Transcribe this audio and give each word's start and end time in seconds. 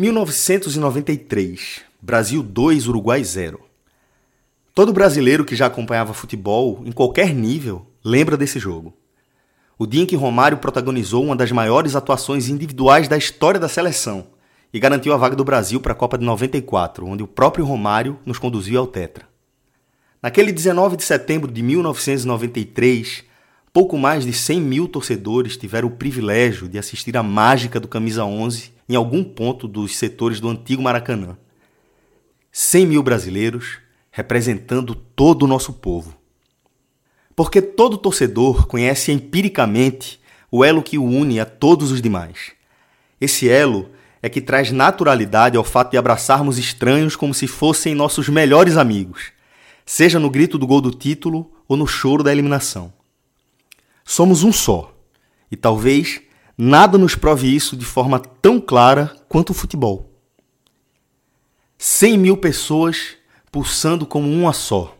1993, 0.00 1.80
Brasil 2.00 2.40
2, 2.40 2.86
Uruguai 2.86 3.24
0. 3.24 3.60
Todo 4.72 4.92
brasileiro 4.92 5.44
que 5.44 5.56
já 5.56 5.66
acompanhava 5.66 6.14
futebol, 6.14 6.84
em 6.86 6.92
qualquer 6.92 7.34
nível, 7.34 7.84
lembra 8.04 8.36
desse 8.36 8.60
jogo. 8.60 8.96
O 9.76 9.88
dia 9.88 10.02
em 10.04 10.06
que 10.06 10.14
Romário 10.14 10.58
protagonizou 10.58 11.24
uma 11.24 11.34
das 11.34 11.50
maiores 11.50 11.96
atuações 11.96 12.48
individuais 12.48 13.08
da 13.08 13.16
história 13.16 13.58
da 13.58 13.68
seleção 13.68 14.28
e 14.72 14.78
garantiu 14.78 15.12
a 15.12 15.16
vaga 15.16 15.34
do 15.34 15.42
Brasil 15.42 15.80
para 15.80 15.94
a 15.94 15.96
Copa 15.96 16.16
de 16.16 16.24
94, 16.24 17.04
onde 17.04 17.24
o 17.24 17.26
próprio 17.26 17.64
Romário 17.64 18.20
nos 18.24 18.38
conduziu 18.38 18.78
ao 18.78 18.86
Tetra. 18.86 19.28
Naquele 20.22 20.52
19 20.52 20.96
de 20.96 21.02
setembro 21.02 21.50
de 21.50 21.60
1993, 21.60 23.24
pouco 23.78 23.96
mais 23.96 24.24
de 24.24 24.32
100 24.32 24.60
mil 24.60 24.88
torcedores 24.88 25.56
tiveram 25.56 25.86
o 25.86 25.92
privilégio 25.92 26.68
de 26.68 26.80
assistir 26.80 27.16
à 27.16 27.22
mágica 27.22 27.78
do 27.78 27.86
Camisa 27.86 28.24
11 28.24 28.72
em 28.88 28.96
algum 28.96 29.22
ponto 29.22 29.68
dos 29.68 29.96
setores 29.96 30.40
do 30.40 30.48
antigo 30.48 30.82
Maracanã. 30.82 31.38
100 32.50 32.86
mil 32.86 33.04
brasileiros 33.04 33.78
representando 34.10 34.96
todo 34.96 35.44
o 35.44 35.46
nosso 35.46 35.74
povo. 35.74 36.12
Porque 37.36 37.62
todo 37.62 37.96
torcedor 37.96 38.66
conhece 38.66 39.12
empiricamente 39.12 40.20
o 40.50 40.64
elo 40.64 40.82
que 40.82 40.98
o 40.98 41.04
une 41.04 41.38
a 41.38 41.46
todos 41.46 41.92
os 41.92 42.02
demais. 42.02 42.50
Esse 43.20 43.48
elo 43.48 43.90
é 44.20 44.28
que 44.28 44.40
traz 44.40 44.72
naturalidade 44.72 45.56
ao 45.56 45.62
fato 45.62 45.92
de 45.92 45.96
abraçarmos 45.96 46.58
estranhos 46.58 47.14
como 47.14 47.32
se 47.32 47.46
fossem 47.46 47.94
nossos 47.94 48.28
melhores 48.28 48.76
amigos, 48.76 49.30
seja 49.86 50.18
no 50.18 50.28
grito 50.28 50.58
do 50.58 50.66
gol 50.66 50.80
do 50.80 50.90
título 50.90 51.52
ou 51.68 51.76
no 51.76 51.86
choro 51.86 52.24
da 52.24 52.32
eliminação. 52.32 52.97
Somos 54.08 54.42
um 54.42 54.52
só, 54.52 54.96
e 55.50 55.56
talvez 55.56 56.22
Nada 56.60 56.98
nos 56.98 57.14
prove 57.14 57.54
isso 57.54 57.76
de 57.76 57.84
forma 57.84 58.18
tão 58.18 58.60
clara 58.60 59.16
quanto 59.28 59.50
o 59.50 59.54
futebol. 59.54 60.12
100 61.78 62.18
mil 62.18 62.36
pessoas 62.36 63.16
pulsando 63.52 64.04
como 64.04 64.28
uma 64.28 64.52
só. 64.52 64.98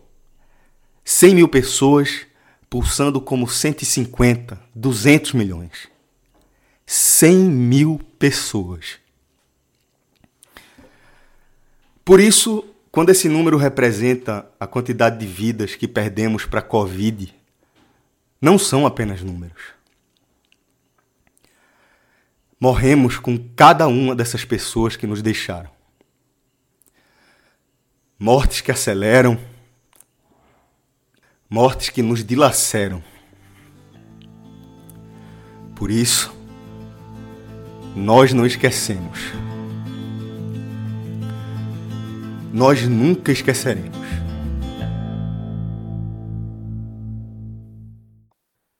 100 1.04 1.34
mil 1.34 1.48
pessoas 1.48 2.26
pulsando 2.70 3.20
como 3.20 3.48
150, 3.48 4.60
200 4.72 5.32
milhões. 5.32 5.88
100 6.86 7.36
mil 7.36 8.00
pessoas. 8.20 9.00
Por 12.04 12.20
isso, 12.20 12.64
quando 12.92 13.10
esse 13.10 13.28
número 13.28 13.56
representa 13.56 14.48
a 14.60 14.66
quantidade 14.66 15.18
de 15.18 15.26
vidas 15.26 15.74
que 15.74 15.88
perdemos 15.88 16.46
para 16.46 16.60
a 16.60 16.62
Covid, 16.62 17.34
não 18.40 18.58
são 18.58 18.86
apenas 18.86 19.22
números 19.22 19.78
morremos 22.60 23.18
com 23.18 23.38
cada 23.54 23.86
uma 23.86 24.14
dessas 24.14 24.44
pessoas 24.44 24.96
que 24.96 25.06
nos 25.06 25.22
deixaram. 25.22 25.70
Mortes 28.18 28.60
que 28.60 28.72
aceleram, 28.72 29.38
mortes 31.48 31.88
que 31.88 32.02
nos 32.02 32.24
dilaceram. 32.24 33.02
Por 35.76 35.90
isso, 35.90 36.34
nós 37.94 38.32
não 38.32 38.44
esquecemos. 38.44 39.20
Nós 42.52 42.82
nunca 42.88 43.30
esqueceremos. 43.30 43.96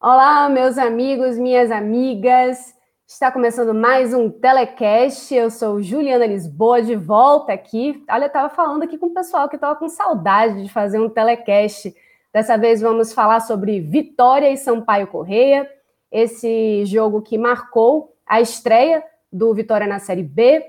Olá, 0.01 0.49
meus 0.49 0.79
amigos, 0.79 1.37
minhas 1.37 1.73
amigas. 1.73 2.73
Está 3.05 3.33
começando 3.33 3.75
mais 3.75 4.15
um 4.15 4.31
telecast. 4.31 5.35
Eu 5.35 5.51
sou 5.51 5.83
Juliana 5.83 6.25
Lisboa, 6.25 6.81
de 6.81 6.95
volta 6.95 7.53
aqui. 7.53 8.05
Olha, 8.09 8.23
eu 8.23 8.29
estava 8.29 8.49
falando 8.49 8.85
aqui 8.85 8.97
com 8.97 9.07
o 9.07 9.13
pessoal 9.13 9.49
que 9.49 9.57
estava 9.57 9.75
com 9.75 9.89
saudade 9.89 10.63
de 10.63 10.69
fazer 10.69 11.01
um 11.01 11.09
telecast. 11.09 11.93
Dessa 12.33 12.57
vez 12.57 12.81
vamos 12.81 13.13
falar 13.13 13.41
sobre 13.41 13.81
Vitória 13.81 14.49
e 14.53 14.57
Sampaio 14.57 15.09
Correia, 15.09 15.69
esse 16.13 16.85
jogo 16.87 17.21
que 17.21 17.37
marcou 17.37 18.15
a 18.25 18.41
estreia 18.41 19.03
do 19.33 19.53
Vitória 19.53 19.89
na 19.89 19.99
Série 19.99 20.23
B 20.23 20.65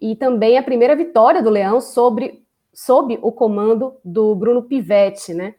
e 0.00 0.14
também 0.14 0.56
a 0.56 0.62
primeira 0.62 0.94
vitória 0.94 1.42
do 1.42 1.50
Leão 1.50 1.80
sobre, 1.80 2.46
sob 2.72 3.18
o 3.20 3.32
comando 3.32 3.96
do 4.04 4.32
Bruno 4.36 4.62
Pivetti, 4.62 5.34
né? 5.34 5.56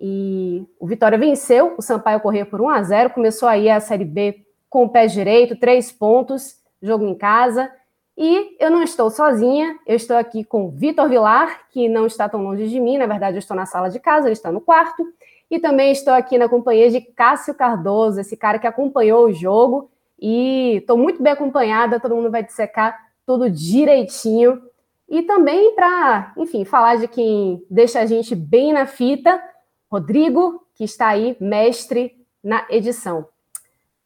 E 0.00 0.66
o 0.78 0.86
Vitória 0.86 1.18
venceu 1.18 1.74
o 1.76 1.82
Sampaio 1.82 2.20
Correia 2.20 2.46
por 2.46 2.60
1 2.60 2.68
a 2.70 2.82
0, 2.82 3.10
começou 3.10 3.48
aí 3.48 3.68
a 3.68 3.80
Série 3.80 4.04
B 4.04 4.46
com 4.70 4.84
o 4.84 4.88
pé 4.88 5.06
direito, 5.06 5.56
três 5.56 5.92
pontos, 5.92 6.56
jogo 6.80 7.04
em 7.04 7.14
casa. 7.14 7.70
E 8.16 8.56
eu 8.58 8.70
não 8.70 8.82
estou 8.82 9.10
sozinha, 9.10 9.78
eu 9.86 9.96
estou 9.96 10.16
aqui 10.16 10.44
com 10.44 10.70
Vitor 10.70 11.08
Vilar, 11.08 11.68
que 11.70 11.88
não 11.88 12.06
está 12.06 12.28
tão 12.28 12.42
longe 12.42 12.68
de 12.68 12.80
mim, 12.80 12.96
na 12.96 13.06
verdade 13.06 13.36
eu 13.36 13.40
estou 13.40 13.56
na 13.56 13.66
sala 13.66 13.88
de 13.90 13.98
casa, 13.98 14.26
ele 14.26 14.32
está 14.32 14.50
no 14.50 14.60
quarto. 14.60 15.06
E 15.50 15.58
também 15.58 15.90
estou 15.90 16.14
aqui 16.14 16.38
na 16.38 16.48
companhia 16.48 16.90
de 16.90 17.00
Cássio 17.00 17.54
Cardoso, 17.54 18.20
esse 18.20 18.36
cara 18.36 18.58
que 18.58 18.66
acompanhou 18.66 19.26
o 19.26 19.32
jogo. 19.32 19.90
E 20.18 20.76
estou 20.76 20.96
muito 20.96 21.22
bem 21.22 21.32
acompanhada, 21.32 21.98
todo 21.98 22.14
mundo 22.14 22.30
vai 22.30 22.42
dissecar 22.42 22.96
tudo 23.26 23.50
direitinho. 23.50 24.62
E 25.08 25.22
também 25.22 25.74
para, 25.74 26.32
enfim, 26.36 26.64
falar 26.64 26.96
de 26.96 27.08
quem 27.08 27.64
deixa 27.68 28.00
a 28.00 28.06
gente 28.06 28.34
bem 28.34 28.72
na 28.72 28.86
fita, 28.86 29.42
Rodrigo, 29.90 30.64
que 30.74 30.84
está 30.84 31.08
aí, 31.08 31.36
mestre 31.40 32.14
na 32.42 32.64
edição. 32.70 33.26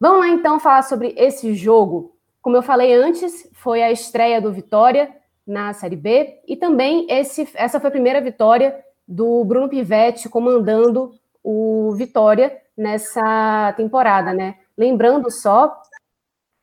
Vamos 0.01 0.21
lá 0.21 0.29
então 0.29 0.59
falar 0.59 0.83
sobre 0.83 1.15
esse 1.17 1.55
jogo. 1.55 2.17
Como 2.41 2.57
eu 2.57 2.63
falei 2.63 2.95
antes, 2.95 3.49
foi 3.53 3.83
a 3.83 3.93
estreia 3.93 4.41
do 4.41 4.53
Vitória 4.53 5.15
na 5.47 5.73
Série 5.75 5.97
B 5.97 6.41
e 6.49 6.57
também 6.57 7.07
esse, 7.11 7.49
essa 7.55 7.79
foi 7.79 7.89
a 7.89 7.93
primeira 7.93 8.21
vitória 8.21 8.83
do 9.07 9.45
Bruno 9.45 9.69
Pivetti 9.69 10.29
comandando 10.29 11.13
o 11.43 11.93
Vitória 11.97 12.57
nessa 12.77 13.75
temporada, 13.77 14.33
né? 14.33 14.57
Lembrando 14.77 15.31
só 15.31 15.75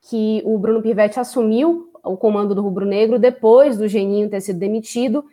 que 0.09 0.41
o 0.43 0.57
Bruno 0.57 0.81
Pivetti 0.81 1.19
assumiu 1.19 1.91
o 2.03 2.17
comando 2.17 2.55
do 2.55 2.61
Rubro 2.61 2.85
Negro 2.85 3.19
depois 3.19 3.77
do 3.77 3.87
Geninho 3.87 4.29
ter 4.29 4.41
sido 4.41 4.59
demitido 4.59 5.23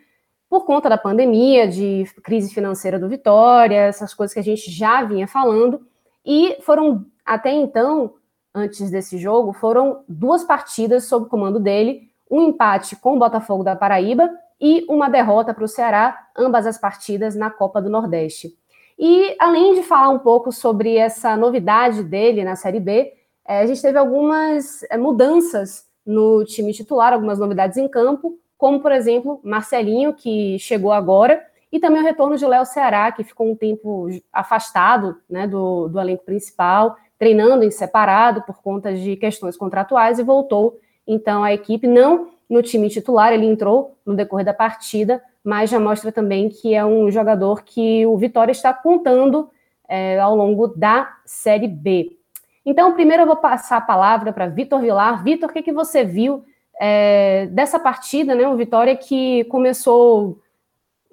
por 0.49 0.65
conta 0.65 0.89
da 0.89 0.97
pandemia, 0.97 1.67
de 1.67 2.05
crise 2.23 2.53
financeira 2.53 2.97
do 2.97 3.07
Vitória, 3.07 3.75
essas 3.75 4.13
coisas 4.13 4.33
que 4.33 4.39
a 4.39 4.43
gente 4.43 4.71
já 4.71 5.03
vinha 5.03 5.27
falando, 5.27 5.85
e 6.25 6.57
foram 6.61 7.05
até 7.23 7.51
então, 7.51 8.15
antes 8.53 8.89
desse 8.89 9.17
jogo, 9.17 9.53
foram 9.53 10.03
duas 10.07 10.43
partidas 10.43 11.05
sob 11.05 11.27
o 11.27 11.29
comando 11.29 11.59
dele, 11.59 12.09
um 12.29 12.41
empate 12.41 12.95
com 12.95 13.15
o 13.15 13.19
Botafogo 13.19 13.63
da 13.63 13.75
Paraíba 13.75 14.29
e 14.59 14.85
uma 14.89 15.09
derrota 15.09 15.53
para 15.53 15.63
o 15.63 15.67
Ceará, 15.67 16.27
ambas 16.35 16.65
as 16.65 16.77
partidas 16.77 17.35
na 17.35 17.49
Copa 17.49 17.81
do 17.81 17.89
Nordeste. 17.89 18.57
E 18.97 19.35
além 19.39 19.75
de 19.75 19.83
falar 19.83 20.09
um 20.09 20.19
pouco 20.19 20.51
sobre 20.51 20.97
essa 20.97 21.37
novidade 21.37 22.03
dele 22.03 22.43
na 22.43 22.55
Série 22.55 22.79
B, 22.79 23.13
é, 23.47 23.61
a 23.61 23.65
gente 23.65 23.81
teve 23.81 23.97
algumas 23.97 24.83
é, 24.89 24.97
mudanças 24.97 25.87
no 26.05 26.43
time 26.43 26.73
titular, 26.73 27.13
algumas 27.13 27.39
novidades 27.39 27.77
em 27.77 27.87
campo, 27.87 28.37
como 28.59 28.79
por 28.79 28.91
exemplo 28.91 29.39
Marcelinho, 29.43 30.13
que 30.13 30.59
chegou 30.59 30.91
agora, 30.91 31.43
e 31.71 31.79
também 31.79 32.01
o 32.01 32.05
retorno 32.05 32.37
de 32.37 32.45
Léo 32.45 32.65
Ceará, 32.65 33.11
que 33.11 33.23
ficou 33.23 33.49
um 33.49 33.55
tempo 33.55 34.07
afastado 34.31 35.17
né, 35.27 35.47
do, 35.47 35.87
do 35.87 35.99
elenco 35.99 36.23
principal, 36.23 36.95
treinando 37.17 37.63
em 37.63 37.71
separado 37.71 38.43
por 38.43 38.61
conta 38.61 38.93
de 38.93 39.15
questões 39.15 39.57
contratuais 39.57 40.19
e 40.19 40.23
voltou 40.23 40.79
então 41.09 41.43
a 41.43 41.51
equipe 41.51 41.87
não 41.87 42.29
no 42.47 42.61
time 42.61 42.87
titular, 42.87 43.33
ele 43.33 43.47
entrou 43.47 43.97
no 44.05 44.15
decorrer 44.15 44.45
da 44.45 44.53
partida, 44.53 45.21
mas 45.43 45.71
já 45.71 45.79
mostra 45.79 46.11
também 46.11 46.49
que 46.49 46.75
é 46.75 46.85
um 46.85 47.09
jogador 47.09 47.63
que 47.63 48.05
o 48.05 48.15
Vitória 48.15 48.51
está 48.51 48.71
contando 48.71 49.49
é, 49.87 50.19
ao 50.19 50.35
longo 50.35 50.67
da 50.67 51.11
Série 51.25 51.67
B. 51.67 52.15
Então, 52.63 52.93
primeiro 52.93 53.23
eu 53.23 53.27
vou 53.27 53.37
passar 53.37 53.77
a 53.77 53.81
palavra 53.81 54.31
para 54.31 54.47
Vitor 54.47 54.79
Vilar. 54.79 55.23
Vitor, 55.23 55.49
o 55.49 55.53
que, 55.53 55.63
que 55.63 55.73
você 55.73 56.03
viu 56.03 56.43
é, 56.79 57.47
dessa 57.47 57.79
partida, 57.79 58.33
né? 58.33 58.47
O 58.47 58.55
Vitória 58.55 58.95
que 58.95 59.43
começou, 59.45 60.39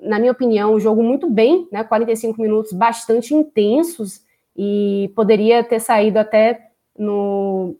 na 0.01 0.19
minha 0.19 0.33
opinião, 0.33 0.75
o 0.75 0.81
jogo 0.81 1.03
muito 1.03 1.29
bem, 1.29 1.69
né? 1.73 1.83
45 1.83 2.41
minutos 2.41 2.73
bastante 2.73 3.35
intensos, 3.35 4.25
e 4.57 5.13
poderia 5.15 5.63
ter 5.63 5.81
saído 5.81 6.19
até 6.19 6.71
no, 6.99 7.77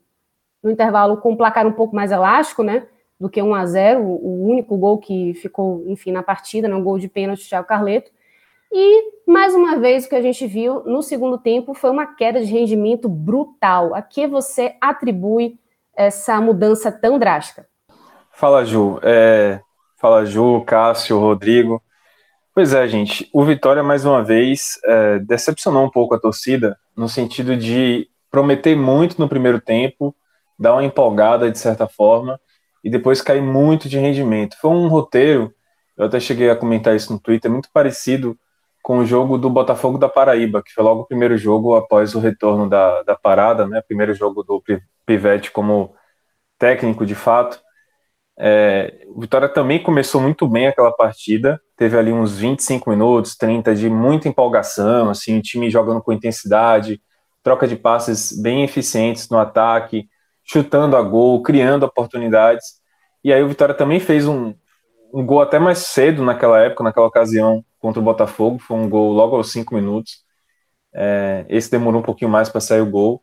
no 0.63 0.71
intervalo 0.71 1.17
com 1.19 1.31
um 1.31 1.37
placar 1.37 1.67
um 1.67 1.73
pouco 1.73 1.97
mais 1.97 2.13
elástico, 2.13 2.63
né? 2.63 2.87
Do 3.19 3.31
que 3.31 3.41
1 3.41 3.55
a 3.55 3.65
0 3.65 4.03
o 4.03 4.47
único 4.47 4.77
gol 4.77 4.99
que 4.99 5.33
ficou, 5.35 5.85
enfim, 5.87 6.13
na 6.13 6.23
partida, 6.23 6.69
né, 6.69 6.75
um 6.75 6.83
gol 6.83 6.99
de 6.99 7.09
pênalti 7.09 7.45
do 7.45 7.49
Thiago 7.49 7.67
Carleto. 7.67 8.11
E, 8.71 9.13
mais 9.27 9.55
uma 9.55 9.79
vez, 9.79 10.05
o 10.05 10.09
que 10.09 10.17
a 10.17 10.21
gente 10.21 10.47
viu 10.47 10.83
no 10.85 11.03
segundo 11.03 11.39
tempo 11.39 11.73
foi 11.73 11.89
uma 11.89 12.07
queda 12.15 12.45
de 12.45 12.53
rendimento 12.53 13.09
brutal. 13.09 13.95
A 13.95 14.03
que 14.03 14.27
você 14.27 14.75
atribui 14.81 15.59
essa 15.95 16.39
mudança 16.43 16.93
tão 16.93 17.19
drástica? 17.19 17.67
Fala, 18.37 18.67
Ju. 18.67 19.01
É... 19.03 19.61
Fala, 19.97 20.27
Ju, 20.27 20.63
Cássio, 20.67 21.19
Rodrigo. 21.19 21.83
Pois 22.55 22.75
é, 22.75 22.87
gente. 22.87 23.31
O 23.33 23.43
Vitória, 23.43 23.83
mais 23.83 24.05
uma 24.05 24.23
vez, 24.23 24.79
é... 24.85 25.19
decepcionou 25.21 25.87
um 25.87 25.91
pouco 25.91 26.15
a 26.15 26.21
torcida, 26.21 26.77
no 26.95 27.09
sentido 27.09 27.57
de 27.57 28.07
prometer 28.31 28.77
muito 28.77 29.19
no 29.19 29.27
primeiro 29.27 29.59
tempo, 29.59 30.15
dar 30.59 30.75
uma 30.75 30.85
empolgada 30.85 31.51
de 31.51 31.59
certa 31.59 31.89
forma, 31.89 32.39
e 32.85 32.91
depois 32.91 33.23
cair 33.23 33.41
muito 33.41 33.89
de 33.89 33.99
rendimento. 33.99 34.59
Foi 34.61 34.71
um 34.71 34.87
roteiro, 34.87 35.51
eu 35.97 36.05
até 36.05 36.21
cheguei 36.21 36.51
a 36.51 36.57
comentar 36.57 36.95
isso 36.95 37.11
no 37.11 37.19
Twitter, 37.19 37.51
muito 37.51 37.71
parecido 37.73 38.37
com 38.83 38.99
o 38.99 39.07
jogo 39.07 39.39
do 39.39 39.49
Botafogo 39.49 39.97
da 39.97 40.11
Paraíba, 40.11 40.63
que 40.63 40.73
foi 40.75 40.85
logo 40.85 41.01
o 41.01 41.07
primeiro 41.07 41.39
jogo 41.39 41.75
após 41.75 42.15
o 42.15 42.21
retorno 42.21 42.69
da, 42.69 43.03
da 43.03 43.17
parada, 43.17 43.67
né? 43.67 43.81
Primeiro 43.81 44.13
jogo 44.13 44.43
do 44.43 44.63
Pivete 45.07 45.51
como 45.51 45.95
técnico 46.59 47.07
de 47.07 47.15
fato. 47.15 47.65
É, 48.39 49.07
o 49.09 49.21
Vitória 49.21 49.49
também 49.49 49.83
começou 49.83 50.21
muito 50.21 50.47
bem 50.47 50.67
aquela 50.67 50.93
partida, 50.93 51.61
teve 51.77 51.97
ali 51.97 52.13
uns 52.13 52.37
25 52.37 52.91
minutos, 52.91 53.35
30 53.37 53.75
de 53.75 53.89
muita 53.89 54.29
empolgação, 54.29 55.09
assim, 55.09 55.39
o 55.39 55.43
time 55.43 55.71
jogando 55.71 56.03
com 56.03 56.13
intensidade, 56.13 57.01
troca 57.43 57.67
de 57.67 57.77
passes 57.77 58.39
bem 58.41 58.63
eficientes 58.63 59.29
no 59.31 59.39
ataque, 59.39 60.09
chutando 60.45 60.97
a 60.97 61.03
gol, 61.03 61.43
criando 61.43 61.85
oportunidades. 61.85 62.65
E 63.25 63.33
aí 63.33 63.43
o 63.43 63.49
Vitória 63.49 63.75
também 63.75 64.01
fez 64.01 64.27
um, 64.27 64.55
um 65.13 65.25
gol 65.25 65.41
até 65.41 65.59
mais 65.59 65.79
cedo 65.79 66.23
naquela 66.23 66.61
época, 66.61 66.85
naquela 66.85 67.07
ocasião, 67.07 67.65
contra 67.79 68.01
o 68.01 68.05
Botafogo, 68.05 68.59
foi 68.59 68.77
um 68.77 68.89
gol 68.89 69.13
logo 69.13 69.37
aos 69.37 69.51
cinco 69.51 69.75
minutos. 69.75 70.25
É, 70.95 71.45
esse 71.49 71.71
demorou 71.71 72.01
um 72.01 72.05
pouquinho 72.05 72.31
mais 72.31 72.49
para 72.49 72.61
sair 72.61 72.81
o 72.81 72.91
gol. 72.91 73.23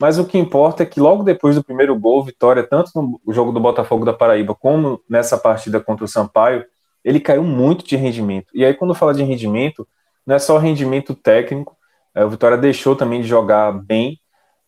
Mas 0.00 0.18
o 0.18 0.26
que 0.26 0.36
importa 0.36 0.82
é 0.82 0.86
que 0.86 1.00
logo 1.00 1.22
depois 1.22 1.54
do 1.54 1.64
primeiro 1.64 1.98
gol, 1.98 2.22
Vitória, 2.22 2.62
tanto 2.62 2.90
no 2.94 3.32
jogo 3.32 3.50
do 3.50 3.60
Botafogo 3.60 4.04
da 4.04 4.12
Paraíba 4.12 4.54
como 4.54 5.00
nessa 5.08 5.38
partida 5.38 5.80
contra 5.80 6.04
o 6.04 6.08
Sampaio, 6.08 6.64
ele 7.02 7.20
caiu 7.20 7.42
muito 7.42 7.84
de 7.86 7.96
rendimento. 7.96 8.48
E 8.52 8.64
aí, 8.64 8.74
quando 8.74 8.94
fala 8.94 9.14
de 9.14 9.22
rendimento, 9.22 9.86
não 10.26 10.34
é 10.34 10.38
só 10.38 10.58
rendimento 10.58 11.14
técnico, 11.14 11.76
é, 12.14 12.24
o 12.24 12.30
Vitória 12.30 12.58
deixou 12.58 12.96
também 12.96 13.20
de 13.20 13.28
jogar 13.28 13.72
bem, 13.72 14.18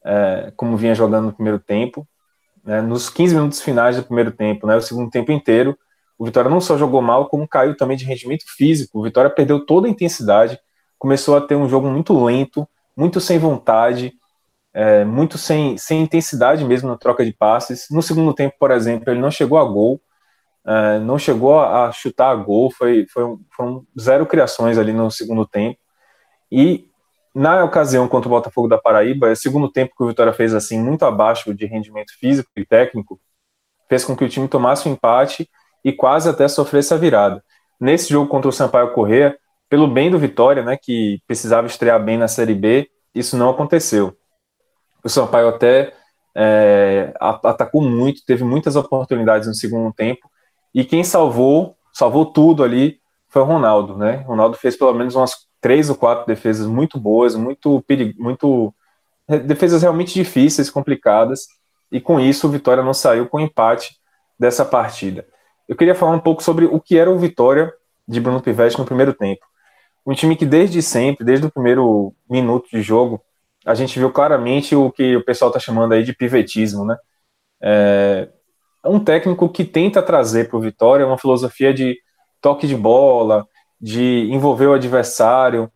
é, 0.05 0.53
como 0.57 0.77
vinha 0.77 0.95
jogando 0.95 1.27
no 1.27 1.33
primeiro 1.33 1.59
tempo. 1.59 2.07
Né, 2.65 2.81
nos 2.81 3.11
15 3.11 3.35
minutos 3.35 3.61
finais 3.61 3.97
do 3.97 4.03
primeiro 4.03 4.31
tempo, 4.31 4.67
né, 4.67 4.77
o 4.77 4.81
segundo 4.81 5.11
tempo 5.11 5.33
inteiro, 5.33 5.77
o 6.19 6.25
Vitória 6.25 6.51
não 6.51 6.61
só 6.61 6.77
jogou 6.77 7.01
mal, 7.01 7.29
como 7.29 7.49
caiu 7.49 7.77
também 7.77 7.97
de 7.97 8.05
rendimento 8.05 8.45
físico. 8.47 8.99
O 8.99 9.03
Vitória 9.03 9.31
perdeu 9.31 9.65
toda 9.65 9.87
a 9.87 9.91
intensidade, 9.91 10.59
começou 10.99 11.37
a 11.37 11.41
ter 11.41 11.55
um 11.55 11.69
jogo 11.69 11.89
muito 11.89 12.25
lento, 12.25 12.69
muito 12.97 13.21
sem 13.21 13.39
vontade, 13.39 14.13
é, 14.79 15.05
muito 15.05 15.37
sem, 15.37 15.77
sem 15.77 16.03
intensidade 16.03 16.65
mesmo 16.65 16.89
na 16.89 16.97
troca 16.97 17.25
de 17.25 17.33
passes. 17.33 17.89
No 17.91 18.01
segundo 18.01 18.33
tempo, 18.33 18.55
por 18.61 18.71
exemplo, 18.71 19.11
ele 19.11 19.21
não 19.21 19.29
chegou 19.29 19.59
a 19.59 19.65
gol, 19.65 20.01
é, 20.65 21.01
não 21.01 21.19
chegou 21.19 21.59
a 21.59 21.91
chutar 21.91 22.31
a 22.31 22.37
gol, 22.37 22.71
foi, 22.71 23.05
foi 23.13 23.25
um, 23.25 23.41
foram 23.57 23.85
zero 23.99 24.25
criações 24.25 24.79
ali 24.79 24.93
no 24.93 25.11
segundo 25.11 25.45
tempo. 25.45 25.77
E 26.49 26.89
na 27.35 27.65
ocasião 27.65 28.07
contra 28.07 28.29
o 28.29 28.31
Botafogo 28.31 28.69
da 28.69 28.79
Paraíba, 28.79 29.29
é 29.29 29.33
o 29.33 29.37
segundo 29.37 29.69
tempo 29.69 29.97
que 29.97 30.05
o 30.05 30.07
Vitória 30.07 30.33
fez 30.33 30.55
assim 30.55 30.81
muito 30.81 31.05
abaixo 31.05 31.53
de 31.53 31.67
rendimento 31.67 32.13
físico 32.17 32.49
e 32.57 32.65
técnico, 32.65 33.21
fez 33.89 34.05
com 34.05 34.17
que 34.17 34.25
o 34.25 34.29
time 34.29 34.47
tomasse 34.47 34.87
o 34.87 34.91
um 34.91 34.95
empate 34.95 35.51
e 35.85 35.93
quase 35.93 36.29
até 36.29 36.47
sofrer 36.47 36.79
essa 36.81 36.97
virada. 36.97 37.43
Nesse 37.81 38.11
jogo 38.11 38.29
contra 38.29 38.49
o 38.49 38.53
Sampaio 38.53 38.93
Corrêa, 38.93 39.37
pelo 39.69 39.89
bem 39.89 40.09
do 40.09 40.21
Vitória, 40.21 40.63
né, 40.63 40.79
que 40.81 41.21
precisava 41.27 41.67
estrear 41.67 42.01
bem 42.01 42.17
na 42.17 42.29
Série 42.29 42.55
B, 42.55 42.89
isso 43.13 43.37
não 43.37 43.51
aconteceu. 43.51 44.17
O 45.03 45.09
Sampaio 45.09 45.49
até 45.49 45.93
é, 46.35 47.15
atacou 47.21 47.83
muito, 47.83 48.25
teve 48.25 48.45
muitas 48.45 48.77
oportunidades 48.77 49.49
no 49.49 49.55
segundo 49.55 49.93
tempo, 49.93 50.31
e 50.75 50.85
quem 50.85 51.03
salvou, 51.03 51.77
salvou 51.93 52.27
tudo 52.27 52.63
ali, 52.63 53.01
foi 53.29 53.43
o 53.43 53.45
Ronaldo, 53.45 53.97
né? 53.97 54.23
O 54.27 54.29
Ronaldo 54.29 54.57
fez 54.57 54.77
pelo 54.77 54.95
menos 54.95 55.15
umas 55.15 55.47
três 55.61 55.91
ou 55.91 55.97
quatro 55.97 56.27
defesas 56.27 56.67
muito 56.67 56.99
boas, 56.99 57.35
muito, 57.35 57.85
muito 58.19 58.75
defesas 59.45 59.83
realmente 59.83 60.15
difíceis, 60.15 60.71
complicadas, 60.71 61.47
e 61.91 62.01
com 62.01 62.21
isso 62.21 62.47
o 62.47 62.51
Vitória 62.51 62.83
não 62.83 62.95
saiu 62.95 63.29
com 63.29 63.41
empate 63.41 63.97
dessa 64.39 64.65
partida 64.65 65.27
eu 65.69 65.77
queria 65.77 65.95
falar 65.95 66.13
um 66.13 66.21
pouco 66.21 66.43
sobre 66.43 66.65
o 66.65 66.81
que 66.81 66.97
era 66.97 67.11
o 67.11 67.19
Vitória 67.19 67.73
de 68.07 68.21
Bruno 68.21 68.41
Pivetti 68.41 68.79
no 68.79 68.87
primeiro 68.87 69.13
tempo. 69.13 69.45
Um 70.05 70.15
time 70.15 70.35
que 70.35 70.47
desde 70.47 70.81
sempre, 70.81 71.25
desde 71.25 71.47
o 71.47 71.51
primeiro 71.51 72.15
minuto 72.29 72.67
de 72.73 72.81
jogo, 72.81 73.21
a 73.69 73.75
gente 73.75 73.99
viu 73.99 74.11
claramente 74.11 74.75
o 74.75 74.91
que 74.91 75.15
o 75.15 75.23
pessoal 75.23 75.51
está 75.51 75.61
chamando 75.61 75.93
aí 75.93 76.03
de 76.03 76.15
pivetismo, 76.15 76.87
né? 76.87 76.97
É 77.61 78.89
um 78.89 78.99
técnico 78.99 79.47
que 79.51 79.63
tenta 79.63 80.03
trazer 80.03 80.49
para 80.49 80.57
o 80.57 80.61
Vitória 80.61 81.07
uma 81.07 81.19
filosofia 81.19 81.75
de 81.75 81.99
toque 82.41 82.67
de 82.67 82.75
bola, 82.75 83.47
de 83.79 84.27
envolver 84.31 84.69
o 84.69 84.73
adversário, 84.73 85.71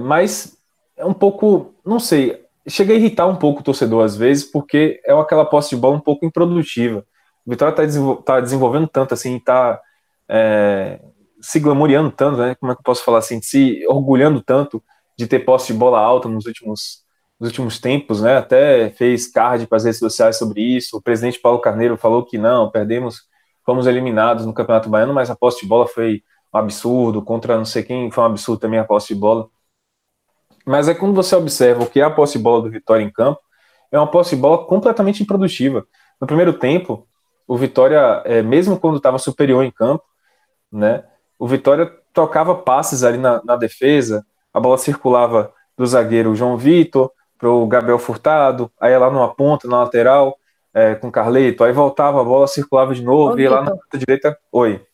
mas 0.00 0.56
é 0.96 1.04
um 1.04 1.12
pouco, 1.12 1.74
não 1.84 1.98
sei, 1.98 2.44
chega 2.68 2.92
a 2.92 2.96
irritar 2.96 3.26
um 3.26 3.34
pouco 3.34 3.60
o 3.60 3.64
torcedor 3.64 4.04
às 4.04 4.16
vezes, 4.16 4.44
porque 4.44 5.00
é 5.04 5.12
aquela 5.12 5.44
posse 5.44 5.70
de 5.70 5.76
bola 5.76 5.96
um 5.96 6.00
pouco 6.00 6.24
improdutiva. 6.24 7.04
O 7.44 7.50
Vitória 7.50 7.72
está 7.72 7.84
desenvol 7.84 8.16
tá 8.16 8.40
desenvolvendo 8.40 8.86
tanto, 8.86 9.14
assim, 9.14 9.36
está 9.36 9.80
é, 10.28 11.00
se 11.40 11.58
glamoureando 11.58 12.12
tanto, 12.12 12.36
né? 12.36 12.54
Como 12.54 12.70
é 12.70 12.74
que 12.76 12.80
eu 12.80 12.84
posso 12.84 13.02
falar 13.02 13.18
assim? 13.18 13.42
Se 13.42 13.84
orgulhando 13.88 14.40
tanto 14.40 14.80
de 15.18 15.26
ter 15.26 15.40
posse 15.40 15.72
de 15.72 15.78
bola 15.78 15.98
alta 15.98 16.28
nos 16.28 16.46
últimos, 16.46 16.99
nos 17.40 17.48
últimos 17.48 17.80
tempos, 17.80 18.20
né? 18.20 18.36
Até 18.36 18.90
fez 18.90 19.26
card 19.26 19.66
para 19.66 19.76
as 19.76 19.84
redes 19.84 19.98
sociais 19.98 20.36
sobre 20.36 20.60
isso. 20.60 20.98
O 20.98 21.02
presidente 21.02 21.40
Paulo 21.40 21.58
Carneiro 21.58 21.96
falou 21.96 22.22
que 22.22 22.36
não, 22.36 22.70
perdemos, 22.70 23.22
fomos 23.64 23.86
eliminados 23.86 24.44
no 24.44 24.52
Campeonato 24.52 24.90
Baiano, 24.90 25.14
mas 25.14 25.30
a 25.30 25.34
posse 25.34 25.62
de 25.62 25.66
bola 25.66 25.88
foi 25.88 26.22
um 26.52 26.58
absurdo, 26.58 27.22
contra 27.22 27.56
não 27.56 27.64
sei 27.64 27.82
quem 27.82 28.10
foi 28.10 28.22
um 28.22 28.26
absurdo 28.26 28.60
também 28.60 28.78
a 28.78 28.84
posse 28.84 29.14
de 29.14 29.18
bola. 29.18 29.48
Mas 30.66 30.86
é 30.86 30.94
quando 30.94 31.14
você 31.14 31.34
observa 31.34 31.82
o 31.82 31.86
que 31.86 32.00
é 32.00 32.04
a 32.04 32.10
posse 32.10 32.36
de 32.36 32.44
bola 32.44 32.62
do 32.62 32.70
Vitória 32.70 33.02
em 33.02 33.10
campo, 33.10 33.40
é 33.90 33.98
uma 33.98 34.10
posse 34.10 34.36
de 34.36 34.42
bola 34.42 34.66
completamente 34.66 35.22
improdutiva. 35.22 35.86
No 36.20 36.26
primeiro 36.26 36.52
tempo, 36.52 37.08
o 37.48 37.56
Vitória, 37.56 38.22
é, 38.26 38.42
mesmo 38.42 38.78
quando 38.78 38.98
estava 38.98 39.18
superior 39.18 39.64
em 39.64 39.70
campo, 39.70 40.04
né, 40.70 41.04
o 41.38 41.48
Vitória 41.48 41.90
tocava 42.12 42.54
passes 42.54 43.02
ali 43.02 43.16
na, 43.16 43.42
na 43.42 43.56
defesa, 43.56 44.24
a 44.52 44.60
bola 44.60 44.76
circulava 44.76 45.52
do 45.76 45.86
zagueiro 45.86 46.34
João 46.34 46.58
Vitor 46.58 47.10
para 47.40 47.48
o 47.48 47.66
Gabriel 47.66 47.98
Furtado, 47.98 48.70
aí 48.78 48.96
lá 48.96 49.10
numa 49.10 49.34
ponta, 49.34 49.66
na 49.66 49.80
lateral, 49.80 50.36
é, 50.74 50.94
com 50.94 51.10
Carleto, 51.10 51.64
aí 51.64 51.72
voltava, 51.72 52.20
a 52.20 52.24
bola 52.24 52.46
circulava 52.46 52.94
de 52.94 53.02
novo, 53.02 53.34
Ô, 53.34 53.38
e 53.38 53.48
lá 53.48 53.62
na 53.62 53.70
ponta 53.70 53.98
direita, 53.98 54.38
oi. 54.52 54.84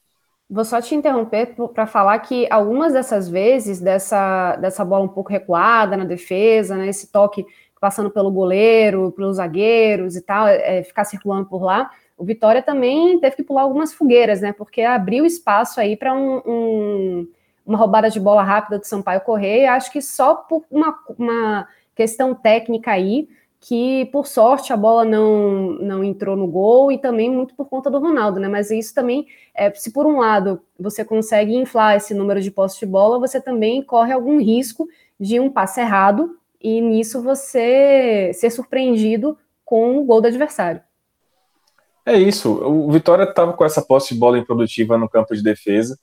Vou 0.49 0.65
só 0.65 0.81
te 0.81 0.95
interromper 0.95 1.57
para 1.75 1.89
falar 1.89 2.17
que 2.21 2.47
algumas 2.49 2.93
dessas 2.93 3.29
vezes, 3.29 3.81
dessa, 3.81 4.55
dessa 4.57 4.85
bola 4.85 5.05
um 5.05 5.09
pouco 5.09 5.31
recuada 5.31 5.97
na 5.97 6.05
defesa, 6.05 6.77
né, 6.77 6.87
esse 6.87 7.11
toque 7.11 7.45
passando 7.81 8.11
pelo 8.11 8.31
goleiro, 8.31 9.13
pelos 9.13 9.37
zagueiros 9.37 10.15
e 10.17 10.23
tal, 10.23 10.47
é, 10.47 10.85
ficar 10.85 11.05
circulando 11.05 11.47
por 11.47 11.63
lá, 11.63 11.91
o 12.17 12.25
Vitória 12.25 12.63
também 12.63 13.19
teve 13.21 13.37
que 13.37 13.43
pular 13.43 13.63
algumas 13.63 13.93
fogueiras, 13.93 14.41
né? 14.41 14.53
Porque 14.53 14.81
abriu 14.81 15.27
espaço 15.27 15.79
aí 15.79 15.97
para 15.97 16.15
um, 16.15 16.41
um, 16.47 17.29
uma 17.67 17.77
roubada 17.77 18.09
de 18.09 18.19
bola 18.19 18.43
rápida 18.43 18.79
do 18.79 18.87
Sampaio 18.87 19.21
Correia. 19.21 19.75
Acho 19.75 19.93
que 19.93 20.01
só 20.01 20.35
por 20.35 20.65
uma, 20.71 20.99
uma 21.19 21.69
questão 21.97 22.35
técnica 22.35 22.93
aí, 22.93 23.29
que 23.59 24.05
por 24.13 24.27
sorte 24.27 24.73
a 24.73 24.77
bola 24.77 25.05
não, 25.05 25.73
não 25.81 26.05
entrou 26.05 26.37
no 26.37 26.47
gol 26.47 26.93
e 26.93 26.99
também 26.99 27.29
muito 27.29 27.55
por 27.55 27.69
conta 27.69 27.91
do 27.91 27.99
Ronaldo, 27.99 28.39
né? 28.39 28.47
Mas 28.47 28.71
isso 28.71 28.95
também, 28.95 29.27
é, 29.55 29.73
se 29.75 29.91
por 29.91 30.07
um 30.07 30.19
lado 30.19 30.61
você 30.79 31.05
consegue 31.05 31.57
inflar 31.57 31.97
esse 31.97 32.15
número 32.15 32.41
de 32.41 32.51
postos 32.51 32.79
de 32.79 32.87
bola, 32.87 33.19
você 33.19 33.41
também 33.41 33.83
corre 33.83 34.13
algum 34.13 34.39
risco 34.39 34.87
de 35.19 35.41
um 35.41 35.51
passe 35.51 35.81
errado 35.81 36.39
e 36.61 36.81
nisso 36.81 37.23
você 37.23 38.31
ser 38.35 38.51
surpreendido 38.51 39.37
com 39.65 39.99
o 39.99 40.05
gol 40.05 40.21
do 40.21 40.29
adversário. 40.29 40.81
É 42.05 42.17
isso. 42.17 42.53
O 42.53 42.93
Vitória 42.93 43.25
estava 43.25 43.53
com 43.53 43.65
essa 43.65 43.83
posse 43.83 44.15
de 44.15 44.21
bola 44.21 44.39
improdutiva 44.39 44.97
no 44.97 45.09
campo 45.09 45.35
de 45.35 45.43
defesa 45.43 45.99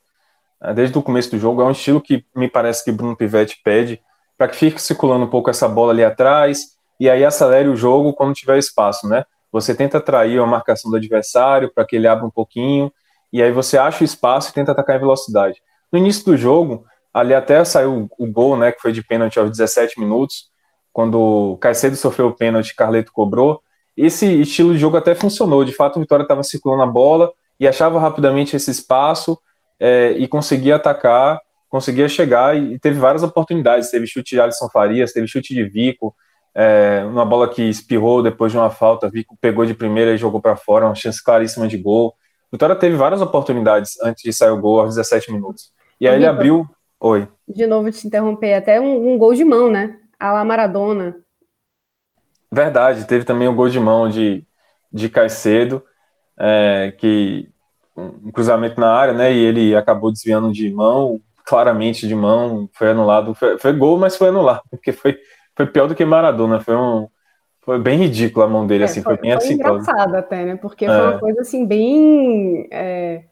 né, 0.60 0.74
desde 0.74 0.98
o 0.98 1.04
começo 1.04 1.32
do 1.32 1.40
jogo. 1.40 1.62
É 1.62 1.66
um 1.66 1.72
estilo 1.72 2.02
que 2.02 2.26
me 2.36 2.50
parece 2.50 2.84
que 2.84 2.92
Bruno 2.92 3.16
Pivetti 3.16 3.62
pede 3.64 4.02
para 4.38 4.48
que 4.48 4.56
fique 4.56 4.82
circulando 4.82 5.26
um 5.26 5.30
pouco 5.30 5.50
essa 5.50 5.68
bola 5.68 5.92
ali 5.92 6.04
atrás 6.04 6.74
e 7.00 7.10
aí 7.10 7.24
acelere 7.24 7.70
o 7.70 7.76
jogo 7.76 8.14
quando 8.14 8.34
tiver 8.34 8.58
espaço, 8.58 9.08
né? 9.08 9.26
Você 9.52 9.76
tenta 9.76 10.00
atrair 10.00 10.40
a 10.40 10.46
marcação 10.46 10.90
do 10.90 10.98
adversário 10.98 11.72
para 11.74 11.86
que 11.86 11.96
ele 11.96 12.08
abra 12.08 12.26
um 12.26 12.32
pouquinho 12.32 12.92
e 13.32 13.42
aí 13.42 13.52
você 13.52 13.78
acha 13.78 14.04
o 14.04 14.06
espaço 14.06 14.50
e 14.50 14.54
tenta 14.54 14.72
atacar 14.72 14.96
em 14.96 15.00
velocidade. 15.00 15.62
No 15.92 16.00
início 16.00 16.26
do 16.26 16.36
jogo, 16.36 16.86
ali 17.14 17.34
até 17.34 17.64
saiu 17.64 18.10
o 18.18 18.28
gol, 18.28 18.58
né, 18.58 18.72
que 18.72 18.82
foi 18.82 18.92
de 18.92 19.04
pênalti 19.04 19.40
aos 19.40 19.52
17 19.52 20.00
minutos, 20.00 20.50
quando 20.92 21.20
o 21.20 21.58
Caicedo 21.58 21.96
sofreu 21.96 22.28
o 22.28 22.34
pênalti, 22.34 22.76
Carleto 22.76 23.12
cobrou, 23.12 23.62
esse 23.96 24.26
estilo 24.42 24.74
de 24.74 24.80
jogo 24.80 24.98
até 24.98 25.14
funcionou. 25.14 25.64
De 25.64 25.72
fato, 25.72 25.98
o 25.98 26.00
Vitória 26.00 26.24
estava 26.24 26.44
circulando 26.44 26.84
a 26.84 26.88
bola 26.88 27.32
e 27.60 27.68
achava 27.68 28.00
rapidamente 28.00 28.56
esse 28.56 28.72
espaço 28.72 29.38
é, 29.80 30.12
e 30.12 30.28
conseguia 30.28 30.76
atacar, 30.76 31.40
conseguia 31.74 32.08
chegar 32.08 32.56
e 32.56 32.78
teve 32.78 33.00
várias 33.00 33.24
oportunidades. 33.24 33.90
Teve 33.90 34.06
chute 34.06 34.36
de 34.36 34.40
Alisson 34.40 34.70
Farias, 34.70 35.12
teve 35.12 35.26
chute 35.26 35.56
de 35.56 35.64
Vico, 35.64 36.16
é, 36.54 37.04
uma 37.04 37.26
bola 37.26 37.50
que 37.50 37.64
espirrou 37.64 38.22
depois 38.22 38.52
de 38.52 38.60
uma 38.60 38.70
falta, 38.70 39.10
Vico 39.10 39.36
pegou 39.42 39.66
de 39.66 39.74
primeira 39.74 40.14
e 40.14 40.18
jogou 40.18 40.40
para 40.40 40.56
fora, 40.56 40.86
uma 40.86 40.94
chance 40.94 41.24
claríssima 41.24 41.68
de 41.68 41.76
gol. 41.76 42.14
Vitória 42.52 42.76
teve 42.76 42.96
várias 42.96 43.24
oportunidades 43.24 44.00
antes 44.04 44.22
de 44.22 44.32
sair 44.32 44.52
o 44.52 44.62
gol 44.62 44.82
aos 44.82 44.96
17 44.96 45.34
minutos. 45.34 45.72
E 46.00 46.08
aí 46.08 46.14
ele 46.14 46.28
abriu. 46.28 46.68
Oi. 47.00 47.28
De 47.48 47.66
novo 47.66 47.92
te 47.92 48.06
interromper, 48.06 48.54
até 48.54 48.80
um, 48.80 49.12
um 49.12 49.18
gol 49.18 49.34
de 49.34 49.44
mão, 49.44 49.68
né? 49.68 49.98
A 50.20 50.32
la 50.32 50.46
Maradona. 50.46 51.18
Verdade, 52.52 53.08
teve 53.08 53.26
também 53.26 53.48
o 53.48 53.56
gol 53.56 53.68
de 53.68 53.80
mão 53.80 54.08
de, 54.08 54.46
de 54.92 55.10
Caicedo, 55.10 55.84
é, 56.40 56.94
que 57.00 57.50
um 57.98 58.32
cruzamento 58.32 58.80
na 58.80 58.94
área, 58.94 59.14
né? 59.16 59.34
E 59.34 59.40
ele 59.40 59.76
acabou 59.76 60.12
desviando 60.12 60.52
de 60.52 60.72
mão, 60.72 61.20
claramente 61.46 62.08
de 62.08 62.16
mão, 62.16 62.70
foi 62.74 62.90
anulado. 62.90 63.34
Foi, 63.36 63.58
foi 63.58 63.74
gol, 63.74 63.98
mas 63.98 64.16
foi 64.16 64.30
anulado, 64.30 64.64
porque 64.72 64.92
foi, 64.92 65.18
foi 65.56 65.66
pior 65.68 65.88
do 65.88 65.96
que 65.96 66.06
Maradona. 66.06 66.60
Foi 66.60 66.76
um, 66.76 67.08
foi 67.62 67.80
bem 67.80 67.98
ridículo 67.98 68.46
a 68.46 68.50
mão 68.50 68.68
dele, 68.68 68.84
é, 68.84 68.86
assim, 68.86 69.02
foi, 69.02 69.16
foi 69.16 69.22
bem 69.22 69.34
assim. 69.34 69.58
Foi 69.58 69.72
engraçado 69.72 70.16
até, 70.16 70.46
né? 70.46 70.56
Porque 70.56 70.86
foi 70.86 70.96
uma 70.96 71.16
é. 71.16 71.20
coisa 71.20 71.42
assim, 71.42 71.66
bem. 71.66 72.68
É, 72.72 73.24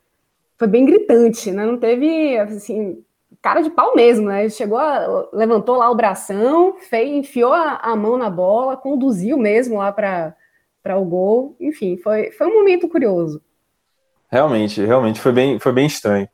foi 0.58 0.68
bem 0.68 0.86
gritante, 0.86 1.52
né? 1.52 1.66
Não 1.66 1.78
teve 1.78 2.38
assim. 2.38 3.04
Cara 3.42 3.62
de 3.62 3.72
pau 3.72 3.96
mesmo, 3.96 4.28
né? 4.28 4.42
Ele 4.42 4.52
chegou, 4.52 4.78
a, 4.78 5.28
levantou 5.34 5.78
lá 5.78 5.90
o 5.90 5.96
bração, 5.96 6.76
fez, 6.78 7.10
enfiou 7.10 7.54
a, 7.54 7.78
a 7.78 7.96
mão 7.96 8.18
na 8.18 8.30
bola, 8.30 8.78
conduziu 8.78 9.38
mesmo 9.38 9.78
lá 9.78 9.92
para 9.92 10.98
o 10.98 11.06
gol. 11.06 11.56
Enfim, 11.60 11.98
foi, 11.98 12.32
foi 12.32 12.48
um 12.48 12.56
momento 12.56 12.88
curioso. 12.88 13.42
Realmente, 14.30 14.82
realmente 14.86 15.20
foi 15.20 15.32
bem, 15.32 15.60
foi 15.60 15.72
bem 15.74 15.88
estranho. 15.88 16.30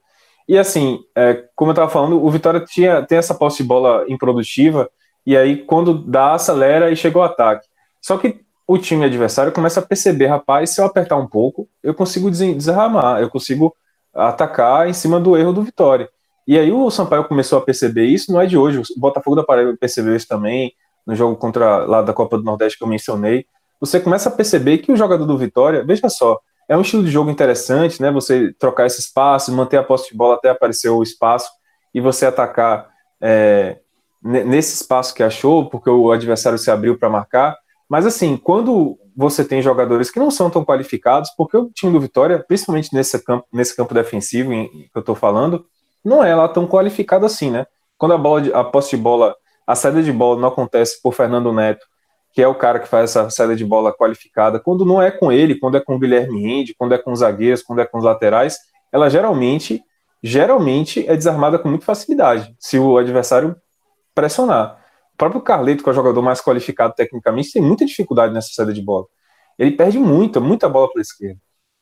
E 0.47 0.57
assim, 0.57 0.99
é, 1.15 1.43
como 1.55 1.71
eu 1.71 1.73
estava 1.73 1.89
falando, 1.89 2.23
o 2.23 2.29
Vitória 2.31 2.61
tinha, 2.61 3.03
tem 3.03 3.17
essa 3.17 3.35
posse 3.35 3.57
de 3.57 3.63
bola 3.63 4.05
improdutiva, 4.07 4.89
e 5.25 5.35
aí 5.35 5.57
quando 5.57 5.93
dá, 5.93 6.33
acelera 6.33 6.89
e 6.89 6.95
chega 6.95 7.17
o 7.17 7.23
ataque. 7.23 7.67
Só 8.01 8.17
que 8.17 8.39
o 8.65 8.77
time 8.77 9.05
adversário 9.05 9.51
começa 9.51 9.79
a 9.79 9.83
perceber, 9.83 10.27
rapaz, 10.27 10.69
se 10.71 10.81
eu 10.81 10.85
apertar 10.85 11.17
um 11.17 11.27
pouco, 11.27 11.67
eu 11.83 11.93
consigo 11.93 12.31
desarmar, 12.31 13.21
eu 13.21 13.29
consigo 13.29 13.75
atacar 14.13 14.89
em 14.89 14.93
cima 14.93 15.19
do 15.19 15.37
erro 15.37 15.53
do 15.53 15.63
Vitória. 15.63 16.09
E 16.47 16.57
aí 16.57 16.71
o 16.71 16.89
Sampaio 16.89 17.25
começou 17.25 17.59
a 17.59 17.61
perceber 17.61 18.05
isso, 18.05 18.31
não 18.31 18.39
é 18.39 18.45
de 18.45 18.57
hoje, 18.57 18.79
o 18.79 18.99
Botafogo 18.99 19.35
da 19.35 19.43
Paraíba 19.43 19.75
percebeu 19.77 20.15
isso 20.15 20.27
também, 20.27 20.73
no 21.05 21.13
jogo 21.15 21.35
contra 21.35 21.85
lá 21.85 22.01
da 22.01 22.13
Copa 22.13 22.37
do 22.37 22.43
Nordeste 22.43 22.77
que 22.77 22.83
eu 22.83 22.87
mencionei. 22.87 23.45
Você 23.79 23.99
começa 23.99 24.29
a 24.29 24.31
perceber 24.31 24.77
que 24.79 24.91
o 24.91 24.95
jogador 24.95 25.25
do 25.25 25.37
Vitória, 25.37 25.83
veja 25.85 26.09
só, 26.09 26.39
é 26.67 26.77
um 26.77 26.81
estilo 26.81 27.03
de 27.03 27.11
jogo 27.11 27.29
interessante, 27.29 28.01
né? 28.01 28.11
Você 28.11 28.53
trocar 28.53 28.85
esse 28.85 28.99
espaço, 28.99 29.53
manter 29.53 29.77
a 29.77 29.83
posse 29.83 30.11
de 30.11 30.17
bola 30.17 30.35
até 30.35 30.49
aparecer 30.49 30.89
o 30.89 31.01
espaço 31.01 31.49
e 31.93 32.01
você 32.01 32.25
atacar 32.25 32.89
é, 33.21 33.79
nesse 34.21 34.75
espaço 34.75 35.13
que 35.13 35.23
achou, 35.23 35.69
porque 35.69 35.89
o 35.89 36.11
adversário 36.11 36.57
se 36.57 36.69
abriu 36.69 36.97
para 36.97 37.09
marcar. 37.09 37.57
Mas 37.89 38.05
assim, 38.05 38.35
quando 38.35 38.99
você 39.15 39.43
tem 39.45 39.61
jogadores 39.61 40.11
que 40.11 40.19
não 40.19 40.29
são 40.29 40.49
tão 40.49 40.63
qualificados, 40.63 41.31
porque 41.37 41.55
o 41.55 41.71
time 41.73 41.93
do 41.93 42.01
Vitória, 42.01 42.43
principalmente 42.45 42.93
nesse 42.93 43.17
campo, 43.23 43.47
nesse 43.51 43.75
campo 43.75 43.93
defensivo 43.93 44.51
em, 44.51 44.67
que 44.67 44.91
eu 44.93 44.99
estou 44.99 45.15
falando, 45.15 45.65
não 46.03 46.23
é 46.23 46.35
lá 46.35 46.47
tão 46.47 46.67
qualificado 46.67 47.25
assim, 47.25 47.49
né? 47.49 47.65
Quando 47.97 48.13
a 48.13 48.17
bola, 48.17 48.47
a 48.53 48.63
posse 48.63 48.95
de 48.95 49.01
bola, 49.01 49.35
a 49.65 49.73
saída 49.73 50.03
de 50.03 50.11
bola 50.11 50.39
não 50.39 50.49
acontece 50.49 51.01
por 51.01 51.13
Fernando 51.13 51.51
Neto 51.53 51.85
que 52.37 52.41
é 52.43 52.47
o 52.47 52.53
cara 52.53 52.77
que 52.77 52.87
faz 52.87 53.09
essa 53.09 53.31
saída 53.31 53.55
de 53.55 53.65
bola 53.65 53.91
qualificada, 53.91 54.59
quando 54.59 54.85
não 54.85 55.01
é 55.01 55.09
com 55.09 55.31
ele, 55.31 55.57
quando 55.57 55.75
é 55.75 55.79
com 55.79 55.95
o 55.95 55.99
Guilherme 55.99 56.39
Rende, 56.39 56.75
quando 56.77 56.93
é 56.93 56.97
com 56.99 57.11
os 57.11 57.21
zagueiros, 57.21 57.63
quando 57.63 57.79
é 57.79 57.85
com 57.87 57.97
os 57.97 58.03
laterais, 58.03 58.59
ela 58.91 59.09
geralmente, 59.09 59.81
geralmente 60.21 61.03
é 61.09 61.15
desarmada 61.15 61.57
com 61.57 61.67
muita 61.67 61.83
facilidade, 61.83 62.55
se 62.59 62.77
o 62.77 62.95
adversário 62.95 63.55
pressionar. 64.13 64.79
O 65.15 65.17
próprio 65.17 65.41
Carleto, 65.41 65.81
que 65.81 65.89
é 65.89 65.91
o 65.91 65.95
jogador 65.95 66.21
mais 66.21 66.39
qualificado 66.39 66.93
tecnicamente, 66.95 67.51
tem 67.51 67.59
muita 67.59 67.83
dificuldade 67.83 68.31
nessa 68.31 68.49
saída 68.53 68.71
de 68.71 68.83
bola. 68.83 69.07
Ele 69.57 69.71
perde 69.71 69.97
muita, 69.97 70.39
muita 70.39 70.69
bola 70.69 70.91
para 70.91 70.99
a 70.99 71.01
esquerda. 71.01 71.39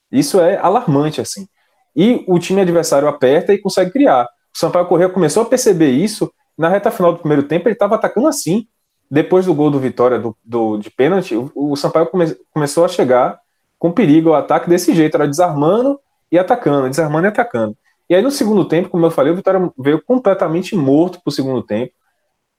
Isso 0.10 0.40
é 0.40 0.56
alarmante, 0.56 1.20
assim. 1.20 1.50
E 1.94 2.24
o 2.30 2.40
time 2.40 2.62
adversário 2.62 3.10
aperta 3.10 3.54
e 3.54 3.58
consegue 3.58 3.92
criar. 3.92 4.24
O 4.24 4.58
Sampaio 4.58 4.86
Corrêa 4.86 5.10
começou 5.10 5.44
a 5.44 5.46
perceber 5.48 5.90
isso. 5.90 6.32
Na 6.58 6.70
reta 6.70 6.92
final 6.92 7.12
do 7.12 7.20
primeiro 7.20 7.44
tempo, 7.44 7.68
ele 7.68 7.76
estava 7.76 7.96
atacando 7.96 8.30
assim 8.30 8.70
depois 9.10 9.46
do 9.46 9.54
gol 9.54 9.70
do 9.70 9.80
Vitória 9.80 10.20
do, 10.20 10.36
do 10.44 10.78
de 10.78 10.90
pênalti, 10.90 11.36
o, 11.36 11.52
o 11.56 11.76
Sampaio 11.76 12.08
come, 12.08 12.36
começou 12.54 12.86
a 12.86 12.88
chegar 12.88 13.40
com 13.78 13.92
perigo 13.92 14.30
ao 14.30 14.36
ataque 14.36 14.70
desse 14.70 14.94
jeito, 14.94 15.16
era 15.16 15.28
desarmando 15.28 16.00
e 16.32 16.40
atacando, 16.40 16.90
desarmando 16.90 17.28
e 17.28 17.30
atacando. 17.30 17.78
E 18.10 18.16
aí 18.16 18.22
no 18.22 18.32
segundo 18.32 18.66
tempo, 18.66 18.90
como 18.90 19.06
eu 19.06 19.12
falei, 19.12 19.34
o 19.34 19.36
Vitória 19.36 19.72
veio 19.78 20.02
completamente 20.04 20.76
morto 20.76 21.20
pro 21.24 21.32
segundo 21.32 21.62
tempo, 21.62 21.94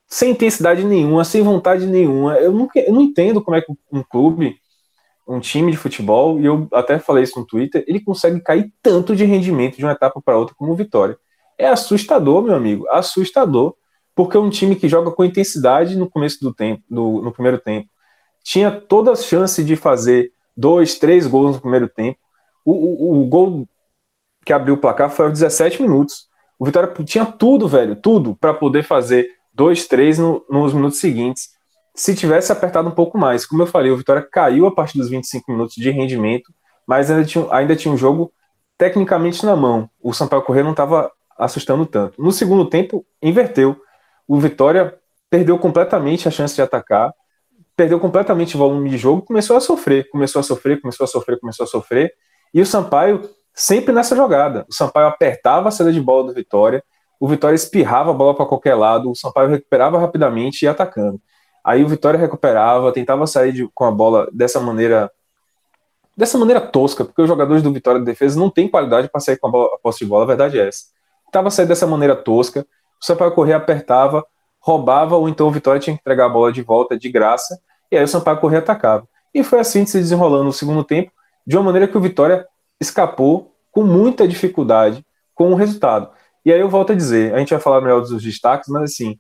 sem 0.07 0.31
intensidade 0.31 0.85
nenhuma, 0.85 1.25
sem 1.25 1.43
vontade 1.43 1.87
nenhuma. 1.87 2.37
Eu, 2.37 2.53
nunca, 2.53 2.79
eu 2.79 2.93
não 2.93 3.03
entendo 3.03 3.43
como 3.43 3.57
é 3.57 3.61
que 3.61 3.73
um 3.93 4.03
clube, 4.03 4.57
um 5.27 5.41
time 5.41 5.73
de 5.73 5.77
futebol, 5.77 6.41
e 6.41 6.47
eu 6.47 6.69
até 6.73 6.99
falei 6.99 7.25
isso 7.25 7.39
no 7.39 7.47
Twitter, 7.47 7.85
ele 7.89 8.01
consegue 8.01 8.41
cair 8.41 8.73
tanto 8.81 9.17
de 9.17 9.25
rendimento 9.25 9.77
de 9.77 9.85
uma 9.85 9.93
etapa 9.93 10.21
para 10.25 10.39
outra 10.39 10.55
como 10.55 10.73
o 10.73 10.77
Vitória. 10.77 11.19
É 11.59 11.67
assustador, 11.67 12.43
meu 12.43 12.55
amigo, 12.55 12.87
assustador 12.89 13.75
porque 14.17 14.35
é 14.35 14.41
um 14.41 14.49
time 14.49 14.75
que 14.75 14.89
joga 14.89 15.11
com 15.11 15.23
intensidade 15.23 15.95
no 15.95 16.09
começo 16.09 16.41
do 16.41 16.53
tempo, 16.53 16.83
no, 16.89 17.31
primeiro 17.31 17.59
tempo. 17.59 17.87
Tinha 18.43 18.71
toda 18.71 19.13
a 19.13 19.17
chance 19.17 19.63
de 19.63 19.77
fazer 19.77 20.33
dois, 20.57 20.99
três 20.99 21.27
gols 21.27 21.57
no 21.57 21.61
primeiro 21.61 21.87
tempo. 21.87 22.19
O, 22.65 22.73
o, 22.73 23.21
o 23.21 23.27
gol 23.27 23.69
que 24.43 24.55
abriu 24.55 24.75
o 24.75 24.79
placar 24.79 25.11
foi 25.11 25.27
aos 25.27 25.35
17 25.35 25.83
minutos. 25.83 26.29
O 26.59 26.65
Vitória 26.65 26.91
tinha 27.05 27.27
tudo, 27.27 27.69
velho, 27.69 27.95
tudo 27.95 28.35
para 28.35 28.55
poder 28.55 28.85
fazer 28.85 29.29
dois, 29.53 29.87
três 29.87 30.19
no, 30.19 30.43
nos 30.49 30.73
minutos 30.73 30.99
seguintes. 30.99 31.51
Se 31.95 32.15
tivesse 32.15 32.51
apertado 32.51 32.89
um 32.89 32.93
pouco 32.93 33.19
mais, 33.19 33.45
como 33.45 33.63
eu 33.63 33.67
falei, 33.67 33.91
o 33.91 33.99
Vitória 33.99 34.23
caiu 34.23 34.67
a 34.67 34.75
partir 34.75 34.97
dos 34.97 35.11
25 35.11 35.53
minutos 35.53 35.75
de 35.75 35.91
rendimento, 35.91 36.55
mas 36.87 37.11
ainda 37.11 37.25
tinha, 37.25 37.47
ainda 37.51 37.77
tinha 37.77 37.93
um 37.93 37.99
jogo 37.99 38.33
tecnicamente 38.79 39.45
na 39.45 39.55
mão. 39.55 39.91
O 40.03 40.15
Sampaio 40.15 40.43
Corrêa 40.43 40.65
não 40.65 40.71
estava 40.71 41.13
assustando 41.39 41.85
tanto. 41.85 42.23
No 42.23 42.33
segundo 42.33 42.65
tempo, 42.65 43.05
inverteu 43.23 43.77
o 44.27 44.39
Vitória 44.39 44.99
perdeu 45.31 45.59
completamente 45.59 46.29
a 46.29 46.31
chance 46.31 46.55
de 46.55 46.63
atacar, 46.63 47.13
perdeu 47.77 48.01
completamente 48.01 48.57
o 48.57 48.59
volume 48.59 48.91
de 48.91 48.97
jogo, 48.97 49.23
começou 49.23 49.57
a 49.57 49.61
sofrer, 49.61 50.09
começou 50.11 50.41
a 50.41 50.43
sofrer, 50.43 50.81
começou 50.81 51.05
a 51.05 51.07
sofrer, 51.07 51.39
começou 51.39 51.65
a 51.65 51.67
sofrer, 51.67 52.13
e 52.55 52.61
o 52.61 52.67
Sampaio 52.67 53.29
sempre 53.55 53.93
nessa 53.93 54.17
jogada. 54.17 54.65
O 54.69 54.75
Sampaio 54.75 55.07
apertava 55.07 55.69
a 55.69 55.71
saída 55.71 55.93
de 55.93 56.01
bola 56.01 56.29
do 56.29 56.35
Vitória, 56.35 56.83
o 57.21 57.29
Vitória 57.29 57.55
espirrava 57.55 58.11
a 58.11 58.15
bola 58.15 58.35
para 58.35 58.47
qualquer 58.47 58.75
lado, 58.75 59.11
o 59.11 59.15
Sampaio 59.15 59.49
recuperava 59.49 59.99
rapidamente 59.99 60.65
e 60.65 60.69
atacando. 60.69 61.21
Aí 61.65 61.83
o 61.83 61.89
Vitória 61.89 62.19
recuperava, 62.19 62.93
tentava 62.93 63.27
sair 63.27 63.53
de, 63.53 63.69
com 63.75 63.85
a 63.85 63.91
bola 63.91 64.29
dessa 64.33 64.61
maneira 64.61 65.11
dessa 66.17 66.39
maneira 66.39 66.61
tosca, 66.61 67.05
porque 67.05 67.21
os 67.21 67.29
jogadores 67.29 67.63
do 67.63 67.71
Vitória 67.71 68.01
de 68.01 68.07
defesa 68.07 68.41
não 68.41 68.49
têm 68.49 68.69
qualidade 68.69 69.09
para 69.11 69.21
sair 69.21 69.37
com 69.37 69.49
a, 69.49 69.51
bola, 69.51 69.75
a 69.75 69.79
posse 69.79 69.99
de 69.99 70.07
bola, 70.07 70.25
a 70.25 70.27
verdade 70.27 70.59
é 70.59 70.67
essa. 70.67 70.87
Tentava 71.27 71.51
sair 71.51 71.67
dessa 71.67 71.87
maneira 71.87 72.17
tosca, 72.17 72.67
o 73.01 73.05
Sampaio 73.05 73.33
Corrêa 73.33 73.57
apertava, 73.57 74.25
roubava, 74.61 75.17
ou 75.17 75.29
então 75.29 75.49
o 75.49 75.51
Vitória 75.51 75.81
tinha 75.81 75.95
que 75.95 76.01
entregar 76.01 76.27
a 76.27 76.29
bola 76.29 76.53
de 76.53 76.63
volta 76.63 76.99
de 76.99 77.11
graça, 77.11 77.61
e 77.91 77.97
aí 77.97 78.05
o 78.05 78.09
Sampaio 78.09 78.39
Corrêa 78.39 78.59
atacava. 78.59 79.07
E 79.33 79.45
foi 79.45 79.61
assim 79.61 79.85
se 79.87 79.99
desenrolando 79.99 80.45
no 80.45 80.53
segundo 80.53 80.83
tempo, 80.83 81.13
de 81.47 81.57
uma 81.57 81.65
maneira 81.65 81.87
que 81.87 81.97
o 81.97 82.01
Vitória 82.01 82.47
escapou 82.81 83.55
com 83.71 83.85
muita 83.85 84.27
dificuldade 84.27 85.05
com 85.35 85.53
o 85.53 85.55
resultado. 85.55 86.11
E 86.45 86.53
aí 86.53 86.61
eu 86.61 86.69
volto 86.69 86.93
a 86.93 86.95
dizer, 86.97 87.35
a 87.35 87.39
gente 87.39 87.51
vai 87.51 87.61
falar 87.61 87.81
melhor 87.81 88.01
dos 88.01 88.23
destaques, 88.23 88.69
mas 88.69 88.93
assim, 88.93 89.19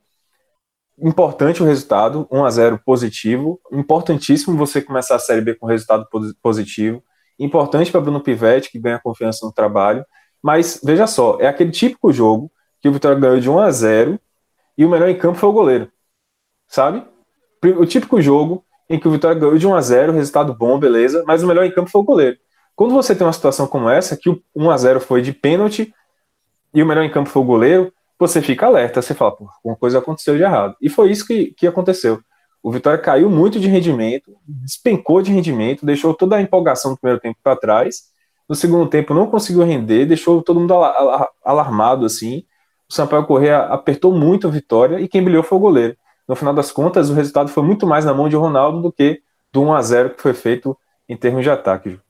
importante 0.99 1.62
o 1.62 1.66
resultado, 1.66 2.26
1 2.30 2.45
a 2.45 2.50
0 2.50 2.80
positivo, 2.85 3.61
importantíssimo 3.73 4.56
você 4.56 4.80
começar 4.80 5.16
a 5.16 5.18
Série 5.18 5.40
B 5.40 5.54
com 5.54 5.66
resultado 5.66 6.06
positivo, 6.42 7.02
importante 7.38 7.90
para 7.90 8.00
Bruno 8.00 8.21
Pivetti, 8.21 8.71
que 8.71 8.78
ganha 8.78 8.99
confiança 8.99 9.45
no 9.45 9.52
trabalho, 9.52 10.04
mas 10.42 10.80
veja 10.83 11.06
só, 11.06 11.37
é 11.40 11.47
aquele 11.47 11.71
típico 11.71 12.12
jogo 12.12 12.50
que 12.80 12.88
o 12.88 12.92
Vitória 12.92 13.18
ganhou 13.18 13.40
de 13.40 13.50
1 13.50 13.59
a 13.59 13.71
0 13.71 14.21
e 14.76 14.85
o 14.85 14.88
melhor 14.88 15.09
em 15.09 15.16
campo 15.16 15.38
foi 15.38 15.49
o 15.49 15.52
goleiro. 15.52 15.90
Sabe? 16.68 17.04
O 17.78 17.87
típico 17.87 18.21
jogo 18.21 18.64
em 18.88 18.99
que 18.99 19.09
o 19.09 19.11
Vitória 19.11 19.38
ganhou 19.38 19.59
de 19.59 19.66
1 19.66 19.75
a 19.75 19.80
0 19.80 20.12
resultado 20.12 20.54
bom, 20.54 20.78
beleza, 20.78 21.25
mas 21.26 21.42
o 21.42 21.47
melhor 21.47 21.64
em 21.64 21.73
campo 21.73 21.90
foi 21.90 22.00
o 22.00 22.04
goleiro. 22.04 22.37
Quando 22.75 22.92
você 22.92 23.14
tem 23.14 23.26
uma 23.26 23.33
situação 23.33 23.66
como 23.66 23.88
essa, 23.88 24.16
que 24.16 24.28
o 24.28 24.40
1 24.54 24.71
a 24.71 24.76
0 24.76 25.00
foi 25.00 25.23
de 25.23 25.33
pênalti 25.33 25.92
e 26.75 26.83
o 26.83 26.87
melhor 26.87 27.02
em 27.02 27.11
campo 27.11 27.30
foi 27.30 27.42
o 27.42 27.45
goleiro, 27.45 27.92
você 28.18 28.40
fica 28.40 28.66
alerta, 28.66 29.02
você 29.02 29.14
fala, 29.14 29.35
pô, 29.35 29.49
alguma 29.56 29.76
coisa 29.76 29.99
aconteceu 29.99 30.37
de 30.37 30.42
errado. 30.42 30.76
E 30.80 30.88
foi 30.88 31.11
isso 31.11 31.26
que, 31.26 31.52
que 31.52 31.66
aconteceu. 31.66 32.21
O 32.62 32.71
Vitória 32.71 32.99
caiu 32.99 33.30
muito 33.30 33.61
de 33.61 33.68
rendimento, 33.68 34.35
despencou 34.47 35.23
de 35.23 35.33
rendimento, 35.33 35.87
deixou 35.87 36.12
toda 36.14 36.37
a 36.37 36.42
empolgação 36.42 36.92
do 36.92 36.99
primeiro 36.99 37.21
tempo 37.21 37.38
para 37.42 37.56
trás. 37.56 38.04
No 38.49 38.54
segundo 38.54 38.88
tempo 38.88 39.14
não 39.14 39.26
conseguiu 39.26 39.64
render, 39.64 40.06
deixou 40.06 40.42
todo 40.42 40.61
mundo 40.61 40.75
alarmado 41.45 42.04
assim 42.04 42.45
o 42.88 42.95
Sampaio 42.95 43.26
Correa 43.26 43.64
apertou 43.64 44.12
muito 44.12 44.47
a 44.47 44.50
vitória 44.50 45.00
e 45.00 45.09
quem 45.09 45.23
brilhou 45.23 45.43
foi 45.43 45.59
o 45.59 45.61
goleiro. 45.61 45.97
No 46.26 46.35
final 46.35 46.55
das 46.55 46.73
contas, 46.73 47.11
o 47.11 47.14
resultado 47.14 47.49
foi 47.49 47.62
muito 47.62 47.87
mais 47.87 48.05
na 48.05 48.14
mão 48.14 48.28
de 48.28 48.37
Ronaldo 48.37 48.83
do 48.83 48.93
que 48.93 49.23
do 49.52 49.62
1 49.62 49.73
a 49.75 49.83
0 49.83 50.11
que 50.11 50.23
foi 50.23 50.35
feito 50.35 50.76
em 51.09 51.16
termos 51.16 51.43
de 51.43 51.50
ataque. 51.50 52.00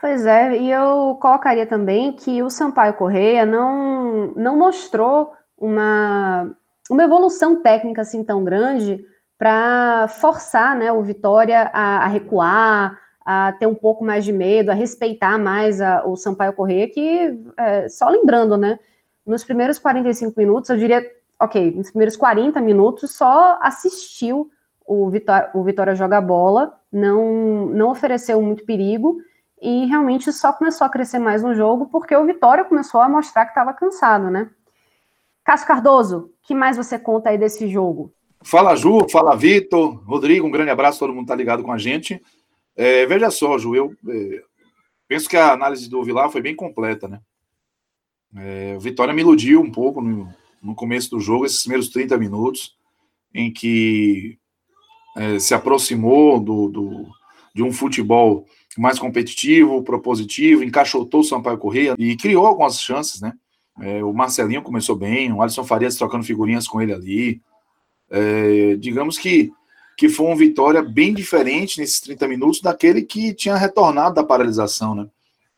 Pois 0.00 0.26
é, 0.26 0.56
e 0.56 0.70
eu 0.70 1.16
colocaria 1.20 1.66
também 1.66 2.12
que 2.12 2.42
o 2.42 2.50
Sampaio 2.50 2.94
Correia 2.94 3.46
não, 3.46 4.32
não 4.34 4.56
mostrou 4.56 5.32
uma, 5.56 6.50
uma 6.90 7.04
evolução 7.04 7.62
técnica 7.62 8.02
assim 8.02 8.24
tão 8.24 8.42
grande 8.42 9.04
para 9.38 10.08
forçar 10.08 10.76
né, 10.76 10.90
o 10.90 11.02
Vitória 11.02 11.70
a, 11.72 12.04
a, 12.04 12.06
recuar, 12.08 12.98
a 13.24 13.52
ter 13.52 13.66
um 13.66 13.74
pouco 13.74 14.04
mais 14.04 14.24
de 14.24 14.32
medo, 14.32 14.70
a 14.70 14.74
respeitar 14.74 15.38
mais 15.38 15.80
a, 15.80 16.04
o 16.04 16.16
Sampaio 16.16 16.52
Correia, 16.52 16.88
que, 16.88 17.38
é, 17.56 17.88
só 17.88 18.08
lembrando, 18.08 18.56
né, 18.56 18.78
nos 19.26 19.44
primeiros 19.44 19.78
45 19.78 20.38
minutos, 20.38 20.70
eu 20.70 20.76
diria, 20.76 21.04
ok, 21.38 21.72
nos 21.72 21.90
primeiros 21.90 22.16
40 22.16 22.60
minutos 22.60 23.12
só 23.12 23.58
assistiu 23.60 24.50
o 24.86 25.08
Vitória, 25.10 25.50
o 25.54 25.62
Vitória 25.62 25.94
jogar 25.94 26.20
bola, 26.20 26.78
não, 26.90 27.66
não 27.66 27.90
ofereceu 27.90 28.40
muito 28.42 28.64
perigo, 28.64 29.18
e 29.60 29.86
realmente 29.86 30.32
só 30.32 30.52
começou 30.52 30.86
a 30.86 30.90
crescer 30.90 31.20
mais 31.20 31.42
no 31.42 31.54
jogo 31.54 31.86
porque 31.86 32.16
o 32.16 32.26
Vitória 32.26 32.64
começou 32.64 33.00
a 33.00 33.08
mostrar 33.08 33.44
que 33.44 33.52
estava 33.52 33.72
cansado, 33.72 34.28
né? 34.28 34.50
Cássio 35.44 35.66
Cardoso, 35.66 36.30
que 36.42 36.54
mais 36.54 36.76
você 36.76 36.98
conta 36.98 37.30
aí 37.30 37.38
desse 37.38 37.68
jogo? 37.68 38.12
Fala, 38.44 38.74
Ju, 38.74 39.08
fala, 39.08 39.36
Vitor, 39.36 40.02
Rodrigo, 40.04 40.46
um 40.46 40.50
grande 40.50 40.70
abraço, 40.70 40.98
todo 40.98 41.14
mundo 41.14 41.28
tá 41.28 41.34
ligado 41.34 41.62
com 41.62 41.72
a 41.72 41.78
gente. 41.78 42.20
É, 42.76 43.06
veja 43.06 43.30
só, 43.30 43.56
Ju, 43.56 43.74
eu 43.76 43.94
é, 44.08 44.42
penso 45.06 45.28
que 45.28 45.36
a 45.36 45.52
análise 45.52 45.88
do 45.88 46.02
Vilar 46.02 46.30
foi 46.30 46.42
bem 46.42 46.56
completa, 46.56 47.06
né? 47.06 47.20
É, 48.36 48.74
o 48.76 48.80
Vitória 48.80 49.12
me 49.12 49.20
iludiu 49.20 49.60
um 49.60 49.70
pouco 49.70 50.00
no, 50.00 50.28
no, 50.62 50.74
começo 50.74 51.10
do 51.10 51.20
jogo, 51.20 51.44
esses 51.44 51.60
primeiros 51.62 51.88
30 51.88 52.16
minutos, 52.16 52.74
em 53.34 53.52
que 53.52 54.38
é, 55.16 55.38
se 55.38 55.54
aproximou 55.54 56.40
do, 56.40 56.68
do, 56.68 57.06
de 57.54 57.62
um 57.62 57.72
futebol 57.72 58.46
mais 58.78 58.98
competitivo, 58.98 59.82
propositivo, 59.82 60.64
encaixotou 60.64 61.20
o 61.20 61.24
Sampaio 61.24 61.58
Correia 61.58 61.94
e 61.98 62.16
criou 62.16 62.46
algumas 62.46 62.80
chances, 62.80 63.20
né? 63.20 63.32
É, 63.80 64.02
o 64.04 64.12
Marcelinho 64.12 64.62
começou 64.62 64.96
bem, 64.96 65.32
o 65.32 65.40
Alisson 65.40 65.64
Farias 65.64 65.96
trocando 65.96 66.24
figurinhas 66.24 66.66
com 66.66 66.80
ele 66.80 66.92
ali. 66.92 67.42
É, 68.10 68.76
digamos 68.76 69.18
que, 69.18 69.50
que 69.96 70.08
foi 70.08 70.26
uma 70.26 70.36
vitória 70.36 70.82
bem 70.82 71.14
diferente 71.14 71.80
nesses 71.80 72.00
30 72.00 72.28
minutos 72.28 72.60
daquele 72.60 73.02
que 73.02 73.34
tinha 73.34 73.56
retornado 73.56 74.14
da 74.14 74.24
paralisação, 74.24 74.94
né? 74.94 75.06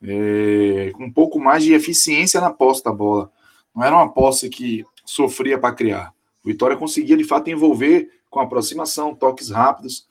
É, 0.06 0.90
com 0.92 1.04
um 1.04 1.12
pouco 1.12 1.40
mais 1.40 1.64
de 1.64 1.72
eficiência 1.72 2.40
na 2.40 2.50
posse 2.50 2.84
da 2.84 2.92
bola. 2.92 3.32
Não 3.74 3.82
era 3.82 3.96
uma 3.96 4.12
posse 4.12 4.50
que 4.50 4.84
sofria 5.04 5.58
para 5.58 5.74
criar. 5.74 6.12
O 6.44 6.48
Vitória 6.48 6.76
conseguia 6.76 7.16
de 7.16 7.24
fato 7.24 7.48
envolver 7.48 8.10
com 8.28 8.38
aproximação, 8.38 9.14
toques 9.14 9.50
rápidos. 9.50 10.06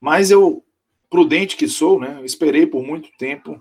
Mas 0.00 0.30
eu, 0.30 0.62
prudente 1.10 1.56
que 1.56 1.66
sou, 1.66 1.98
né? 1.98 2.20
Esperei 2.24 2.66
por 2.66 2.82
muito 2.82 3.08
tempo 3.18 3.60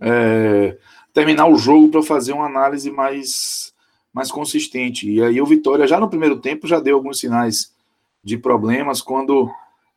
é, 0.00 0.78
terminar 1.12 1.46
o 1.46 1.56
jogo 1.56 1.88
para 1.88 2.02
fazer 2.02 2.32
uma 2.32 2.46
análise 2.46 2.90
mais, 2.90 3.74
mais 4.12 4.30
consistente. 4.30 5.10
E 5.10 5.22
aí 5.22 5.40
o 5.40 5.46
Vitória, 5.46 5.86
já 5.86 6.00
no 6.00 6.08
primeiro 6.08 6.40
tempo, 6.40 6.66
já 6.66 6.80
deu 6.80 6.96
alguns 6.96 7.20
sinais 7.20 7.74
de 8.22 8.38
problemas 8.38 9.02
quando 9.02 9.50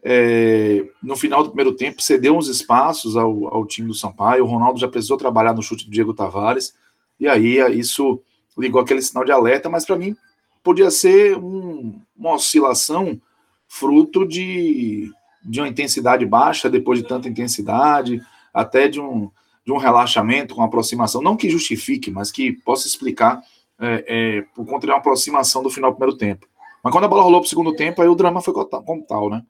é, 0.04 0.86
no 1.02 1.16
final 1.16 1.44
do 1.44 1.50
primeiro 1.50 1.76
tempo 1.76 2.02
cedeu 2.02 2.38
uns 2.38 2.48
espaços 2.48 3.18
ao, 3.18 3.54
ao 3.54 3.66
time 3.66 3.88
do 3.88 3.94
Sampaio. 3.94 4.44
O 4.44 4.48
Ronaldo 4.48 4.80
já 4.80 4.88
precisou 4.88 5.18
trabalhar 5.18 5.54
no 5.54 5.64
chute 5.64 5.86
do 5.86 5.92
Diego 5.92 6.14
Tavares. 6.14 6.74
E 7.20 7.28
aí 7.28 7.58
isso 7.78 8.22
ligou 8.58 8.82
aquele 8.82 9.02
sinal 9.02 9.26
de 9.26 9.32
alerta, 9.32 9.70
mas 9.70 9.86
para 9.86 9.98
mim 9.98 10.16
podia 10.64 10.92
ser 10.92 11.38
um, 11.38 12.00
uma 12.18 12.34
oscilação 12.34 13.20
fruto 13.68 14.26
de, 14.26 15.12
de 15.44 15.60
uma 15.60 15.68
intensidade 15.68 16.26
baixa 16.26 16.70
depois 16.70 17.00
de 17.00 17.08
tanta 17.08 17.28
intensidade, 17.28 18.22
até 18.54 18.88
de 18.88 19.00
um, 19.00 19.30
de 19.66 19.72
um 19.72 19.78
relaxamento 19.78 20.56
com 20.56 20.64
aproximação, 20.64 21.22
não 21.22 21.36
que 21.36 21.50
justifique, 21.50 22.10
mas 22.10 22.32
que 22.32 22.54
possa 22.54 22.88
explicar 22.88 23.42
é, 23.80 24.06
é, 24.08 24.42
por 24.56 24.66
conta 24.66 24.88
de 24.88 24.92
uma 24.92 25.00
aproximação 25.00 25.62
do 25.62 25.70
final 25.70 25.92
do 25.92 25.98
primeiro 25.98 26.18
tempo. 26.18 26.48
Mas 26.84 26.92
quando 26.92 27.04
a 27.04 27.08
bola 27.08 27.24
rolou 27.24 27.42
para 27.42 27.46
o 27.46 27.50
segundo 27.50 27.76
tempo, 27.76 28.02
aí 28.02 28.08
o 28.08 28.16
drama 28.16 28.42
foi 28.42 28.54
como 28.54 29.06
tal, 29.06 29.30
né? 29.30 29.44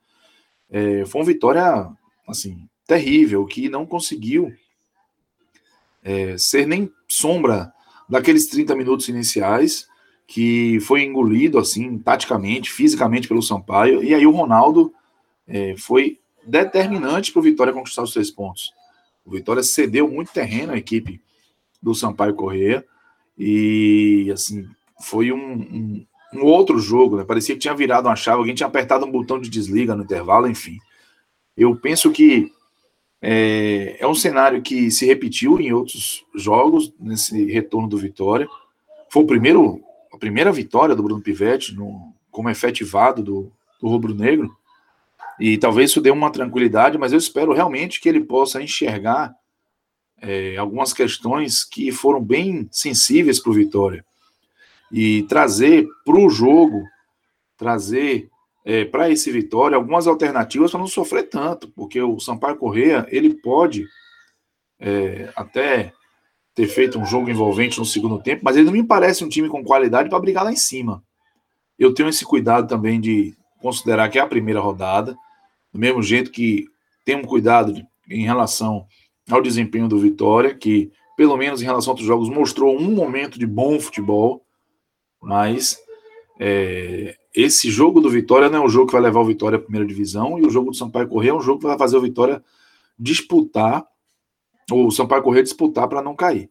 É, 0.69 1.05
foi 1.05 1.21
uma 1.21 1.27
vitória, 1.27 1.89
assim, 2.27 2.67
terrível, 2.85 3.45
que 3.45 3.69
não 3.69 3.85
conseguiu 3.85 4.53
é, 6.03 6.37
ser 6.37 6.65
nem 6.67 6.91
sombra 7.07 7.73
daqueles 8.07 8.47
30 8.47 8.75
minutos 8.75 9.07
iniciais, 9.09 9.87
que 10.25 10.79
foi 10.81 11.03
engolido, 11.03 11.57
assim, 11.57 11.97
taticamente, 11.97 12.71
fisicamente 12.71 13.27
pelo 13.27 13.41
Sampaio, 13.41 14.03
e 14.03 14.13
aí 14.13 14.25
o 14.25 14.31
Ronaldo 14.31 14.93
é, 15.47 15.75
foi 15.77 16.19
determinante 16.45 17.31
para 17.31 17.39
o 17.39 17.43
Vitória 17.43 17.73
conquistar 17.73 18.03
os 18.03 18.13
três 18.13 18.31
pontos. 18.31 18.71
O 19.25 19.31
Vitória 19.31 19.63
cedeu 19.63 20.09
muito 20.09 20.31
terreno 20.31 20.73
à 20.73 20.77
equipe 20.77 21.21
do 21.81 21.93
Sampaio 21.93 22.33
Correia 22.33 22.85
e 23.37 24.29
assim 24.33 24.65
foi 25.01 25.31
um, 25.31 25.37
um, 25.37 26.05
um, 26.41 26.45
outro 26.45 26.79
jogo, 26.79 27.17
né? 27.17 27.23
Parecia 27.23 27.55
que 27.55 27.61
tinha 27.61 27.73
virado 27.73 28.07
uma 28.07 28.15
chave, 28.15 28.39
alguém 28.39 28.55
tinha 28.55 28.67
apertado 28.67 29.05
um 29.05 29.11
botão 29.11 29.39
de 29.39 29.49
desliga 29.49 29.95
no 29.95 30.03
intervalo, 30.03 30.47
enfim. 30.47 30.77
Eu 31.55 31.75
penso 31.75 32.11
que 32.11 32.51
é, 33.21 33.97
é 33.99 34.07
um 34.07 34.15
cenário 34.15 34.61
que 34.61 34.91
se 34.91 35.05
repetiu 35.05 35.59
em 35.59 35.73
outros 35.73 36.25
jogos 36.35 36.93
nesse 36.99 37.45
retorno 37.45 37.87
do 37.87 37.97
Vitória. 37.97 38.47
Foi 39.09 39.23
o 39.23 39.27
primeiro, 39.27 39.81
a 40.13 40.17
primeira 40.17 40.51
vitória 40.51 40.95
do 40.95 41.03
Bruno 41.03 41.21
Pivetti 41.21 41.73
no, 41.75 42.13
como 42.29 42.49
efetivado 42.49 43.23
do, 43.23 43.51
do 43.81 43.87
Rubro 43.87 44.13
Negro. 44.13 44.55
E 45.39 45.57
talvez 45.57 45.91
isso 45.91 46.01
dê 46.01 46.09
uma 46.11 46.31
tranquilidade, 46.31 46.97
mas 46.97 47.11
eu 47.11 47.17
espero 47.17 47.53
realmente 47.53 47.99
que 47.99 48.09
ele 48.09 48.21
possa 48.21 48.61
enxergar 48.61 49.35
é, 50.21 50.57
algumas 50.57 50.93
questões 50.93 51.63
que 51.63 51.91
foram 51.91 52.21
bem 52.21 52.67
sensíveis 52.71 53.39
para 53.39 53.51
o 53.51 53.55
Vitória 53.55 54.03
e 54.91 55.23
trazer 55.23 55.87
para 56.05 56.17
o 56.17 56.29
jogo, 56.29 56.83
trazer 57.57 58.29
é, 58.65 58.85
para 58.85 59.09
esse 59.09 59.31
Vitória 59.31 59.77
algumas 59.77 60.07
alternativas 60.07 60.71
para 60.71 60.79
não 60.79 60.87
sofrer 60.87 61.29
tanto, 61.29 61.69
porque 61.69 62.01
o 62.01 62.19
Sampaio 62.19 62.57
Correia 62.57 63.05
ele 63.09 63.33
pode 63.33 63.85
é, 64.79 65.31
até 65.35 65.93
ter 66.53 66.67
feito 66.67 66.99
um 66.99 67.05
jogo 67.05 67.29
envolvente 67.29 67.79
no 67.79 67.85
segundo 67.85 68.21
tempo, 68.21 68.41
mas 68.43 68.55
ele 68.55 68.65
não 68.65 68.73
me 68.73 68.83
parece 68.83 69.23
um 69.23 69.29
time 69.29 69.47
com 69.47 69.63
qualidade 69.63 70.09
para 70.09 70.19
brigar 70.19 70.43
lá 70.43 70.51
em 70.51 70.57
cima. 70.57 71.03
Eu 71.77 71.93
tenho 71.93 72.09
esse 72.09 72.25
cuidado 72.25 72.67
também 72.67 72.99
de 72.99 73.35
considerar 73.61 74.09
que 74.09 74.17
é 74.17 74.21
a 74.21 74.27
primeira 74.27 74.59
rodada 74.59 75.15
do 75.71 75.79
mesmo 75.79 76.01
jeito 76.01 76.31
que 76.31 76.65
temos 77.05 77.27
cuidado 77.27 77.71
de, 77.71 77.85
em 78.09 78.23
relação 78.23 78.87
ao 79.29 79.41
desempenho 79.41 79.87
do 79.87 79.99
Vitória, 79.99 80.55
que 80.55 80.91
pelo 81.15 81.37
menos 81.37 81.61
em 81.61 81.65
relação 81.65 81.91
a 81.91 81.93
outros 81.93 82.07
jogos 82.07 82.29
mostrou 82.29 82.77
um 82.77 82.91
momento 82.91 83.37
de 83.37 83.45
bom 83.45 83.79
futebol, 83.79 84.43
mas 85.21 85.77
é, 86.39 87.15
esse 87.35 87.69
jogo 87.69 88.01
do 88.01 88.09
Vitória 88.09 88.49
não 88.49 88.63
é 88.63 88.65
um 88.65 88.69
jogo 88.69 88.87
que 88.87 88.93
vai 88.93 89.01
levar 89.01 89.19
o 89.19 89.25
Vitória 89.25 89.57
à 89.57 89.61
primeira 89.61 89.87
divisão, 89.87 90.37
e 90.39 90.45
o 90.45 90.49
jogo 90.49 90.71
do 90.71 90.77
Sampaio 90.77 91.07
Corrêa 91.07 91.31
é 91.31 91.33
um 91.33 91.41
jogo 91.41 91.59
que 91.59 91.67
vai 91.67 91.77
fazer 91.77 91.97
o 91.97 92.01
Vitória 92.01 92.43
disputar, 92.97 93.85
ou 94.71 94.87
o 94.87 94.91
Sampaio 94.91 95.23
Corrêa 95.23 95.43
disputar 95.43 95.87
para 95.87 96.01
não 96.01 96.15
cair. 96.15 96.49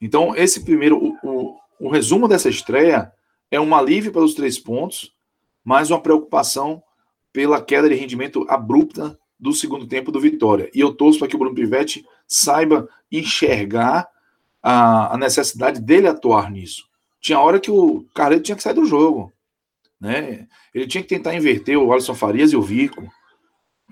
Então, 0.00 0.34
esse 0.36 0.64
primeiro, 0.64 0.98
o, 0.98 1.16
o, 1.22 1.56
o 1.80 1.88
resumo 1.88 2.28
dessa 2.28 2.48
estreia 2.48 3.12
é 3.50 3.60
um 3.60 3.74
alívio 3.74 4.12
pelos 4.12 4.34
três 4.34 4.58
pontos, 4.58 5.12
mas 5.64 5.90
uma 5.90 6.00
preocupação 6.00 6.82
pela 7.32 7.60
queda 7.60 7.88
de 7.88 7.94
rendimento 7.94 8.44
abrupta 8.48 9.18
do 9.38 9.52
segundo 9.52 9.86
tempo 9.86 10.12
do 10.12 10.20
Vitória. 10.20 10.70
E 10.74 10.80
eu 10.80 10.94
torço 10.94 11.18
para 11.18 11.28
que 11.28 11.36
o 11.36 11.38
Bruno 11.38 11.54
Pivetti 11.54 12.04
saiba 12.26 12.88
enxergar 13.10 14.08
a, 14.62 15.14
a, 15.14 15.18
necessidade 15.18 15.80
dele 15.80 16.06
atuar 16.06 16.50
nisso. 16.50 16.88
Tinha 17.24 17.40
hora 17.40 17.58
que 17.58 17.70
o 17.70 18.04
Carleto 18.14 18.42
tinha 18.42 18.54
que 18.54 18.62
sair 18.62 18.74
do 18.74 18.84
jogo. 18.84 19.32
Né? 19.98 20.46
Ele 20.74 20.86
tinha 20.86 21.02
que 21.02 21.08
tentar 21.08 21.34
inverter 21.34 21.78
o 21.78 21.90
Alisson 21.90 22.14
Farias 22.14 22.52
e 22.52 22.56
o 22.56 22.60
Vico, 22.60 23.02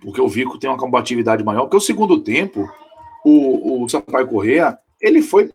porque 0.02 0.20
o 0.20 0.28
Vico 0.28 0.58
tem 0.58 0.68
uma 0.68 0.78
combatividade 0.78 1.42
maior. 1.42 1.62
Porque 1.62 1.78
o 1.78 1.80
segundo 1.80 2.22
tempo, 2.22 2.70
o, 3.24 3.84
o 3.84 3.88
Sampaio 3.88 4.28
Correa, 4.28 4.78
ele 5.00 5.22
foi 5.22 5.50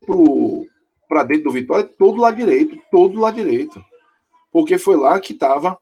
para 1.07 1.23
dentro 1.23 1.43
do 1.43 1.51
Vitória 1.51 1.83
todo 1.83 2.19
lado 2.19 2.35
direito, 2.35 2.81
todo 2.89 3.19
lado 3.19 3.35
direito. 3.35 3.79
Porque 4.51 4.79
foi 4.79 4.95
lá 4.95 5.19
que 5.19 5.33
estava 5.33 5.77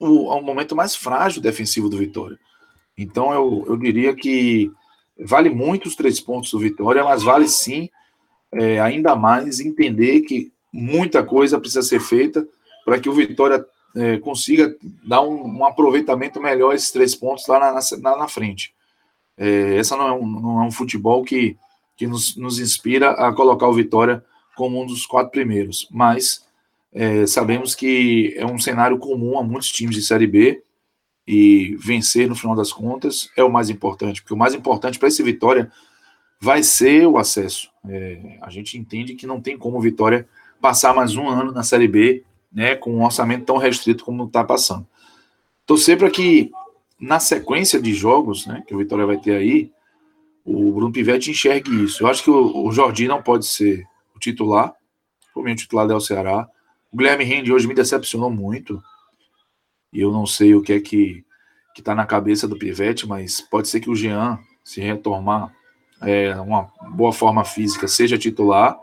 o, 0.00 0.32
ao 0.32 0.42
momento 0.42 0.74
mais 0.74 0.96
frágil 0.96 1.40
defensivo 1.40 1.88
do 1.88 1.96
Vitória. 1.96 2.36
Então 2.98 3.32
eu, 3.32 3.64
eu 3.68 3.76
diria 3.76 4.16
que 4.16 4.68
vale 5.16 5.48
muito 5.48 5.86
os 5.86 5.94
três 5.94 6.18
pontos 6.18 6.50
do 6.50 6.58
Vitória, 6.58 7.04
mas 7.04 7.22
vale 7.22 7.46
sim 7.46 7.88
é, 8.52 8.80
ainda 8.80 9.14
mais 9.14 9.60
entender 9.60 10.22
que 10.22 10.52
muita 10.74 11.22
coisa 11.22 11.60
precisa 11.60 11.82
ser 11.82 12.00
feita 12.00 12.44
para 12.84 12.98
que 12.98 13.08
o 13.08 13.12
Vitória 13.12 13.64
é, 13.94 14.18
consiga 14.18 14.74
dar 15.06 15.22
um, 15.22 15.58
um, 15.58 15.64
aproveitamento 15.64 16.40
melhor 16.40 16.74
esses 16.74 16.90
três 16.90 17.14
pontos 17.14 17.46
lá 17.46 17.60
na, 17.60 17.80
na, 18.00 18.16
na 18.18 18.28
frente. 18.28 18.74
É, 19.38 19.76
essa 19.76 19.96
não 19.96 20.08
é, 20.08 20.12
um, 20.12 20.26
não 20.26 20.62
é 20.62 20.66
um 20.66 20.72
futebol 20.72 21.22
que, 21.22 21.56
que 21.96 22.08
nos, 22.08 22.36
nos 22.36 22.58
inspira 22.58 23.12
a 23.12 23.32
colocar 23.32 23.68
o 23.68 23.72
Vitória 23.72 24.24
como 24.56 24.82
um 24.82 24.86
dos 24.86 25.06
quatro 25.06 25.30
primeiros, 25.30 25.88
mas 25.92 26.44
é, 26.92 27.24
sabemos 27.24 27.74
que 27.74 28.34
é 28.36 28.44
um 28.44 28.58
cenário 28.58 28.98
comum 28.98 29.38
a 29.38 29.44
muitos 29.44 29.70
times 29.70 29.94
de 29.94 30.02
Série 30.02 30.26
B 30.26 30.60
e 31.26 31.76
vencer 31.78 32.28
no 32.28 32.34
final 32.34 32.56
das 32.56 32.72
contas 32.72 33.30
é 33.36 33.44
o 33.44 33.50
mais 33.50 33.70
importante, 33.70 34.22
porque 34.22 34.34
o 34.34 34.36
mais 34.36 34.54
importante 34.54 34.98
para 34.98 35.08
esse 35.08 35.22
Vitória 35.22 35.70
vai 36.40 36.62
ser 36.64 37.06
o 37.06 37.16
acesso. 37.16 37.70
É, 37.88 38.38
a 38.42 38.50
gente 38.50 38.76
entende 38.76 39.14
que 39.14 39.26
não 39.26 39.40
tem 39.40 39.56
como 39.56 39.80
Vitória 39.80 40.28
passar 40.64 40.94
mais 40.94 41.14
um 41.14 41.28
ano 41.28 41.52
na 41.52 41.62
Série 41.62 41.86
B, 41.86 42.24
né, 42.50 42.74
com 42.74 42.90
um 42.90 43.04
orçamento 43.04 43.44
tão 43.44 43.58
restrito 43.58 44.02
como 44.02 44.24
está 44.24 44.42
passando. 44.42 44.86
Torcer 45.66 45.98
para 45.98 46.08
que 46.08 46.50
na 46.98 47.20
sequência 47.20 47.78
de 47.78 47.92
jogos, 47.92 48.46
né, 48.46 48.64
que 48.66 48.74
o 48.74 48.78
Vitória 48.78 49.04
vai 49.04 49.18
ter 49.18 49.36
aí, 49.36 49.70
o 50.42 50.72
Bruno 50.72 50.90
Pivetti 50.90 51.30
enxergue 51.30 51.84
isso. 51.84 52.02
Eu 52.02 52.06
acho 52.06 52.24
que 52.24 52.30
o, 52.30 52.64
o 52.64 52.72
Jordi 52.72 53.06
não 53.06 53.22
pode 53.22 53.44
ser 53.44 53.86
o 54.16 54.18
titular, 54.18 54.72
provavelmente 55.34 55.58
o 55.58 55.62
titular 55.64 55.90
é 55.90 55.94
o 55.94 56.00
Ceará. 56.00 56.48
O 56.90 56.96
Guilherme 56.96 57.24
Rende 57.24 57.52
hoje 57.52 57.68
me 57.68 57.74
decepcionou 57.74 58.30
muito. 58.30 58.82
E 59.92 60.00
eu 60.00 60.10
não 60.10 60.24
sei 60.24 60.54
o 60.54 60.62
que 60.62 60.72
é 60.72 60.80
que 60.80 61.22
que 61.74 61.82
está 61.82 61.94
na 61.94 62.06
cabeça 62.06 62.48
do 62.48 62.56
Pivete, 62.56 63.06
mas 63.06 63.42
pode 63.42 63.68
ser 63.68 63.80
que 63.80 63.90
o 63.90 63.96
Jean, 63.96 64.38
se 64.64 64.80
retomar 64.80 65.52
é, 66.00 66.34
uma 66.36 66.70
boa 66.92 67.12
forma 67.12 67.44
física, 67.44 67.86
seja 67.86 68.16
titular 68.16 68.78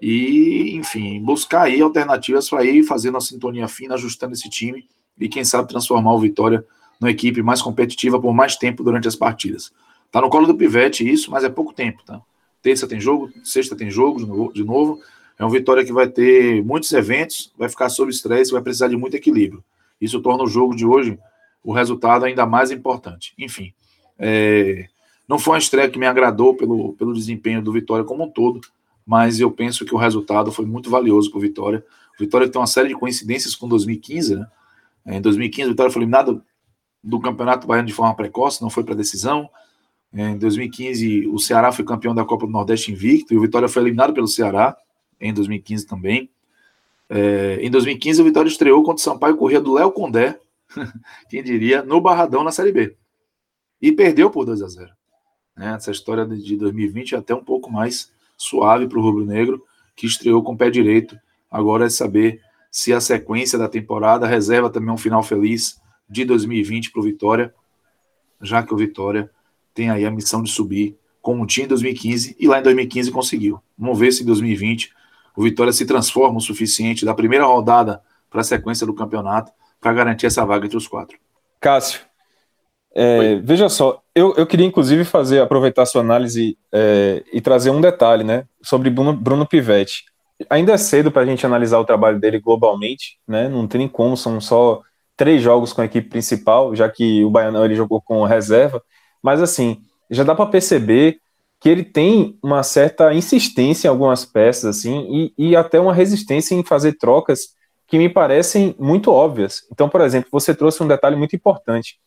e, 0.00 0.76
enfim, 0.76 1.20
buscar 1.20 1.62
aí 1.62 1.80
alternativas 1.80 2.48
para 2.48 2.64
ir 2.64 2.82
fazendo 2.82 3.16
a 3.16 3.20
sintonia 3.20 3.68
fina, 3.68 3.94
ajustando 3.94 4.34
esse 4.34 4.48
time 4.48 4.86
e, 5.18 5.28
quem 5.28 5.44
sabe, 5.44 5.68
transformar 5.68 6.12
o 6.14 6.20
Vitória 6.20 6.64
numa 7.00 7.10
equipe 7.10 7.42
mais 7.42 7.62
competitiva 7.62 8.20
por 8.20 8.34
mais 8.34 8.56
tempo 8.56 8.82
durante 8.82 9.08
as 9.08 9.16
partidas. 9.16 9.72
Tá 10.10 10.20
no 10.20 10.30
colo 10.30 10.46
do 10.46 10.54
Pivete 10.54 11.08
isso, 11.08 11.30
mas 11.30 11.44
é 11.44 11.48
pouco 11.48 11.72
tempo, 11.72 12.02
tá? 12.04 12.20
Terça 12.62 12.86
tem 12.86 13.00
jogo, 13.00 13.30
sexta 13.44 13.76
tem 13.76 13.90
jogo 13.90 14.52
de 14.52 14.64
novo. 14.64 15.00
É 15.38 15.44
um 15.44 15.50
Vitória 15.50 15.84
que 15.84 15.92
vai 15.92 16.08
ter 16.08 16.64
muitos 16.64 16.90
eventos, 16.92 17.52
vai 17.56 17.68
ficar 17.68 17.88
sob 17.88 18.10
estresse, 18.10 18.52
vai 18.52 18.62
precisar 18.62 18.88
de 18.88 18.96
muito 18.96 19.14
equilíbrio. 19.14 19.62
Isso 20.00 20.20
torna 20.20 20.44
o 20.44 20.48
jogo 20.48 20.74
de 20.74 20.86
hoje 20.86 21.18
o 21.62 21.72
resultado 21.72 22.24
ainda 22.24 22.46
mais 22.46 22.70
importante. 22.70 23.34
Enfim, 23.38 23.74
é, 24.18 24.86
não 25.28 25.38
foi 25.38 25.54
uma 25.54 25.58
estreia 25.58 25.90
que 25.90 25.98
me 25.98 26.06
agradou 26.06 26.54
pelo, 26.54 26.92
pelo 26.94 27.12
desempenho 27.12 27.60
do 27.60 27.72
Vitória 27.72 28.04
como 28.04 28.24
um 28.24 28.30
todo, 28.30 28.60
mas 29.06 29.38
eu 29.38 29.50
penso 29.50 29.84
que 29.84 29.94
o 29.94 29.98
resultado 29.98 30.50
foi 30.50 30.66
muito 30.66 30.90
valioso 30.90 31.30
para 31.30 31.38
o 31.38 31.40
Vitória. 31.40 31.84
O 32.18 32.24
Vitória 32.24 32.48
tem 32.48 32.60
uma 32.60 32.66
série 32.66 32.88
de 32.88 32.94
coincidências 32.94 33.54
com 33.54 33.68
2015, 33.68 34.34
né? 34.34 34.46
Em 35.06 35.20
2015, 35.20 35.68
o 35.68 35.70
Vitória 35.70 35.92
foi 35.92 36.02
eliminado 36.02 36.42
do 37.02 37.20
Campeonato 37.20 37.66
Baiano 37.68 37.86
de 37.86 37.94
forma 37.94 38.14
precoce, 38.16 38.60
não 38.60 38.68
foi 38.68 38.82
para 38.82 38.96
decisão. 38.96 39.48
Em 40.12 40.36
2015, 40.36 41.28
o 41.28 41.38
Ceará 41.38 41.70
foi 41.70 41.84
campeão 41.84 42.12
da 42.12 42.24
Copa 42.24 42.46
do 42.46 42.52
Nordeste 42.52 42.90
invicto 42.90 43.32
e 43.32 43.38
o 43.38 43.40
Vitória 43.40 43.68
foi 43.68 43.82
eliminado 43.82 44.12
pelo 44.12 44.26
Ceará 44.26 44.76
em 45.20 45.32
2015 45.32 45.86
também. 45.86 46.28
É, 47.08 47.58
em 47.62 47.70
2015, 47.70 48.20
o 48.20 48.24
Vitória 48.24 48.48
estreou 48.48 48.82
contra 48.82 49.00
o 49.00 49.04
Sampaio 49.04 49.36
Corrêa 49.36 49.60
do 49.60 49.74
Léo 49.74 49.92
Condé, 49.92 50.40
quem 51.30 51.44
diria, 51.44 51.82
no 51.82 52.00
Barradão 52.00 52.42
na 52.42 52.50
Série 52.50 52.72
B. 52.72 52.96
E 53.80 53.92
perdeu 53.92 54.28
por 54.30 54.44
2 54.44 54.62
a 54.62 54.68
0 54.68 54.90
né? 55.56 55.74
Essa 55.76 55.90
história 55.90 56.26
de 56.26 56.56
2020 56.56 57.14
é 57.14 57.18
até 57.18 57.34
um 57.34 57.44
pouco 57.44 57.70
mais 57.70 58.12
suave 58.36 58.86
para 58.86 58.98
o 58.98 59.02
Rubro 59.02 59.24
Negro, 59.24 59.62
que 59.94 60.06
estreou 60.06 60.42
com 60.42 60.52
o 60.52 60.56
pé 60.56 60.70
direito. 60.70 61.18
Agora 61.50 61.86
é 61.86 61.88
saber 61.88 62.40
se 62.70 62.92
a 62.92 63.00
sequência 63.00 63.58
da 63.58 63.68
temporada 63.68 64.26
reserva 64.26 64.68
também 64.68 64.92
um 64.92 64.98
final 64.98 65.22
feliz 65.22 65.80
de 66.08 66.24
2020 66.24 66.92
para 66.92 67.00
o 67.00 67.04
Vitória, 67.04 67.54
já 68.40 68.62
que 68.62 68.74
o 68.74 68.76
Vitória 68.76 69.30
tem 69.72 69.90
aí 69.90 70.04
a 70.04 70.10
missão 70.10 70.42
de 70.42 70.50
subir 70.50 70.96
como 71.22 71.46
tinha 71.46 71.64
em 71.64 71.68
2015 71.68 72.36
e 72.38 72.46
lá 72.46 72.60
em 72.60 72.62
2015 72.62 73.10
conseguiu. 73.10 73.60
Vamos 73.76 73.98
ver 73.98 74.12
se 74.12 74.22
em 74.22 74.26
2020 74.26 74.92
o 75.34 75.42
Vitória 75.42 75.72
se 75.72 75.84
transforma 75.84 76.38
o 76.38 76.40
suficiente 76.40 77.04
da 77.04 77.14
primeira 77.14 77.44
rodada 77.44 78.00
para 78.30 78.42
a 78.42 78.44
sequência 78.44 78.86
do 78.86 78.94
campeonato 78.94 79.50
para 79.80 79.92
garantir 79.92 80.26
essa 80.26 80.44
vaga 80.44 80.66
entre 80.66 80.76
os 80.76 80.86
quatro. 80.86 81.18
Cássio, 81.60 82.00
é, 82.94 83.36
veja 83.36 83.68
só, 83.68 84.02
eu, 84.16 84.34
eu 84.34 84.46
queria 84.46 84.64
inclusive 84.64 85.04
fazer, 85.04 85.40
aproveitar 85.40 85.82
a 85.82 85.86
sua 85.86 86.00
análise 86.00 86.56
é, 86.72 87.22
e 87.30 87.38
trazer 87.38 87.68
um 87.68 87.82
detalhe 87.82 88.24
né, 88.24 88.46
sobre 88.62 88.88
Bruno, 88.88 89.12
Bruno 89.12 89.46
Pivetti. 89.46 90.04
Ainda 90.48 90.72
é 90.72 90.78
cedo 90.78 91.12
para 91.12 91.20
a 91.20 91.26
gente 91.26 91.44
analisar 91.44 91.78
o 91.78 91.84
trabalho 91.84 92.18
dele 92.18 92.40
globalmente, 92.40 93.18
né? 93.28 93.48
Não 93.48 93.66
tem 93.66 93.86
como, 93.86 94.16
são 94.16 94.40
só 94.40 94.80
três 95.16 95.42
jogos 95.42 95.72
com 95.72 95.82
a 95.82 95.84
equipe 95.84 96.08
principal, 96.08 96.74
já 96.74 96.88
que 96.88 97.22
o 97.24 97.30
Baianão 97.30 97.64
ele 97.64 97.74
jogou 97.74 98.00
com 98.00 98.24
reserva. 98.24 98.82
Mas 99.22 99.42
assim, 99.42 99.82
já 100.10 100.24
dá 100.24 100.34
para 100.34 100.46
perceber 100.46 101.18
que 101.60 101.68
ele 101.68 101.84
tem 101.84 102.38
uma 102.42 102.62
certa 102.62 103.12
insistência 103.12 103.88
em 103.88 103.90
algumas 103.90 104.24
peças, 104.24 104.78
assim, 104.78 105.32
e, 105.38 105.50
e 105.50 105.56
até 105.56 105.78
uma 105.78 105.92
resistência 105.92 106.54
em 106.54 106.64
fazer 106.64 106.94
trocas 106.94 107.54
que 107.86 107.98
me 107.98 108.08
parecem 108.08 108.74
muito 108.78 109.10
óbvias. 109.10 109.62
Então, 109.70 109.88
por 109.88 110.00
exemplo, 110.00 110.28
você 110.32 110.54
trouxe 110.54 110.82
um 110.82 110.88
detalhe 110.88 111.16
muito 111.16 111.36
importante. 111.36 111.98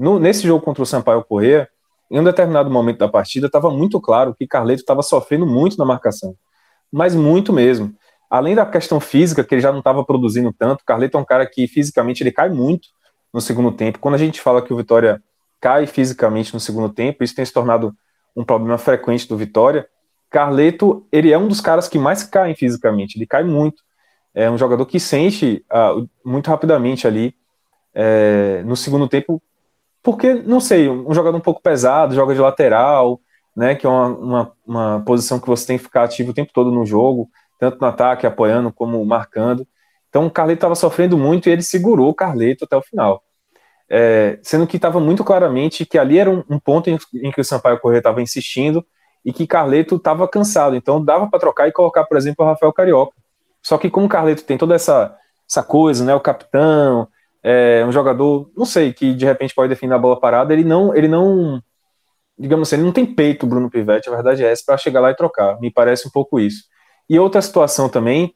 No, 0.00 0.18
nesse 0.18 0.46
jogo 0.46 0.64
contra 0.64 0.82
o 0.82 0.86
Sampaio 0.86 1.22
Corrêa, 1.22 1.68
em 2.10 2.18
um 2.18 2.24
determinado 2.24 2.70
momento 2.70 2.98
da 2.98 3.08
partida, 3.08 3.46
estava 3.46 3.70
muito 3.70 4.00
claro 4.00 4.34
que 4.34 4.46
Carleto 4.46 4.80
estava 4.80 5.02
sofrendo 5.02 5.46
muito 5.46 5.76
na 5.76 5.84
marcação. 5.84 6.34
Mas 6.90 7.14
muito 7.14 7.52
mesmo. 7.52 7.94
Além 8.30 8.54
da 8.54 8.64
questão 8.64 8.98
física, 8.98 9.44
que 9.44 9.54
ele 9.54 9.60
já 9.60 9.70
não 9.70 9.80
estava 9.80 10.02
produzindo 10.02 10.52
tanto, 10.52 10.84
Carleto 10.84 11.18
é 11.18 11.20
um 11.20 11.24
cara 11.24 11.44
que 11.44 11.68
fisicamente 11.68 12.22
ele 12.22 12.32
cai 12.32 12.48
muito 12.48 12.88
no 13.32 13.40
segundo 13.40 13.70
tempo. 13.70 13.98
Quando 13.98 14.14
a 14.14 14.18
gente 14.18 14.40
fala 14.40 14.62
que 14.62 14.72
o 14.72 14.76
Vitória 14.76 15.22
cai 15.60 15.86
fisicamente 15.86 16.54
no 16.54 16.60
segundo 16.60 16.88
tempo, 16.88 17.22
isso 17.22 17.34
tem 17.34 17.44
se 17.44 17.52
tornado 17.52 17.94
um 18.34 18.42
problema 18.44 18.78
frequente 18.78 19.28
do 19.28 19.36
Vitória. 19.36 19.86
Carleto, 20.30 21.06
ele 21.12 21.30
é 21.30 21.36
um 21.36 21.46
dos 21.46 21.60
caras 21.60 21.88
que 21.88 21.98
mais 21.98 22.22
caem 22.22 22.54
fisicamente, 22.54 23.18
ele 23.18 23.26
cai 23.26 23.44
muito 23.44 23.82
é 24.34 24.50
um 24.50 24.56
jogador 24.56 24.86
que 24.86 25.00
sente 25.00 25.64
uh, 25.72 26.08
muito 26.24 26.48
rapidamente 26.48 27.06
ali 27.06 27.34
é, 27.92 28.62
no 28.64 28.76
segundo 28.76 29.08
tempo, 29.08 29.42
porque, 30.02 30.34
não 30.34 30.60
sei, 30.60 30.88
um 30.88 31.12
jogador 31.12 31.36
um 31.36 31.42
pouco 31.42 31.62
pesado, 31.62 32.14
joga 32.14 32.34
de 32.34 32.40
lateral, 32.40 33.20
né, 33.56 33.74
que 33.74 33.86
é 33.86 33.88
uma, 33.88 34.06
uma, 34.08 34.52
uma, 34.66 35.02
posição 35.04 35.38
que 35.38 35.46
você 35.46 35.66
tem 35.66 35.78
que 35.78 35.84
ficar 35.84 36.04
ativo 36.04 36.30
o 36.30 36.34
tempo 36.34 36.52
todo 36.52 36.70
no 36.70 36.86
jogo, 36.86 37.28
tanto 37.58 37.78
no 37.80 37.86
ataque, 37.86 38.26
apoiando, 38.26 38.72
como 38.72 39.04
marcando. 39.04 39.66
Então 40.08 40.26
o 40.26 40.30
Carleto 40.30 40.58
estava 40.58 40.74
sofrendo 40.74 41.18
muito 41.18 41.48
e 41.48 41.52
ele 41.52 41.62
segurou 41.62 42.08
o 42.08 42.14
Carleto 42.14 42.64
até 42.64 42.76
o 42.76 42.82
final. 42.82 43.22
É, 43.88 44.38
sendo 44.42 44.66
que 44.66 44.76
estava 44.76 45.00
muito 45.00 45.24
claramente 45.24 45.84
que 45.84 45.98
ali 45.98 46.18
era 46.18 46.30
um, 46.30 46.44
um 46.48 46.58
ponto 46.60 46.88
em, 46.88 46.98
em, 47.14 47.30
que 47.32 47.40
o 47.40 47.44
Sampaio 47.44 47.80
Corrêa 47.80 47.98
estava 47.98 48.22
insistindo 48.22 48.86
e 49.24 49.32
que 49.32 49.46
Carleto 49.46 49.96
estava 49.96 50.26
cansado. 50.28 50.76
Então 50.76 51.04
dava 51.04 51.28
para 51.28 51.40
trocar 51.40 51.68
e 51.68 51.72
colocar, 51.72 52.04
por 52.04 52.16
exemplo, 52.16 52.44
o 52.44 52.48
Rafael 52.48 52.72
Carioca 52.72 53.20
só 53.62 53.78
que 53.78 53.90
como 53.90 54.06
o 54.06 54.08
Carleto 54.08 54.44
tem 54.44 54.56
toda 54.58 54.74
essa, 54.74 55.16
essa 55.48 55.62
coisa, 55.62 56.04
né? 56.04 56.14
O 56.14 56.20
capitão, 56.20 57.08
é 57.42 57.84
um 57.86 57.92
jogador, 57.92 58.50
não 58.56 58.64
sei, 58.64 58.92
que 58.92 59.14
de 59.14 59.24
repente 59.24 59.54
pode 59.54 59.68
definir 59.68 59.94
a 59.94 59.98
bola 59.98 60.18
parada, 60.18 60.52
ele 60.52 60.64
não, 60.64 60.94
ele 60.94 61.08
não, 61.08 61.62
digamos 62.38 62.68
assim, 62.68 62.76
ele 62.76 62.84
não 62.84 62.92
tem 62.92 63.06
peito, 63.06 63.46
Bruno 63.46 63.70
Pivetti, 63.70 64.08
a 64.08 64.12
verdade 64.12 64.44
é 64.44 64.50
essa, 64.50 64.62
para 64.64 64.76
chegar 64.76 65.00
lá 65.00 65.10
e 65.10 65.16
trocar. 65.16 65.58
Me 65.60 65.70
parece 65.70 66.06
um 66.06 66.10
pouco 66.10 66.38
isso. 66.38 66.64
E 67.08 67.18
outra 67.18 67.42
situação 67.42 67.88
também 67.88 68.34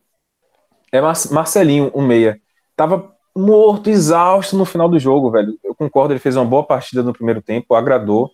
é 0.91 1.01
Marcelinho, 1.01 1.91
o 1.95 2.01
meia. 2.01 2.41
Tava 2.77 3.13
morto, 3.37 3.91
exausto 3.91 4.57
no 4.57 4.65
final 4.65 4.89
do 4.89 4.99
jogo, 4.99 5.31
velho. 5.31 5.59
Eu 5.63 5.75
concordo, 5.75 6.13
ele 6.13 6.21
fez 6.21 6.37
uma 6.37 6.45
boa 6.45 6.65
partida 6.65 7.03
no 7.03 7.13
primeiro 7.13 7.43
tempo, 7.43 7.75
agradou. 7.75 8.31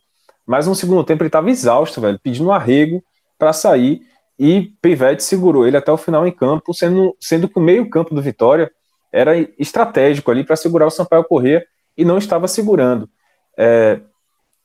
Mas 0.46 0.66
no 0.66 0.74
segundo 0.74 1.04
tempo 1.04 1.22
ele 1.22 1.30
tava 1.30 1.50
exausto, 1.50 2.00
velho, 2.00 2.18
pedindo 2.22 2.50
arrego 2.50 3.02
para 3.38 3.52
sair 3.52 4.02
e 4.38 4.72
Pivete 4.80 5.22
segurou 5.22 5.66
ele 5.66 5.76
até 5.76 5.92
o 5.92 5.98
final 5.98 6.26
em 6.26 6.32
campo, 6.32 6.72
sendo, 6.72 7.14
sendo 7.20 7.46
que 7.46 7.58
o 7.58 7.62
meio-campo 7.62 8.14
do 8.14 8.22
Vitória 8.22 8.70
era 9.12 9.38
estratégico 9.58 10.30
ali 10.30 10.44
para 10.44 10.56
segurar 10.56 10.86
o 10.86 10.90
Sampaio 10.90 11.24
Corrêa 11.24 11.64
e 11.96 12.04
não 12.04 12.18
estava 12.18 12.46
segurando. 12.48 13.08
É, 13.58 14.00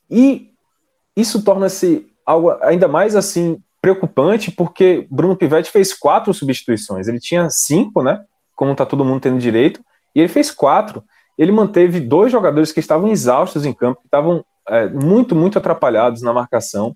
e 0.10 0.52
isso 1.16 1.44
torna-se 1.44 2.08
algo 2.26 2.52
ainda 2.62 2.88
mais 2.88 3.16
assim 3.16 3.62
preocupante, 3.82 4.52
porque 4.52 5.08
Bruno 5.12 5.36
Pivete 5.36 5.70
fez 5.70 5.94
quatro 5.94 6.34
substituições. 6.34 7.08
Ele 7.08 7.20
tinha 7.20 7.50
cinco, 7.50 8.02
né? 8.02 8.24
Como 8.56 8.72
está 8.72 8.86
todo 8.86 9.06
mundo 9.06 9.22
tendo 9.22 9.38
direito, 9.38 9.80
e 10.16 10.20
ele 10.20 10.28
fez 10.28 10.50
quatro. 10.50 11.04
Ele 11.38 11.52
manteve 11.52 12.00
dois 12.00 12.32
jogadores 12.32 12.72
que 12.72 12.80
estavam 12.80 13.10
exaustos 13.10 13.66
em 13.66 13.74
campo, 13.74 14.02
que 14.02 14.08
estavam 14.08 14.44
é, 14.68 14.88
muito, 14.88 15.36
muito 15.36 15.58
atrapalhados 15.58 16.22
na 16.22 16.34
marcação 16.34 16.96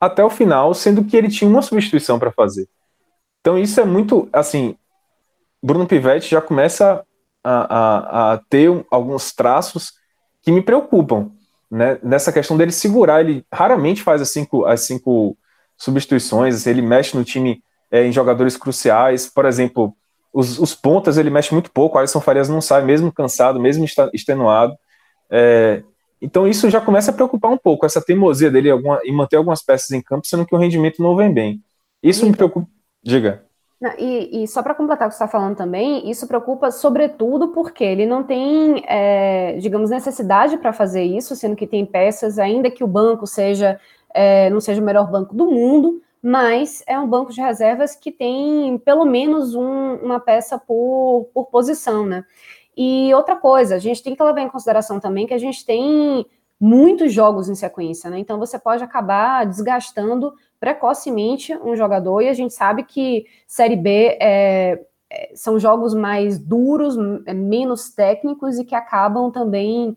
até 0.00 0.24
o 0.24 0.30
final, 0.30 0.74
sendo 0.74 1.04
que 1.04 1.16
ele 1.16 1.28
tinha 1.28 1.48
uma 1.48 1.62
substituição 1.62 2.18
para 2.18 2.32
fazer. 2.32 2.68
Então 3.40 3.58
isso 3.58 3.80
é 3.80 3.84
muito, 3.84 4.28
assim, 4.32 4.76
Bruno 5.64 5.86
Pivetti 5.86 6.30
já 6.30 6.42
começa 6.42 7.02
a, 7.42 7.52
a, 7.52 8.32
a, 8.34 8.40
ter 8.50 8.68
alguns 8.90 9.32
traços 9.32 9.94
que 10.42 10.52
me 10.52 10.60
preocupam, 10.60 11.30
né? 11.70 11.98
Nessa 12.02 12.30
questão 12.30 12.54
dele 12.54 12.70
segurar, 12.70 13.22
ele 13.22 13.46
raramente 13.50 14.02
faz 14.02 14.20
as 14.20 14.30
cinco, 14.30 14.66
as 14.66 14.82
cinco 14.82 15.38
substituições, 15.78 16.66
ele 16.66 16.82
mexe 16.82 17.16
no 17.16 17.24
time 17.24 17.62
é, 17.90 18.04
em 18.04 18.12
jogadores 18.12 18.58
cruciais, 18.58 19.26
por 19.26 19.46
exemplo, 19.46 19.96
os, 20.34 20.58
os, 20.58 20.74
pontas 20.74 21.16
ele 21.16 21.30
mexe 21.30 21.54
muito 21.54 21.70
pouco, 21.70 21.96
o 21.96 21.98
Alisson 21.98 22.20
Farias 22.20 22.50
não 22.50 22.60
sai, 22.60 22.84
mesmo 22.84 23.10
cansado, 23.10 23.58
mesmo 23.58 23.86
extenuado, 24.12 24.76
é, 25.30 25.82
então 26.20 26.46
isso 26.46 26.68
já 26.68 26.80
começa 26.80 27.10
a 27.10 27.14
preocupar 27.14 27.50
um 27.50 27.58
pouco, 27.58 27.86
essa 27.86 28.04
teimosia 28.04 28.50
dele 28.50 28.68
em 29.02 29.12
manter 29.12 29.36
algumas 29.36 29.62
peças 29.62 29.90
em 29.92 30.02
campo, 30.02 30.26
sendo 30.26 30.44
que 30.44 30.54
o 30.54 30.58
rendimento 30.58 31.02
não 31.02 31.16
vem 31.16 31.32
bem. 31.32 31.62
Isso 32.02 32.26
me 32.26 32.36
preocupa. 32.36 32.68
Diga. 33.02 33.42
E, 33.98 34.44
e, 34.44 34.48
só 34.48 34.62
para 34.62 34.74
completar 34.74 35.06
o 35.06 35.10
que 35.10 35.16
você 35.16 35.24
está 35.24 35.30
falando 35.30 35.56
também, 35.56 36.08
isso 36.08 36.26
preocupa 36.26 36.70
sobretudo 36.70 37.48
porque 37.48 37.84
ele 37.84 38.06
não 38.06 38.22
tem, 38.22 38.82
é, 38.86 39.58
digamos, 39.58 39.90
necessidade 39.90 40.56
para 40.56 40.72
fazer 40.72 41.02
isso, 41.02 41.36
sendo 41.36 41.56
que 41.56 41.66
tem 41.66 41.84
peças, 41.84 42.38
ainda 42.38 42.70
que 42.70 42.82
o 42.82 42.86
banco 42.86 43.26
seja 43.26 43.78
é, 44.14 44.48
não 44.48 44.60
seja 44.60 44.80
o 44.80 44.84
melhor 44.84 45.10
banco 45.10 45.34
do 45.34 45.50
mundo, 45.50 46.00
mas 46.22 46.82
é 46.86 46.98
um 46.98 47.06
banco 47.06 47.32
de 47.32 47.40
reservas 47.40 47.96
que 47.96 48.12
tem 48.12 48.78
pelo 48.78 49.04
menos 49.04 49.54
um, 49.54 49.96
uma 49.96 50.20
peça 50.20 50.56
por, 50.56 51.28
por 51.34 51.46
posição, 51.46 52.06
né? 52.06 52.24
E 52.76 53.12
outra 53.12 53.36
coisa, 53.36 53.74
a 53.74 53.78
gente 53.78 54.02
tem 54.02 54.14
que 54.16 54.22
levar 54.22 54.40
em 54.40 54.48
consideração 54.48 54.98
também 54.98 55.26
que 55.26 55.34
a 55.34 55.38
gente 55.38 55.66
tem 55.66 56.24
muitos 56.58 57.12
jogos 57.12 57.48
em 57.48 57.54
sequência, 57.54 58.08
né? 58.08 58.18
Então 58.18 58.38
você 58.38 58.58
pode 58.58 58.82
acabar 58.82 59.44
desgastando 59.44 60.32
precocemente 60.64 61.54
um 61.58 61.76
jogador, 61.76 62.22
e 62.22 62.28
a 62.30 62.32
gente 62.32 62.54
sabe 62.54 62.84
que 62.84 63.26
Série 63.46 63.76
B 63.76 64.16
é, 64.18 64.80
é, 65.10 65.32
são 65.34 65.58
jogos 65.58 65.92
mais 65.92 66.38
duros, 66.38 66.96
é, 67.26 67.34
menos 67.34 67.90
técnicos 67.90 68.58
e 68.58 68.64
que 68.64 68.74
acabam 68.74 69.30
também, 69.30 69.94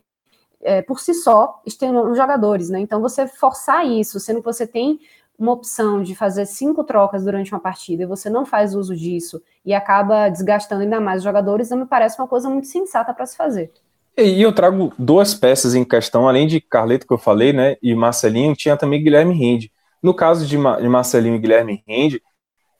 é, 0.61 0.81
por 0.81 0.99
si 0.99 1.13
só, 1.13 1.61
estendo 1.65 2.01
os 2.01 2.17
jogadores, 2.17 2.69
né? 2.69 2.81
Então 2.81 2.99
você 2.99 3.25
forçar 3.27 3.87
isso, 3.87 4.19
sendo 4.19 4.41
que 4.41 4.45
você 4.45 4.67
tem 4.67 4.99
uma 5.39 5.53
opção 5.53 6.03
de 6.03 6.13
fazer 6.13 6.45
cinco 6.45 6.83
trocas 6.83 7.23
durante 7.23 7.53
uma 7.53 7.61
partida 7.61 8.03
e 8.03 8.05
você 8.05 8.29
não 8.29 8.45
faz 8.45 8.75
uso 8.75 8.93
disso 8.93 9.41
e 9.63 9.73
acaba 9.73 10.27
desgastando 10.27 10.81
ainda 10.81 10.99
mais 10.99 11.19
os 11.19 11.23
jogadores, 11.23 11.69
não 11.69 11.77
me 11.77 11.85
parece 11.85 12.19
uma 12.19 12.27
coisa 12.27 12.49
muito 12.49 12.67
sensata 12.67 13.13
para 13.13 13.25
se 13.25 13.37
fazer. 13.37 13.71
E 14.17 14.41
eu 14.41 14.51
trago 14.51 14.91
duas 14.99 15.33
peças 15.33 15.75
em 15.75 15.85
questão, 15.85 16.27
além 16.27 16.45
de 16.45 16.59
Carleto 16.59 17.07
que 17.07 17.13
eu 17.13 17.17
falei, 17.17 17.53
né, 17.53 17.77
e 17.81 17.95
Marcelinho, 17.95 18.53
tinha 18.53 18.75
também 18.75 19.01
Guilherme 19.01 19.33
Rende. 19.33 19.71
No 20.01 20.13
caso 20.13 20.45
de, 20.45 20.57
Marcelinho 20.57 21.35
e 21.35 21.39
Guilherme 21.39 21.83
Rende, 21.87 22.21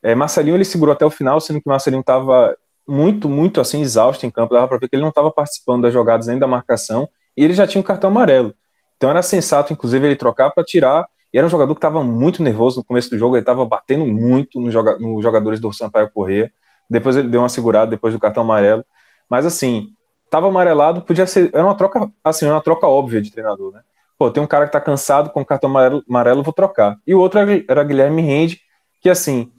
é, 0.04 0.14
Marcelinho 0.16 0.56
ele 0.56 0.66
segurou 0.66 0.94
até 0.94 1.06
o 1.06 1.10
final, 1.10 1.40
sendo 1.40 1.62
que 1.62 1.68
Marcelinho 1.68 2.02
estava 2.02 2.56
muito, 2.88 3.28
muito 3.28 3.60
assim, 3.60 3.82
exausto 3.82 4.26
em 4.26 4.32
campo, 4.32 4.54
dava 4.54 4.68
para 4.68 4.78
ver 4.78 4.88
que 4.88 4.96
ele 4.96 5.02
não 5.04 5.10
estava 5.10 5.32
participando 5.32 5.84
das 5.84 5.94
jogadas 5.94 6.28
nem 6.28 6.40
da 6.40 6.48
marcação, 6.48 7.10
e 7.36 7.44
ele 7.44 7.54
já 7.54 7.68
tinha 7.68 7.82
um 7.82 7.84
cartão 7.84 8.10
amarelo. 8.10 8.54
Então 8.96 9.10
era 9.10 9.22
sensato, 9.22 9.74
inclusive, 9.74 10.06
ele 10.06 10.16
trocar 10.16 10.52
para 10.52 10.64
tirar 10.64 11.08
e 11.34 11.38
era 11.38 11.46
um 11.46 11.50
jogador 11.50 11.74
que 11.76 11.80
estava 11.80 12.04
muito 12.04 12.42
nervoso 12.42 12.80
no 12.80 12.86
começo 12.86 13.10
do 13.10 13.18
jogo, 13.18 13.36
ele 13.36 13.42
estava 13.42 13.66
batendo 13.66 14.06
muito 14.06 14.60
nos 14.60 14.72
joga 14.72 14.98
no 14.98 15.22
jogadores 15.22 15.60
do 15.60 15.72
Sampaio 15.74 16.10
Corrêa. 16.12 16.52
Depois 16.90 17.16
ele 17.18 17.28
deu 17.28 17.42
uma 17.42 17.50
segurada 17.50 17.92
depois 17.92 18.14
do 18.14 18.20
cartão 18.20 18.44
amarelo. 18.44 18.84
Mas 19.30 19.46
assim, 19.46 19.90
estava 20.24 20.48
amarelado, 20.48 21.02
podia 21.02 21.28
ser. 21.28 21.50
Era 21.54 21.66
uma 21.66 21.76
troca, 21.76 22.10
assim, 22.24 22.48
uma 22.48 22.62
troca 22.62 22.88
óbvia 22.88 23.22
de 23.22 23.32
treinador, 23.32 23.74
né? 23.74 23.82
Pô, 24.18 24.32
tem 24.32 24.42
um 24.42 24.48
cara 24.48 24.66
que 24.66 24.70
está 24.70 24.82
cansado 24.82 25.30
com 25.30 25.46
cartão 25.46 25.70
amarelo, 25.70 26.04
amarelo, 26.10 26.44
vou 26.44 26.54
trocar. 26.54 26.98
E 27.06 27.14
o 27.14 27.20
outro 27.20 27.40
era 27.40 27.84
Guilherme 27.84 28.22
Rende, 28.22 28.60
que 29.02 29.10
assim, 29.10 29.52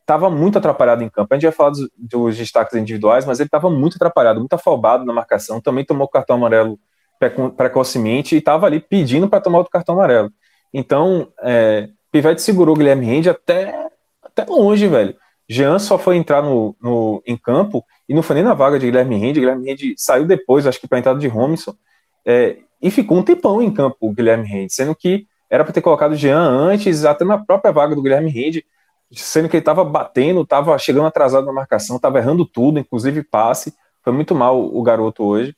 estava 0.00 0.30
muito 0.30 0.56
atrapalhado 0.56 1.02
em 1.02 1.08
campo. 1.08 1.34
A 1.34 1.36
gente 1.36 1.44
vai 1.44 1.52
falar 1.52 1.70
dos, 1.70 1.88
dos 1.98 2.36
destaques 2.36 2.74
individuais, 2.74 3.26
mas 3.26 3.40
ele 3.40 3.48
estava 3.48 3.68
muito 3.68 3.96
atrapalhado, 3.96 4.38
muito 4.38 4.54
afobado 4.54 5.04
na 5.04 5.12
marcação, 5.12 5.60
também 5.60 5.84
tomou 5.84 6.06
o 6.06 6.10
cartão 6.10 6.36
amarelo 6.36 6.78
precocemente 7.56 8.34
e 8.34 8.38
estava 8.38 8.66
ali 8.66 8.78
pedindo 8.78 9.28
para 9.28 9.40
tomar 9.40 9.58
outro 9.58 9.72
cartão 9.72 9.94
amarelo. 9.94 10.30
Então, 10.72 11.28
é, 11.40 11.88
Pivete 12.12 12.40
segurou 12.40 12.74
o 12.74 12.78
Guilherme 12.78 13.06
Rende 13.06 13.28
até, 13.28 13.88
até 14.22 14.44
longe, 14.44 14.86
velho. 14.86 15.16
Jean 15.48 15.78
só 15.78 15.98
foi 15.98 16.16
entrar 16.16 16.42
no, 16.42 16.76
no, 16.80 17.22
em 17.26 17.36
campo 17.36 17.84
e 18.08 18.14
não 18.14 18.22
foi 18.22 18.34
nem 18.34 18.44
na 18.44 18.54
vaga 18.54 18.78
de 18.78 18.86
Guilherme 18.86 19.16
Rende. 19.16 19.40
Guilherme 19.40 19.66
Rende 19.66 19.94
saiu 19.96 20.26
depois, 20.26 20.66
acho 20.66 20.80
que 20.80 20.88
para 20.88 20.98
entrada 20.98 21.18
de 21.18 21.28
Romisson, 21.28 21.74
é, 22.24 22.58
e 22.86 22.90
ficou 22.90 23.18
um 23.18 23.22
tempão 23.22 23.62
em 23.62 23.70
campo 23.70 23.96
o 24.00 24.12
Guilherme 24.12 24.46
Rende, 24.46 24.72
sendo 24.72 24.94
que 24.94 25.26
era 25.50 25.64
para 25.64 25.72
ter 25.72 25.80
colocado 25.80 26.12
o 26.12 26.16
Jean 26.16 26.38
antes, 26.38 27.04
até 27.04 27.24
na 27.24 27.38
própria 27.38 27.72
vaga 27.72 27.94
do 27.94 28.02
Guilherme 28.02 28.30
Rende, 28.30 28.64
sendo 29.12 29.48
que 29.48 29.56
ele 29.56 29.62
estava 29.62 29.84
batendo, 29.84 30.42
estava 30.42 30.76
chegando 30.78 31.06
atrasado 31.06 31.46
na 31.46 31.52
marcação, 31.52 31.96
estava 31.96 32.18
errando 32.18 32.44
tudo, 32.44 32.78
inclusive 32.78 33.22
passe. 33.22 33.74
Foi 34.02 34.12
muito 34.12 34.34
mal 34.34 34.60
o 34.60 34.82
garoto 34.82 35.24
hoje. 35.24 35.54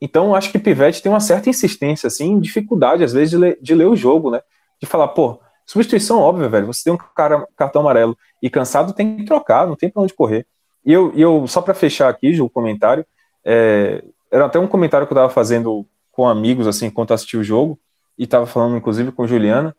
Então, 0.00 0.34
acho 0.34 0.50
que 0.50 0.58
Pivete 0.58 1.02
tem 1.02 1.10
uma 1.10 1.20
certa 1.20 1.50
insistência, 1.50 2.06
assim, 2.06 2.40
dificuldade, 2.40 3.04
às 3.04 3.12
vezes, 3.12 3.30
de 3.30 3.36
ler, 3.36 3.58
de 3.60 3.74
ler 3.74 3.86
o 3.86 3.96
jogo, 3.96 4.30
né? 4.30 4.40
de 4.80 4.86
falar, 4.86 5.08
pô, 5.08 5.38
substituição 5.66 6.18
óbvia, 6.18 6.48
velho. 6.48 6.66
Você 6.66 6.84
tem 6.84 6.92
um 6.92 6.96
cara, 6.96 7.46
cartão 7.56 7.82
amarelo 7.82 8.16
e 8.42 8.48
cansado, 8.48 8.94
tem 8.94 9.18
que 9.18 9.24
trocar, 9.24 9.66
não 9.66 9.76
tem 9.76 9.90
pra 9.90 10.02
onde 10.02 10.14
correr. 10.14 10.46
E 10.84 10.92
eu, 10.92 11.12
eu 11.14 11.46
só 11.46 11.60
para 11.60 11.74
fechar 11.74 12.08
aqui, 12.08 12.32
Ju, 12.32 12.46
o 12.46 12.50
comentário, 12.50 13.04
é, 13.44 14.02
era 14.30 14.46
até 14.46 14.58
um 14.58 14.66
comentário 14.66 15.06
que 15.06 15.12
eu 15.12 15.16
tava 15.16 15.28
fazendo 15.28 15.86
com 16.20 16.28
amigos, 16.28 16.66
assim, 16.66 16.84
enquanto 16.84 17.14
assisti 17.14 17.38
o 17.38 17.42
jogo, 17.42 17.80
e 18.18 18.26
tava 18.26 18.44
falando, 18.44 18.76
inclusive, 18.76 19.10
com 19.10 19.26
Juliana. 19.26 19.74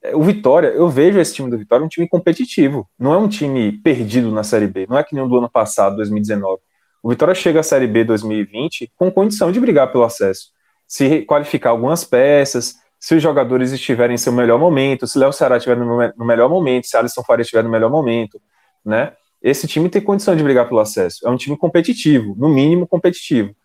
É, 0.00 0.14
o 0.14 0.22
Vitória, 0.22 0.68
eu 0.68 0.88
vejo 0.88 1.18
esse 1.18 1.34
time 1.34 1.50
do 1.50 1.58
Vitória 1.58 1.84
um 1.84 1.88
time 1.88 2.08
competitivo, 2.08 2.88
não 2.96 3.12
é 3.12 3.18
um 3.18 3.26
time 3.26 3.72
perdido 3.72 4.30
na 4.30 4.44
Série 4.44 4.68
B, 4.68 4.86
não 4.88 4.96
é 4.96 5.02
que 5.02 5.16
nem 5.16 5.24
o 5.24 5.26
do 5.26 5.38
ano 5.38 5.50
passado, 5.50 5.96
2019. 5.96 6.62
O 7.02 7.10
Vitória 7.10 7.34
chega 7.34 7.58
à 7.58 7.62
Série 7.64 7.88
B 7.88 8.04
2020 8.04 8.92
com 8.96 9.10
condição 9.10 9.50
de 9.50 9.58
brigar 9.58 9.90
pelo 9.90 10.04
acesso, 10.04 10.50
se 10.86 11.22
qualificar 11.22 11.70
algumas 11.70 12.04
peças, 12.04 12.76
se 12.96 13.16
os 13.16 13.20
jogadores 13.20 13.72
estiverem 13.72 14.14
em 14.14 14.18
seu 14.18 14.32
melhor 14.32 14.60
momento, 14.60 15.08
se 15.08 15.18
Léo 15.18 15.32
Ceará 15.32 15.56
estiver 15.56 15.76
no 15.76 16.24
melhor 16.24 16.48
momento, 16.48 16.86
se 16.86 16.96
Alisson 16.96 17.24
Faria 17.24 17.42
estiver 17.42 17.64
no 17.64 17.70
melhor 17.70 17.90
momento, 17.90 18.40
né? 18.84 19.12
Esse 19.42 19.66
time 19.66 19.88
tem 19.88 20.00
condição 20.00 20.36
de 20.36 20.44
brigar 20.44 20.68
pelo 20.68 20.78
acesso. 20.78 21.26
É 21.26 21.30
um 21.30 21.36
time 21.36 21.56
competitivo, 21.56 22.36
no 22.38 22.48
mínimo 22.48 22.86
competitivo. 22.86 23.56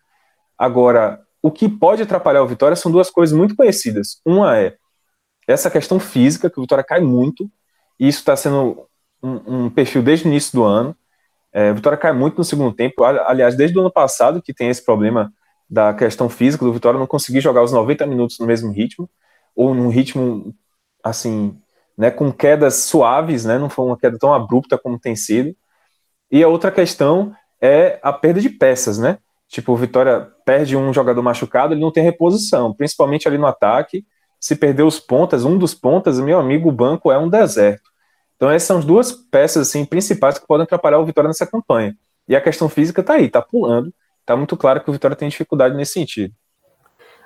Agora, 0.58 1.25
o 1.46 1.52
que 1.52 1.70
pode 1.70 2.02
atrapalhar 2.02 2.42
o 2.42 2.48
Vitória 2.48 2.76
são 2.76 2.92
duas 2.92 3.12
coisas 3.12 3.38
muito 3.38 3.56
conhecidas. 3.56 4.20
Uma 4.26 4.58
é 4.58 4.76
essa 5.48 5.70
questão 5.70 6.00
física, 6.00 6.50
que 6.50 6.58
o 6.58 6.64
Vitória 6.64 6.84
cai 6.84 7.00
muito, 7.02 7.48
e 8.00 8.08
isso 8.08 8.18
está 8.18 8.36
sendo 8.36 8.88
um, 9.22 9.66
um, 9.66 9.70
perfil 9.70 10.02
desde 10.02 10.26
o 10.26 10.28
início 10.28 10.54
do 10.54 10.64
ano. 10.64 10.98
É, 11.54 11.72
o 11.72 11.76
Vitória 11.76 12.00
cai 12.00 12.14
muito 12.14 12.40
no 12.40 12.44
segundo 12.44 12.76
tempo. 12.76 13.04
Aliás, 13.04 13.56
desde 13.56 13.78
o 13.78 13.82
ano 13.82 13.92
passado 13.92 14.42
que 14.42 14.56
tem 14.56 14.70
esse 14.70 14.84
problema 14.84 15.32
da 15.70 15.94
questão 15.94 16.30
física 16.30 16.66
do 16.66 16.74
Vitória 16.74 17.00
não 17.00 17.06
conseguir 17.06 17.42
jogar 17.42 17.62
os 17.62 17.72
90 17.72 18.08
minutos 18.08 18.40
no 18.40 18.48
mesmo 18.48 18.72
ritmo 18.72 19.08
ou 19.56 19.76
num 19.76 19.90
ritmo 19.90 20.52
assim, 21.04 21.56
né, 21.96 22.10
com 22.10 22.34
quedas 22.34 22.74
suaves, 22.78 23.46
né, 23.46 23.60
não 23.60 23.70
foi 23.70 23.86
uma 23.86 23.98
queda 24.00 24.18
tão 24.18 24.34
abrupta 24.34 24.80
como 24.80 25.00
tem 25.00 25.16
sido. 25.16 25.56
E 26.32 26.44
a 26.44 26.48
outra 26.48 26.72
questão 26.72 27.36
é 27.62 28.00
a 28.02 28.12
perda 28.12 28.42
de 28.42 28.50
peças, 28.50 28.98
né? 28.98 29.20
Tipo, 29.48 29.74
o 29.74 29.78
Vitória 29.78 30.28
perde 30.46 30.76
um 30.76 30.92
jogador 30.94 31.22
machucado, 31.22 31.74
ele 31.74 31.82
não 31.82 31.92
tem 31.92 32.04
reposição, 32.04 32.74
principalmente 32.74 33.28
ali 33.28 33.38
no 33.38 33.46
ataque. 33.46 34.06
Se 34.40 34.56
perder 34.56 34.84
os 34.84 35.00
pontas, 35.00 35.46
um 35.46 35.58
dos 35.58 35.74
pontas, 35.74 36.20
meu 36.20 36.40
amigo, 36.40 36.70
o 36.70 36.72
banco 36.72 37.12
é 37.12 37.18
um 37.18 37.30
deserto. 37.30 37.90
Então 38.36 38.50
essas 38.50 38.68
são 38.68 38.78
as 38.80 38.86
duas 38.86 39.12
peças 39.12 39.70
assim 39.70 39.86
principais 39.86 40.38
que 40.38 40.48
podem 40.48 40.64
atrapalhar 40.64 41.00
o 41.00 41.06
Vitória 41.06 41.28
nessa 41.28 41.48
campanha. 41.48 41.96
E 42.28 42.36
a 42.36 42.42
questão 42.42 42.68
física 42.68 43.02
tá 43.04 43.14
aí, 43.14 43.30
tá 43.30 43.42
pulando. 43.42 43.94
Tá 44.26 44.36
muito 44.36 44.58
claro 44.58 44.84
que 44.84 44.90
o 44.90 44.94
Vitória 44.94 45.16
tem 45.16 45.30
dificuldade 45.30 45.76
nesse 45.76 45.94
sentido. 45.94 46.34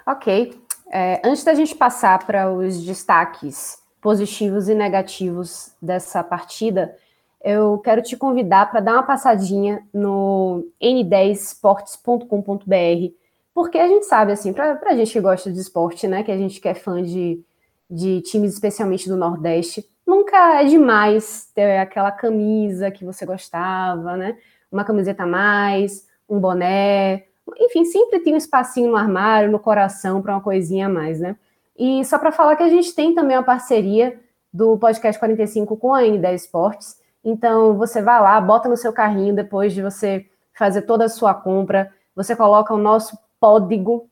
Ok. 0.06 0.54
É, 0.92 1.22
antes 1.24 1.44
da 1.44 1.54
gente 1.54 1.76
passar 1.76 2.26
para 2.26 2.52
os 2.52 2.84
destaques 2.84 3.78
positivos 4.02 4.68
e 4.68 4.76
negativos 4.76 5.72
dessa 5.82 6.24
partida, 6.24 6.96
eu 7.44 7.78
quero 7.80 8.02
te 8.02 8.18
convidar 8.18 8.70
para 8.70 8.80
dar 8.80 8.94
uma 8.94 9.04
passadinha 9.04 9.86
no 9.94 10.66
n10sports.com.br, 10.82 13.14
porque 13.54 13.78
a 13.78 13.88
gente 13.88 14.06
sabe, 14.06 14.32
assim, 14.32 14.54
para 14.54 14.80
a 14.86 14.96
gente 14.96 15.12
que 15.12 15.20
gosta 15.20 15.52
de 15.52 15.60
esporte, 15.60 16.08
né, 16.08 16.24
que 16.24 16.32
a 16.32 16.38
gente 16.38 16.60
que 16.60 16.68
é 16.68 16.74
fã 16.74 17.02
de, 17.02 17.42
de 17.90 18.22
times 18.22 18.54
especialmente 18.54 19.08
do 19.08 19.18
Nordeste, 19.18 19.88
nunca 20.06 20.62
é 20.62 20.66
demais 20.66 21.50
ter 21.54 21.78
aquela 21.78 22.12
camisa 22.12 22.92
que 22.92 23.06
você 23.06 23.26
gostava, 23.26 24.18
né, 24.18 24.38
uma 24.72 24.84
camiseta 24.84 25.24
a 25.24 25.28
mais, 25.28 26.08
um 26.30 26.40
boné, 26.40 27.26
enfim, 27.58 27.86
sempre 27.86 28.20
tem 28.20 28.34
um 28.34 28.38
espacinho 28.38 28.92
no 28.92 28.98
armário, 28.98 29.52
no 29.52 29.60
coração, 29.60 30.22
para 30.22 30.36
uma 30.36 30.42
coisinha 30.42 30.88
a 30.88 30.90
mais, 30.90 31.20
né? 31.20 31.36
E 31.78 32.04
só 32.06 32.20
para 32.20 32.32
falar 32.32 32.56
que 32.56 32.64
a 32.64 32.70
gente 32.70 32.94
tem 32.94 33.16
também 33.16 33.38
uma 33.38 33.44
parceria 33.44 34.20
do 34.54 34.78
Podcast 34.78 35.18
45 35.18 35.78
com 35.78 35.94
a 35.94 36.02
N10 36.02 36.36
Esportes. 36.36 36.99
Então, 37.24 37.78
você 37.78 38.02
vai 38.02 38.22
lá, 38.22 38.40
bota 38.40 38.70
no 38.70 38.78
seu 38.78 38.94
carrinho, 38.94 39.36
depois 39.36 39.74
de 39.74 39.82
você 39.82 40.26
fazer 40.58 40.84
toda 40.84 41.06
a 41.06 41.10
sua 41.10 41.34
compra, 41.34 41.94
você 42.16 42.36
coloca 42.36 42.74
o 42.74 42.78
nosso 42.78 43.18
código, 43.40 44.10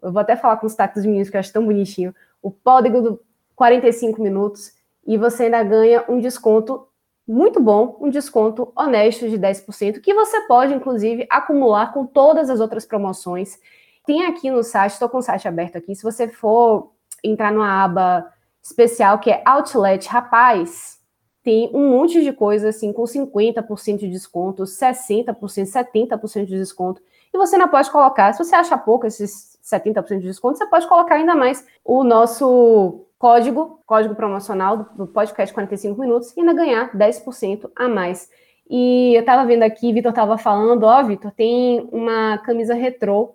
eu 0.00 0.12
vou 0.12 0.20
até 0.20 0.36
falar 0.36 0.56
com 0.58 0.66
os 0.66 0.74
tactos 0.74 1.04
meninos, 1.04 1.28
que 1.28 1.36
eu 1.36 1.40
acho 1.40 1.52
tão 1.52 1.64
bonitinho, 1.64 2.14
o 2.42 2.50
código 2.50 3.02
do 3.02 3.20
45 3.56 4.22
minutos, 4.22 4.72
e 5.06 5.18
você 5.18 5.44
ainda 5.44 5.62
ganha 5.64 6.04
um 6.08 6.20
desconto 6.20 6.86
muito 7.26 7.60
bom, 7.60 7.98
um 8.00 8.08
desconto 8.08 8.72
honesto 8.76 9.28
de 9.28 9.38
10%, 9.38 10.00
que 10.00 10.14
você 10.14 10.40
pode, 10.42 10.72
inclusive, 10.72 11.26
acumular 11.28 11.92
com 11.92 12.06
todas 12.06 12.48
as 12.48 12.60
outras 12.60 12.86
promoções. 12.86 13.58
Tem 14.06 14.24
aqui 14.24 14.50
no 14.50 14.62
site, 14.62 14.92
estou 14.92 15.08
com 15.08 15.18
o 15.18 15.22
site 15.22 15.46
aberto 15.46 15.76
aqui, 15.76 15.94
se 15.94 16.02
você 16.02 16.28
for 16.28 16.92
entrar 17.22 17.52
numa 17.52 17.84
aba 17.84 18.32
especial 18.62 19.18
que 19.18 19.30
é 19.30 19.42
Outlet, 19.44 20.08
rapaz, 20.08 20.97
tem 21.42 21.70
um 21.72 21.90
monte 21.90 22.22
de 22.22 22.32
coisa 22.32 22.68
assim 22.68 22.92
com 22.92 23.04
50% 23.04 23.98
de 23.98 24.08
desconto, 24.08 24.64
60%, 24.64 25.34
70% 25.36 26.44
de 26.44 26.56
desconto. 26.56 27.00
E 27.32 27.38
você 27.38 27.56
ainda 27.56 27.68
pode 27.68 27.90
colocar, 27.90 28.32
se 28.32 28.44
você 28.44 28.54
acha 28.54 28.76
pouco 28.76 29.06
esses 29.06 29.58
70% 29.62 30.18
de 30.18 30.26
desconto, 30.26 30.58
você 30.58 30.66
pode 30.66 30.86
colocar 30.88 31.16
ainda 31.16 31.34
mais 31.34 31.66
o 31.84 32.02
nosso 32.02 33.06
código, 33.18 33.80
código 33.86 34.14
promocional 34.14 34.88
do 34.94 35.06
podcast 35.06 35.52
45 35.52 36.00
minutos 36.00 36.36
e 36.36 36.40
ainda 36.40 36.52
ganhar 36.54 36.92
10% 36.96 37.70
a 37.74 37.88
mais. 37.88 38.30
E 38.70 39.14
eu 39.14 39.20
estava 39.20 39.46
vendo 39.46 39.62
aqui, 39.62 39.92
Vitor 39.92 40.10
estava 40.10 40.36
falando, 40.36 40.84
ó, 40.84 41.02
Vitor, 41.02 41.30
tem 41.32 41.88
uma 41.90 42.38
camisa 42.38 42.74
retrô 42.74 43.34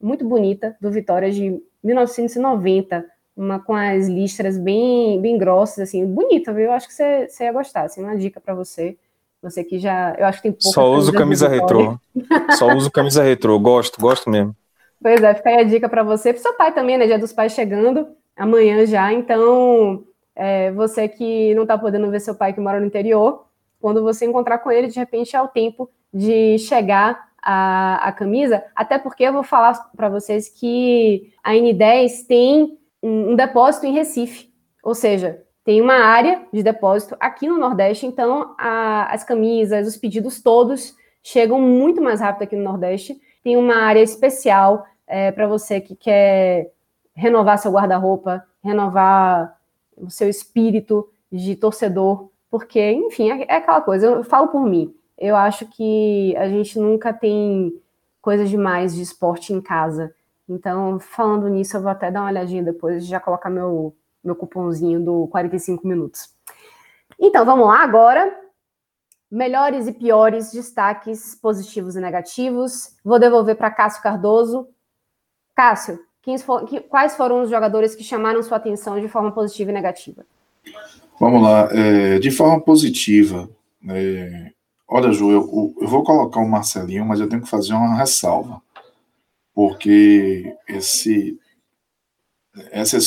muito 0.00 0.24
bonita 0.26 0.76
do 0.80 0.90
Vitória 0.90 1.30
de 1.30 1.62
1990, 1.84 3.06
uma 3.36 3.58
com 3.58 3.74
as 3.74 4.08
listras 4.08 4.58
bem, 4.58 5.20
bem 5.20 5.38
grossas, 5.38 5.88
assim, 5.88 6.06
bonita, 6.06 6.52
viu? 6.52 6.64
Eu 6.64 6.72
acho 6.72 6.88
que 6.88 6.94
você, 6.94 7.28
você 7.28 7.44
ia 7.44 7.52
gostar, 7.52 7.82
assim, 7.82 8.02
uma 8.02 8.16
dica 8.16 8.40
para 8.40 8.54
você. 8.54 8.96
Você 9.42 9.64
que 9.64 9.78
já, 9.78 10.14
eu 10.18 10.26
acho 10.26 10.38
que 10.38 10.50
tem 10.50 10.52
pouca 10.52 10.74
Só 10.74 10.92
uso 10.92 11.12
camisa 11.12 11.48
retrô. 11.48 11.98
Só 12.58 12.68
uso 12.74 12.90
camisa 12.90 13.22
retrô, 13.22 13.58
gosto, 13.58 14.00
gosto 14.00 14.28
mesmo. 14.28 14.54
Pois 15.02 15.22
é, 15.22 15.34
fica 15.34 15.48
aí 15.48 15.60
a 15.60 15.64
dica 15.64 15.88
para 15.88 16.02
você, 16.02 16.32
para 16.32 16.42
seu 16.42 16.54
pai 16.54 16.74
também, 16.74 16.98
né? 16.98 17.06
Dia 17.06 17.18
dos 17.18 17.32
pais 17.32 17.52
chegando 17.52 18.08
amanhã 18.36 18.84
já, 18.84 19.12
então 19.12 20.04
é, 20.34 20.70
você 20.72 21.08
que 21.08 21.54
não 21.54 21.62
está 21.62 21.78
podendo 21.78 22.10
ver 22.10 22.20
seu 22.20 22.34
pai 22.34 22.52
que 22.52 22.60
mora 22.60 22.80
no 22.80 22.86
interior, 22.86 23.46
quando 23.80 24.02
você 24.02 24.26
encontrar 24.26 24.58
com 24.58 24.70
ele, 24.70 24.88
de 24.88 24.98
repente 24.98 25.34
é 25.34 25.40
o 25.40 25.48
tempo 25.48 25.90
de 26.12 26.58
chegar 26.58 27.30
a, 27.42 28.08
a 28.08 28.12
camisa, 28.12 28.62
até 28.74 28.98
porque 28.98 29.24
eu 29.24 29.32
vou 29.32 29.42
falar 29.42 29.72
para 29.96 30.08
vocês 30.08 30.48
que 30.48 31.32
a 31.42 31.52
N10 31.52 32.26
tem 32.26 32.78
um, 33.02 33.32
um 33.32 33.36
depósito 33.36 33.86
em 33.86 33.92
Recife, 33.92 34.50
ou 34.82 34.94
seja, 34.94 35.42
tem 35.64 35.80
uma 35.80 35.94
área 35.94 36.46
de 36.52 36.62
depósito 36.62 37.16
aqui 37.20 37.46
no 37.46 37.58
Nordeste, 37.58 38.06
então 38.06 38.54
a, 38.58 39.12
as 39.12 39.24
camisas, 39.24 39.86
os 39.86 39.96
pedidos 39.96 40.42
todos 40.42 40.94
chegam 41.22 41.60
muito 41.60 42.00
mais 42.00 42.20
rápido 42.20 42.44
aqui 42.44 42.56
no 42.56 42.64
Nordeste. 42.64 43.20
Tem 43.42 43.56
uma 43.56 43.76
área 43.76 44.00
especial 44.00 44.86
é, 45.06 45.30
para 45.30 45.46
você 45.46 45.80
que 45.80 45.94
quer 45.94 46.72
renovar 47.14 47.58
seu 47.58 47.72
guarda-roupa, 47.72 48.44
renovar 48.64 49.58
o 49.96 50.10
seu 50.10 50.28
espírito 50.28 51.08
de 51.30 51.54
torcedor, 51.56 52.30
porque, 52.50 52.92
enfim, 52.92 53.30
é, 53.30 53.42
é 53.48 53.56
aquela 53.56 53.80
coisa. 53.80 54.06
Eu 54.06 54.24
falo 54.24 54.48
por 54.48 54.64
mim. 54.64 54.94
Eu 55.18 55.36
acho 55.36 55.66
que 55.66 56.34
a 56.36 56.48
gente 56.48 56.78
nunca 56.78 57.12
tem 57.12 57.74
coisas 58.22 58.48
demais 58.48 58.94
de 58.94 59.02
esporte 59.02 59.52
em 59.52 59.60
casa. 59.60 60.14
Então, 60.50 60.98
falando 60.98 61.48
nisso, 61.48 61.76
eu 61.76 61.80
vou 61.80 61.90
até 61.90 62.10
dar 62.10 62.22
uma 62.22 62.30
olhadinha 62.30 62.62
depois, 62.62 63.06
já 63.06 63.20
colocar 63.20 63.48
meu, 63.48 63.96
meu 64.22 64.34
cupomzinho 64.34 65.00
do 65.00 65.28
45 65.28 65.86
minutos. 65.86 66.28
Então, 67.18 67.44
vamos 67.44 67.66
lá 67.66 67.82
agora. 67.82 68.36
Melhores 69.30 69.86
e 69.86 69.92
piores 69.92 70.50
destaques 70.50 71.36
positivos 71.36 71.94
e 71.94 72.00
negativos. 72.00 72.96
Vou 73.04 73.20
devolver 73.20 73.56
para 73.56 73.70
Cássio 73.70 74.02
Cardoso. 74.02 74.68
Cássio, 75.54 76.00
for, 76.44 76.66
quais 76.88 77.16
foram 77.16 77.42
os 77.42 77.50
jogadores 77.50 77.94
que 77.94 78.02
chamaram 78.02 78.42
sua 78.42 78.56
atenção 78.56 79.00
de 79.00 79.06
forma 79.06 79.30
positiva 79.30 79.70
e 79.70 79.74
negativa? 79.74 80.26
Vamos 81.20 81.42
lá. 81.42 81.68
É, 81.70 82.18
de 82.18 82.30
forma 82.32 82.60
positiva, 82.60 83.48
é, 83.88 84.50
Olha, 84.92 85.12
Ju, 85.12 85.30
eu, 85.30 85.74
eu, 85.80 85.86
vou 85.86 86.02
colocar 86.02 86.40
o 86.40 86.48
Marcelinho, 86.48 87.06
mas 87.06 87.20
eu 87.20 87.28
tenho 87.28 87.42
que 87.42 87.48
fazer 87.48 87.74
uma 87.74 87.96
ressalva. 87.96 88.60
Porque 89.54 90.54
esse, 90.68 91.38
essa 92.70 92.98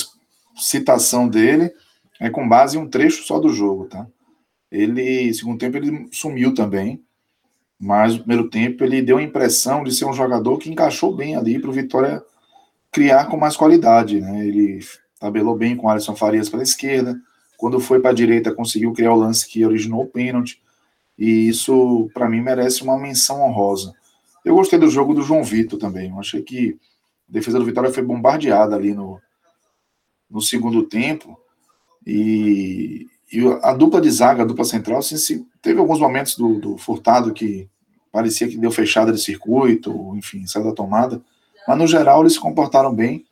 citação 0.56 1.28
dele 1.28 1.72
é 2.20 2.30
com 2.30 2.48
base 2.48 2.78
em 2.78 2.80
um 2.80 2.90
trecho 2.90 3.24
só 3.24 3.40
do 3.40 3.50
jogo, 3.50 3.86
tá? 3.86 4.08
Ele, 4.72 5.34
segundo 5.34 5.58
tempo, 5.58 5.78
ele 5.78 6.08
sumiu 6.12 6.54
também. 6.54 7.04
Mas 7.80 8.14
no 8.14 8.20
primeiro 8.20 8.50
tempo 8.50 8.84
ele 8.84 9.02
deu 9.02 9.18
a 9.18 9.24
impressão 9.24 9.84
de 9.84 9.92
ser 9.92 10.06
um 10.06 10.14
jogador 10.14 10.58
que 10.58 10.70
encaixou 10.70 11.14
bem 11.14 11.36
ali 11.36 11.60
para 11.60 11.70
o 11.70 11.74
Vitória 11.74 12.24
criar 12.92 13.26
com 13.26 13.36
mais 13.36 13.58
qualidade, 13.58 14.22
né? 14.22 14.46
Ele 14.46 14.80
tabelou 15.20 15.56
bem 15.56 15.76
com 15.76 15.88
o 15.88 15.90
Alisson 15.90 16.16
Farias 16.16 16.50
pela 16.50 16.64
esquerda. 16.64 17.20
Quando 17.58 17.80
foi 17.80 18.00
para 18.00 18.12
a 18.12 18.14
direita, 18.14 18.54
conseguiu 18.54 18.94
criar 18.94 19.14
o 19.14 19.18
lance 19.18 19.48
que 19.48 19.66
originou 19.66 20.04
o 20.04 20.08
pênalti 20.08 20.62
e 21.18 21.48
isso, 21.48 22.10
para 22.14 22.30
mim, 22.30 22.42
merece 22.42 22.84
uma 22.84 22.98
menção 22.98 23.42
honrosa. 23.42 23.94
Eu 24.44 24.56
gostei 24.56 24.78
do 24.78 24.90
jogo 24.90 25.14
do 25.14 25.22
João 25.22 25.44
Vitor 25.44 25.80
também. 25.80 26.10
Eu 26.10 26.20
achei 26.20 26.42
que 26.42 26.78
a 27.30 27.32
defesa 27.32 27.58
do 27.58 27.66
Vitória 27.66 27.92
foi 27.92 28.04
bombardeada 28.04 28.76
ali 28.76 28.94
no, 28.94 29.20
no 30.30 30.42
segundo 30.42 30.84
tempo. 30.84 31.40
E, 32.06 33.08
e 33.32 33.40
a 33.62 33.74
dupla 33.74 34.02
de 34.02 34.12
zaga, 34.12 34.44
a 34.44 34.46
dupla 34.46 34.66
central, 34.66 35.00
assim, 35.00 35.18
se, 35.18 35.48
teve 35.62 35.80
alguns 35.80 36.00
momentos 36.00 36.36
do, 36.36 36.60
do, 36.60 36.78
Furtado 36.78 37.34
que 37.34 37.70
parecia 38.12 38.48
que 38.48 38.58
deu 38.58 38.70
fechada 38.70 39.12
de 39.12 39.22
circuito, 39.22 40.14
enfim, 40.16 40.46
saiu 40.46 40.66
da 40.66 40.74
tomada. 40.74 41.22
Mas 41.68 41.78
no 41.78 41.88
geral 41.88 42.22
eles 42.22 42.34
se 42.34 42.40
comportaram 42.40 42.94
bem. 42.94 43.26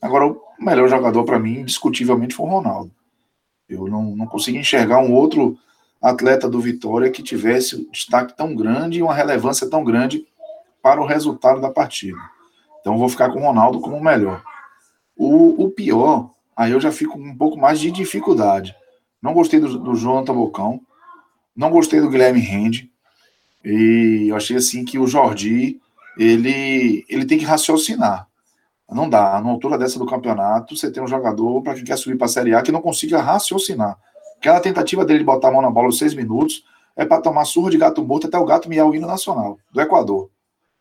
Agora, 0.00 0.26
o 0.26 0.40
melhor 0.60 0.88
jogador 0.88 1.24
para 1.24 1.38
mim, 1.38 1.60
indiscutivelmente, 1.60 2.34
foi 2.34 2.46
o 2.46 2.50
Ronaldo. 2.50 2.92
Eu 3.68 3.88
não, 3.88 4.14
não 4.14 4.26
consigo 4.26 4.58
enxergar 4.58 4.98
um 4.98 5.12
outro 5.12 5.58
atleta 6.00 6.48
do 6.48 6.60
Vitória 6.60 7.10
que 7.10 7.22
tivesse 7.22 7.76
um 7.76 7.90
destaque 7.90 8.36
tão 8.36 8.54
grande 8.54 8.98
e 8.98 9.02
uma 9.02 9.14
relevância 9.14 9.68
tão 9.68 9.82
grande 9.82 10.26
para 10.82 11.00
o 11.00 11.06
resultado 11.06 11.60
da 11.60 11.70
partida. 11.70 12.18
Então 12.80 12.98
vou 12.98 13.08
ficar 13.08 13.30
com 13.30 13.40
o 13.40 13.42
Ronaldo 13.42 13.80
como 13.80 13.96
o 13.96 14.02
melhor. 14.02 14.42
O, 15.16 15.64
o 15.64 15.70
pior, 15.70 16.30
aí 16.56 16.72
eu 16.72 16.80
já 16.80 16.92
fico 16.92 17.14
com 17.14 17.24
um 17.24 17.36
pouco 17.36 17.58
mais 17.58 17.80
de 17.80 17.90
dificuldade. 17.90 18.74
Não 19.20 19.34
gostei 19.34 19.58
do, 19.60 19.78
do 19.78 19.94
João 19.94 20.24
Tabocão, 20.24 20.80
não 21.54 21.70
gostei 21.70 22.00
do 22.00 22.08
Guilherme 22.08 22.40
Rende, 22.40 22.90
e 23.64 24.26
eu 24.28 24.36
achei 24.36 24.56
assim 24.56 24.84
que 24.84 24.98
o 24.98 25.06
Jordi, 25.06 25.80
ele, 26.16 27.04
ele 27.08 27.26
tem 27.26 27.38
que 27.38 27.44
raciocinar. 27.44 28.28
Não 28.90 29.08
dá, 29.08 29.40
na 29.40 29.50
altura 29.50 29.76
dessa 29.76 29.98
do 29.98 30.06
campeonato, 30.06 30.74
você 30.76 30.90
tem 30.90 31.02
um 31.02 31.08
jogador 31.08 31.60
para 31.62 31.74
quem 31.74 31.84
quer 31.84 31.98
subir 31.98 32.16
para 32.16 32.24
a 32.26 32.30
Série 32.30 32.54
A 32.54 32.62
que 32.62 32.72
não 32.72 32.80
consiga 32.80 33.20
raciocinar. 33.20 33.98
Aquela 34.38 34.60
tentativa 34.60 35.04
dele 35.04 35.18
de 35.18 35.24
botar 35.24 35.48
a 35.48 35.52
mão 35.52 35.60
na 35.60 35.70
bola 35.70 35.88
aos 35.88 35.98
seis 35.98 36.14
minutos 36.14 36.64
é 36.96 37.04
para 37.04 37.20
tomar 37.20 37.44
surra 37.44 37.70
de 37.70 37.76
gato 37.76 38.02
morto 38.04 38.28
até 38.28 38.38
o 38.38 38.44
gato 38.44 38.68
miar 38.68 38.86
o 38.86 38.94
hino 38.94 39.06
nacional 39.06 39.58
do 39.70 39.80
Equador. 39.80 40.30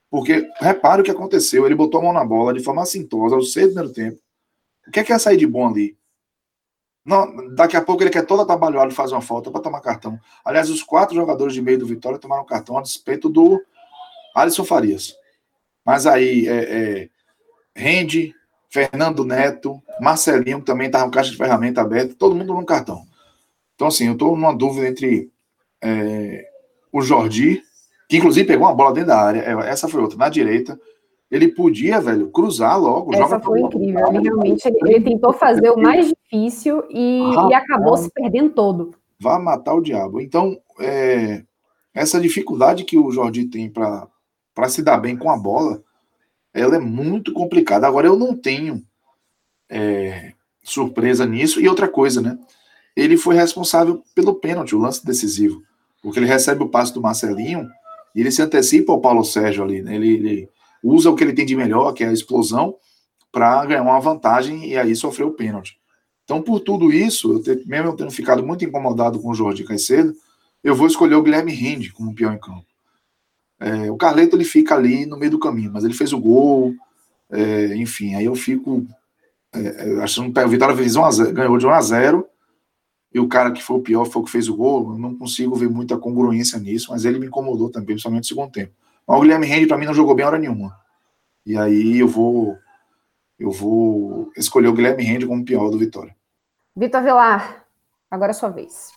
Porque 0.10 0.50
repare 0.60 1.02
o 1.02 1.06
que 1.06 1.12
aconteceu. 1.12 1.66
Ele 1.66 1.76
botou 1.76 2.00
a 2.00 2.04
mão 2.04 2.14
na 2.14 2.24
bola 2.24 2.54
de 2.54 2.64
forma 2.64 2.82
assintosa 2.82 3.36
aos 3.36 3.54
seis 3.54 3.68
do 3.68 3.74
primeiro 3.74 3.94
tempo. 3.94 4.22
O 4.88 4.92
que 4.92 5.00
é 5.00 5.04
que 5.04 5.12
ia 5.12 5.20
sair 5.20 5.38
de 5.38 5.46
bom 5.46 5.68
ali? 5.68 5.98
Não, 7.06 7.54
daqui 7.56 7.78
a 7.78 7.82
pouco 7.82 8.04
ele 8.04 8.10
quer 8.10 8.26
todo 8.26 8.42
atabalhado 8.42 8.94
fazer 8.94 9.14
uma 9.14 9.22
falta 9.22 9.50
para 9.50 9.62
tomar 9.62 9.80
cartão. 9.80 10.20
Aliás, 10.44 10.70
os 10.70 10.84
quatro 10.84 11.16
jogadores 11.16 11.54
de 11.54 11.62
meio 11.62 11.80
do 11.80 11.86
Vitória 11.86 12.20
tomaram 12.20 12.46
cartão 12.46 12.78
a 12.78 12.82
despeito 12.82 13.30
do 13.30 13.62
Alisson 14.36 14.66
Farias. 14.66 15.16
Mas 15.86 16.06
aí 16.06 16.48
é, 16.48 16.54
é, 16.54 17.10
Rende, 17.74 18.34
Fernando 18.70 19.24
Neto, 19.24 19.82
Marcelinho, 20.02 20.60
que 20.60 20.66
também 20.66 20.88
estava 20.88 21.06
com 21.06 21.12
caixa 21.12 21.32
de 21.32 21.38
ferramenta 21.38 21.82
aberta, 21.82 22.14
todo 22.14 22.36
mundo 22.36 22.54
no 22.54 22.66
cartão. 22.66 23.06
Então, 23.76 23.88
assim, 23.88 24.08
eu 24.08 24.14
estou 24.14 24.36
numa 24.36 24.54
dúvida 24.54 24.88
entre 24.88 25.32
é, 25.82 26.46
o 26.92 27.02
Jordi, 27.02 27.64
que 28.08 28.18
inclusive 28.18 28.48
pegou 28.48 28.68
uma 28.68 28.76
bola 28.76 28.94
dentro 28.94 29.10
da 29.10 29.20
área, 29.20 29.40
é, 29.40 29.70
essa 29.70 29.88
foi 29.88 30.02
outra, 30.02 30.18
na 30.18 30.30
direita. 30.30 30.80
Ele 31.30 31.50
podia, 31.50 32.00
velho, 32.00 32.30
cruzar 32.30 32.80
logo. 32.80 33.14
Essa 33.14 33.40
foi 33.40 33.60
incrível. 33.60 34.08
Ele 34.08 34.20
realmente 34.22 34.66
ele, 34.66 34.78
ele, 34.84 35.02
tentou 35.02 35.34
fazer 35.34 35.70
o 35.72 35.78
mais 35.78 36.08
difícil 36.08 36.84
e, 36.90 37.22
e 37.50 37.54
acabou 37.54 37.98
se 37.98 38.10
perdendo 38.12 38.52
todo. 38.52 38.96
Vá 39.20 39.38
matar 39.38 39.74
o 39.74 39.82
diabo. 39.82 40.22
Então, 40.22 40.58
é, 40.80 41.44
essa 41.94 42.20
dificuldade 42.20 42.86
que 42.86 42.98
o 42.98 43.12
Jordi 43.12 43.46
tem 43.46 43.70
para 43.70 44.10
se 44.70 44.82
dar 44.82 44.98
bem 44.98 45.18
com 45.18 45.30
a 45.30 45.38
bola, 45.38 45.84
ela 46.54 46.78
é 46.78 46.80
muito 46.80 47.34
complicada. 47.34 47.86
Agora, 47.86 48.08
eu 48.08 48.16
não 48.16 48.34
tenho 48.34 48.82
é, 49.70 50.32
surpresa 50.64 51.26
nisso. 51.26 51.60
E 51.60 51.68
outra 51.68 51.90
coisa, 51.90 52.22
né? 52.22 52.38
ele 52.98 53.16
foi 53.16 53.36
responsável 53.36 54.02
pelo 54.16 54.34
pênalti, 54.34 54.76
o 54.76 54.80
lance 54.80 55.06
decisivo. 55.06 55.62
Porque 56.02 56.18
ele 56.18 56.26
recebe 56.26 56.64
o 56.64 56.70
passe 56.70 56.92
do 56.92 57.00
Marcelinho 57.00 57.70
e 58.18 58.22
ele 58.22 58.32
se 58.32 58.42
antecipa 58.42 58.92
ao 58.92 59.00
Paulo 59.00 59.24
Sérgio 59.24 59.64
ali. 59.64 59.84
Né? 59.84 59.96
Ele, 59.96 60.10
ele, 60.16 60.50
usa 60.84 61.12
o 61.12 61.16
que 61.16 61.24
ele 61.24 61.34
tem 61.34 61.46
de 61.46 61.56
melhor, 61.56 61.94
que 61.94 62.04
é 62.04 62.08
a 62.08 62.12
explosão, 62.12 62.76
para 63.32 63.64
ganhar 63.64 63.84
uma 63.84 64.00
vantagem 64.00 64.68
e 64.68 64.76
aí 64.76 64.96
sofreu 64.96 65.28
o 65.28 65.34
pênalti. 65.34 65.78
Então, 66.24 66.42
por 66.42 66.60
tudo 66.62 66.92
isso, 66.92 67.34
eu 67.34 67.44
ter, 67.44 67.64
mesmo 67.68 67.90
eu 67.90 67.96
tendo 67.96 68.10
ficado 68.10 68.44
muito 68.44 68.66
incomodado 68.66 69.20
com 69.20 69.30
o 69.30 69.36
Jorge 69.36 69.64
Caicedo, 69.64 70.16
eu 70.64 70.76
vou 70.76 70.88
escolher 70.88 71.14
o 71.14 71.22
Guilherme 71.22 71.54
Rende 71.54 71.94
como 71.94 72.16
pior 72.16 72.34
em 72.34 72.40
campo. 72.40 72.66
É, 73.60 73.92
o 73.92 73.98
Carleto 73.98 74.36
ele 74.36 74.46
fica 74.46 74.74
ali 74.74 75.06
no 75.06 75.18
meio 75.18 75.32
do 75.32 75.40
caminho, 75.40 75.72
mas 75.72 75.84
ele 75.84 75.94
fez 75.94 76.12
o 76.12 76.20
gol, 76.20 76.74
é, 77.32 77.76
enfim, 77.76 78.16
aí 78.16 78.26
eu 78.26 78.34
fico 78.34 78.84
é, 79.54 79.60
é 79.60 80.02
achando 80.02 80.34
que 80.34 80.40
o 80.40 80.50
Vitória 80.50 80.76
fez 80.76 80.96
1 80.96 81.06
a 81.06 81.12
0, 81.12 81.34
ganhou 81.34 81.58
de 81.60 81.68
1 81.68 81.70
a 81.70 81.82
0 81.82 82.28
e 83.14 83.20
o 83.20 83.28
cara 83.28 83.52
que 83.52 83.64
foi 83.64 83.78
o 83.78 83.82
pior 83.82 84.06
foi 84.06 84.22
o 84.22 84.26
que 84.26 84.32
fez 84.32 84.50
o 84.50 84.56
gol. 84.56 84.94
Eu 84.94 84.98
não 84.98 85.16
consigo 85.16 85.56
ver 85.56 85.70
muita 85.70 85.98
congruência 85.98 86.60
nisso, 86.60 86.92
mas 86.92 87.06
ele 87.06 87.20
me 87.20 87.28
incomodou 87.28 87.70
também, 87.70 87.88
principalmente 87.88 88.24
no 88.24 88.28
segundo 88.28 88.52
tempo. 88.52 88.74
Mas 89.08 89.18
o 89.18 89.22
Guilherme 89.22 89.48
Rende, 89.48 89.68
para 89.68 89.78
mim, 89.78 89.86
não 89.86 89.94
jogou 89.94 90.14
bem 90.14 90.26
hora 90.26 90.38
nenhuma. 90.38 90.78
E 91.46 91.58
aí 91.58 92.00
eu 92.00 92.08
vou 92.08 92.58
eu 93.40 93.52
vou 93.52 94.32
escolher 94.36 94.68
o 94.68 94.74
Guilherme 94.74 95.04
Rende 95.04 95.28
como 95.28 95.46
pior 95.46 95.70
do 95.70 95.78
Vitória. 95.78 96.16
Vitor 96.76 97.02
Vilar, 97.02 97.66
agora 98.10 98.32
é 98.32 98.34
sua 98.34 98.50
vez. 98.50 98.92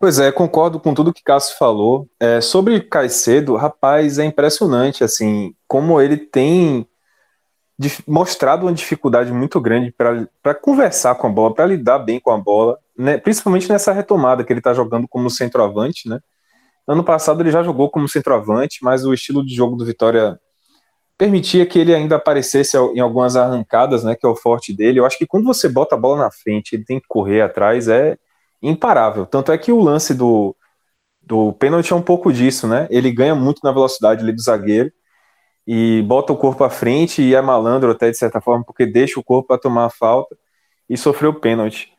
Pois 0.00 0.18
é, 0.18 0.32
concordo 0.32 0.80
com 0.80 0.92
tudo 0.92 1.12
que 1.12 1.22
Cássio 1.22 1.56
falou. 1.56 2.08
É, 2.18 2.40
sobre 2.40 2.80
Caicedo, 2.80 3.54
rapaz, 3.56 4.18
é 4.18 4.24
impressionante, 4.24 5.04
assim, 5.04 5.54
como 5.66 6.00
ele 6.00 6.16
tem 6.16 6.86
mostrado 8.06 8.66
uma 8.66 8.72
dificuldade 8.72 9.32
muito 9.32 9.60
grande 9.60 9.92
para 9.92 10.54
conversar 10.54 11.14
com 11.16 11.26
a 11.26 11.30
bola, 11.30 11.54
para 11.54 11.66
lidar 11.66 11.98
bem 11.98 12.20
com 12.20 12.30
a 12.30 12.38
bola, 12.38 12.78
né, 12.96 13.18
principalmente 13.18 13.68
nessa 13.68 13.92
retomada 13.92 14.44
que 14.44 14.52
ele 14.52 14.60
está 14.60 14.72
jogando 14.74 15.08
como 15.08 15.30
centroavante, 15.30 16.08
né? 16.08 16.20
Ano 16.86 17.02
passado 17.04 17.40
ele 17.42 17.50
já 17.50 17.62
jogou 17.62 17.90
como 17.90 18.08
centroavante, 18.08 18.78
mas 18.82 19.04
o 19.04 19.14
estilo 19.14 19.44
de 19.44 19.54
jogo 19.54 19.76
do 19.76 19.86
Vitória 19.86 20.38
permitia 21.16 21.64
que 21.66 21.78
ele 21.78 21.94
ainda 21.94 22.16
aparecesse 22.16 22.76
em 22.76 23.00
algumas 23.00 23.36
arrancadas, 23.36 24.04
né, 24.04 24.14
que 24.14 24.26
é 24.26 24.28
o 24.28 24.36
forte 24.36 24.72
dele. 24.72 24.98
Eu 25.00 25.06
acho 25.06 25.16
que 25.18 25.26
quando 25.26 25.44
você 25.44 25.68
bota 25.68 25.94
a 25.94 25.98
bola 25.98 26.24
na 26.24 26.30
frente, 26.30 26.74
ele 26.74 26.84
tem 26.84 27.00
que 27.00 27.06
correr 27.08 27.40
atrás, 27.42 27.88
é 27.88 28.18
imparável. 28.62 29.26
Tanto 29.26 29.52
é 29.52 29.58
que 29.58 29.72
o 29.72 29.80
lance 29.80 30.14
do, 30.14 30.56
do 31.22 31.52
pênalti 31.54 31.92
é 31.92 31.96
um 31.96 32.02
pouco 32.02 32.32
disso, 32.32 32.66
né? 32.66 32.86
Ele 32.90 33.10
ganha 33.12 33.34
muito 33.34 33.60
na 33.64 33.72
velocidade 33.72 34.22
ali 34.22 34.32
do 34.32 34.42
zagueiro 34.42 34.92
e 35.66 36.02
bota 36.02 36.32
o 36.32 36.36
corpo 36.36 36.64
à 36.64 36.70
frente 36.70 37.22
e 37.22 37.34
é 37.34 37.40
malandro 37.40 37.90
até 37.92 38.10
de 38.10 38.18
certa 38.18 38.40
forma, 38.40 38.64
porque 38.64 38.86
deixa 38.86 39.18
o 39.18 39.24
corpo 39.24 39.48
para 39.48 39.58
tomar 39.58 39.86
a 39.86 39.90
falta 39.90 40.36
e 40.88 40.96
sofreu 40.96 41.32
pênalti. 41.34 41.93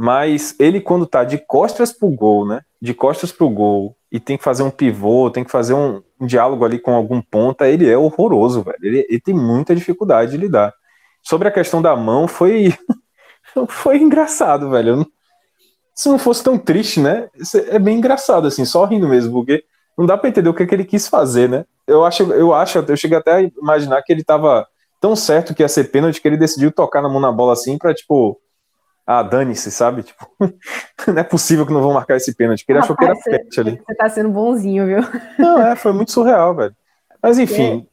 Mas 0.00 0.54
ele, 0.60 0.80
quando 0.80 1.04
tá 1.04 1.24
de 1.24 1.38
costas 1.38 1.92
pro 1.92 2.08
gol, 2.08 2.46
né? 2.46 2.60
De 2.80 2.94
costas 2.94 3.32
pro 3.32 3.50
gol, 3.50 3.96
e 4.12 4.20
tem 4.20 4.38
que 4.38 4.44
fazer 4.44 4.62
um 4.62 4.70
pivô, 4.70 5.28
tem 5.28 5.42
que 5.42 5.50
fazer 5.50 5.74
um, 5.74 6.00
um 6.20 6.24
diálogo 6.24 6.64
ali 6.64 6.78
com 6.78 6.94
algum 6.94 7.20
ponta, 7.20 7.66
ele 7.66 7.90
é 7.90 7.98
horroroso, 7.98 8.62
velho. 8.62 8.78
Ele, 8.80 9.06
ele, 9.08 9.20
tem 9.20 9.34
muita 9.34 9.74
dificuldade 9.74 10.30
de 10.30 10.36
lidar. 10.36 10.72
Sobre 11.20 11.48
a 11.48 11.50
questão 11.50 11.82
da 11.82 11.96
mão, 11.96 12.28
foi. 12.28 12.72
foi 13.68 13.98
engraçado, 13.98 14.70
velho. 14.70 15.04
Se 15.92 16.08
não 16.08 16.16
fosse 16.16 16.44
tão 16.44 16.56
triste, 16.56 17.00
né? 17.00 17.28
É 17.66 17.80
bem 17.80 17.98
engraçado, 17.98 18.46
assim, 18.46 18.64
só 18.64 18.84
rindo 18.84 19.08
mesmo, 19.08 19.32
porque 19.32 19.64
não 19.98 20.06
dá 20.06 20.16
para 20.16 20.28
entender 20.28 20.48
o 20.48 20.54
que, 20.54 20.62
é 20.62 20.66
que 20.66 20.76
ele 20.76 20.84
quis 20.84 21.08
fazer, 21.08 21.48
né? 21.48 21.64
Eu 21.88 22.04
acho, 22.04 22.22
eu 22.34 22.54
acho, 22.54 22.78
eu 22.78 22.96
cheguei 22.96 23.18
até 23.18 23.32
a 23.32 23.42
imaginar 23.42 24.00
que 24.02 24.12
ele 24.12 24.22
tava 24.22 24.64
tão 25.00 25.16
certo 25.16 25.52
que 25.52 25.64
ia 25.64 25.68
ser 25.68 25.90
pênalti 25.90 26.20
que 26.20 26.28
ele 26.28 26.36
decidiu 26.36 26.70
tocar 26.70 27.02
na 27.02 27.08
mão 27.08 27.18
na 27.18 27.32
bola 27.32 27.52
assim 27.52 27.76
pra, 27.76 27.92
tipo, 27.92 28.40
ah, 29.10 29.22
dane-se, 29.22 29.70
sabe? 29.70 30.02
Tipo, 30.02 30.28
não 31.08 31.18
é 31.18 31.24
possível 31.24 31.64
que 31.64 31.72
não 31.72 31.80
vão 31.80 31.94
marcar 31.94 32.16
esse 32.16 32.34
pênalti, 32.34 32.60
porque 32.60 32.72
ele 32.72 32.80
Rapaz, 32.80 32.90
achou 32.90 32.96
que 32.96 33.04
era 33.06 33.38
pênalti 33.38 33.60
ali. 33.60 33.82
Você 33.86 33.94
tá 33.94 34.08
sendo 34.10 34.28
bonzinho, 34.28 34.84
viu? 34.84 34.98
Não, 35.38 35.66
é, 35.66 35.74
foi 35.74 35.92
muito 35.94 36.12
surreal, 36.12 36.54
velho. 36.54 36.76
Mas 37.22 37.38
enfim. 37.38 37.86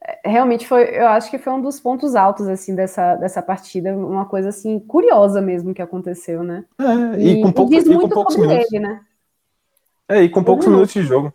É, 0.00 0.30
realmente 0.30 0.64
foi, 0.64 0.84
eu 0.84 1.08
acho 1.08 1.28
que 1.28 1.38
foi 1.38 1.52
um 1.52 1.60
dos 1.60 1.80
pontos 1.80 2.14
altos, 2.14 2.46
assim, 2.46 2.76
dessa, 2.76 3.16
dessa 3.16 3.42
partida, 3.42 3.92
uma 3.92 4.24
coisa, 4.24 4.50
assim, 4.50 4.78
curiosa 4.78 5.40
mesmo 5.40 5.74
que 5.74 5.82
aconteceu, 5.82 6.44
né? 6.44 6.64
É, 6.78 7.20
e, 7.20 7.40
e 7.40 7.42
com, 7.42 7.50
pouco, 7.50 7.74
e 7.74 7.98
com 7.98 8.08
poucos 8.08 8.36
minutos. 8.36 8.72
Ele, 8.72 8.78
né? 8.78 9.00
É, 10.08 10.22
e 10.22 10.28
com 10.28 10.44
poucos 10.44 10.66
uhum. 10.66 10.74
minutos 10.74 10.94
de 10.94 11.02
jogo. 11.02 11.34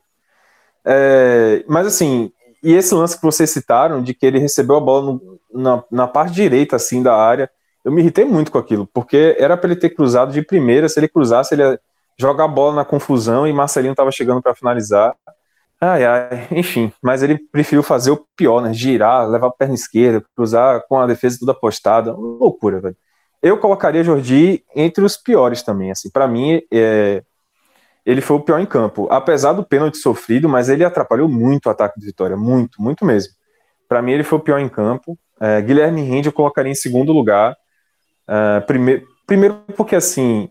É, 0.86 1.66
mas 1.68 1.86
assim, 1.86 2.32
e 2.64 2.74
esse 2.74 2.96
lance 2.96 3.18
que 3.18 3.26
vocês 3.26 3.50
citaram, 3.50 4.02
de 4.02 4.14
que 4.14 4.26
ele 4.26 4.40
recebeu 4.40 4.78
a 4.78 4.80
bola 4.80 5.12
no, 5.12 5.40
na, 5.54 5.84
na 5.92 6.08
parte 6.08 6.34
direita, 6.34 6.78
assim, 6.78 7.04
da 7.04 7.14
área, 7.14 7.52
eu 7.88 7.92
me 7.94 8.02
irritei 8.02 8.26
muito 8.26 8.52
com 8.52 8.58
aquilo, 8.58 8.86
porque 8.94 9.38
era 9.40 9.56
para 9.56 9.72
ele 9.72 9.80
ter 9.80 9.92
cruzado 9.92 10.34
de 10.34 10.42
primeira, 10.42 10.90
se 10.90 11.00
ele 11.00 11.08
cruzasse, 11.08 11.56
ele 11.56 11.62
ia 11.64 11.80
jogar 12.18 12.44
a 12.44 12.48
bola 12.50 12.76
na 12.76 12.84
confusão 12.84 13.48
e 13.48 13.54
Marcelinho 13.54 13.94
estava 13.94 14.12
chegando 14.12 14.42
para 14.42 14.54
finalizar. 14.54 15.16
Ai, 15.80 16.04
ai, 16.04 16.48
enfim, 16.52 16.92
mas 17.02 17.24
ele 17.24 17.38
preferiu 17.50 17.82
fazer 17.82 18.12
o 18.12 18.28
pior, 18.36 18.62
né? 18.62 18.74
Girar, 18.74 19.30
levar 19.30 19.48
a 19.48 19.52
perna 19.52 19.74
esquerda, 19.74 20.22
cruzar 20.36 20.84
com 20.90 21.00
a 21.00 21.08
defesa 21.08 21.38
toda 21.40 21.54
apostada. 21.54 22.12
Loucura, 22.12 22.82
velho. 22.82 22.98
Eu 23.42 23.58
colocaria 23.58 24.04
Jordi 24.04 24.66
entre 24.76 25.06
os 25.06 25.16
piores 25.16 25.64
também, 25.64 25.90
assim. 25.90 26.10
Para 26.10 26.28
mim, 26.28 26.62
é... 26.70 27.24
ele 28.06 28.20
foi 28.20 28.36
o 28.36 28.42
pior 28.42 28.60
em 28.60 28.66
campo. 28.66 29.08
Apesar 29.10 29.54
do 29.54 29.64
pênalti 29.64 29.96
sofrido, 29.96 30.50
mas 30.50 30.68
ele 30.68 30.84
atrapalhou 30.84 31.30
muito 31.30 31.68
o 31.68 31.70
ataque 31.70 31.98
do 31.98 32.06
Vitória, 32.06 32.36
muito, 32.36 32.82
muito 32.82 33.06
mesmo. 33.06 33.32
Para 33.88 34.02
mim, 34.02 34.12
ele 34.12 34.26
foi 34.26 34.40
o 34.40 34.42
pior 34.42 34.60
em 34.60 34.68
campo. 34.68 35.18
É, 35.40 35.62
Guilherme 35.62 36.02
Rende 36.02 36.28
eu 36.28 36.34
colocaria 36.34 36.72
em 36.72 36.76
segundo 36.76 37.14
lugar. 37.14 37.56
Uh, 38.28 38.66
primeiro, 38.66 39.08
primeiro 39.26 39.56
porque 39.76 39.96
assim 39.96 40.50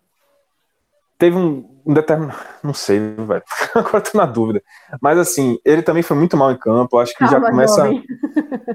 teve 1.18 1.36
um, 1.36 1.68
um 1.84 1.94
determinado. 1.94 2.38
Não 2.62 2.74
sei, 2.74 2.98
velho. 2.98 3.42
Agora 3.74 4.00
tô 4.00 4.16
na 4.16 4.26
dúvida. 4.26 4.62
Mas 5.00 5.18
assim, 5.18 5.58
ele 5.64 5.82
também 5.82 6.02
foi 6.02 6.16
muito 6.16 6.36
mal 6.36 6.50
em 6.50 6.58
campo. 6.58 6.98
Acho 6.98 7.12
que 7.12 7.20
Calma, 7.20 7.32
já 7.32 7.50
começa. 7.50 7.84
Jovem. 7.84 8.02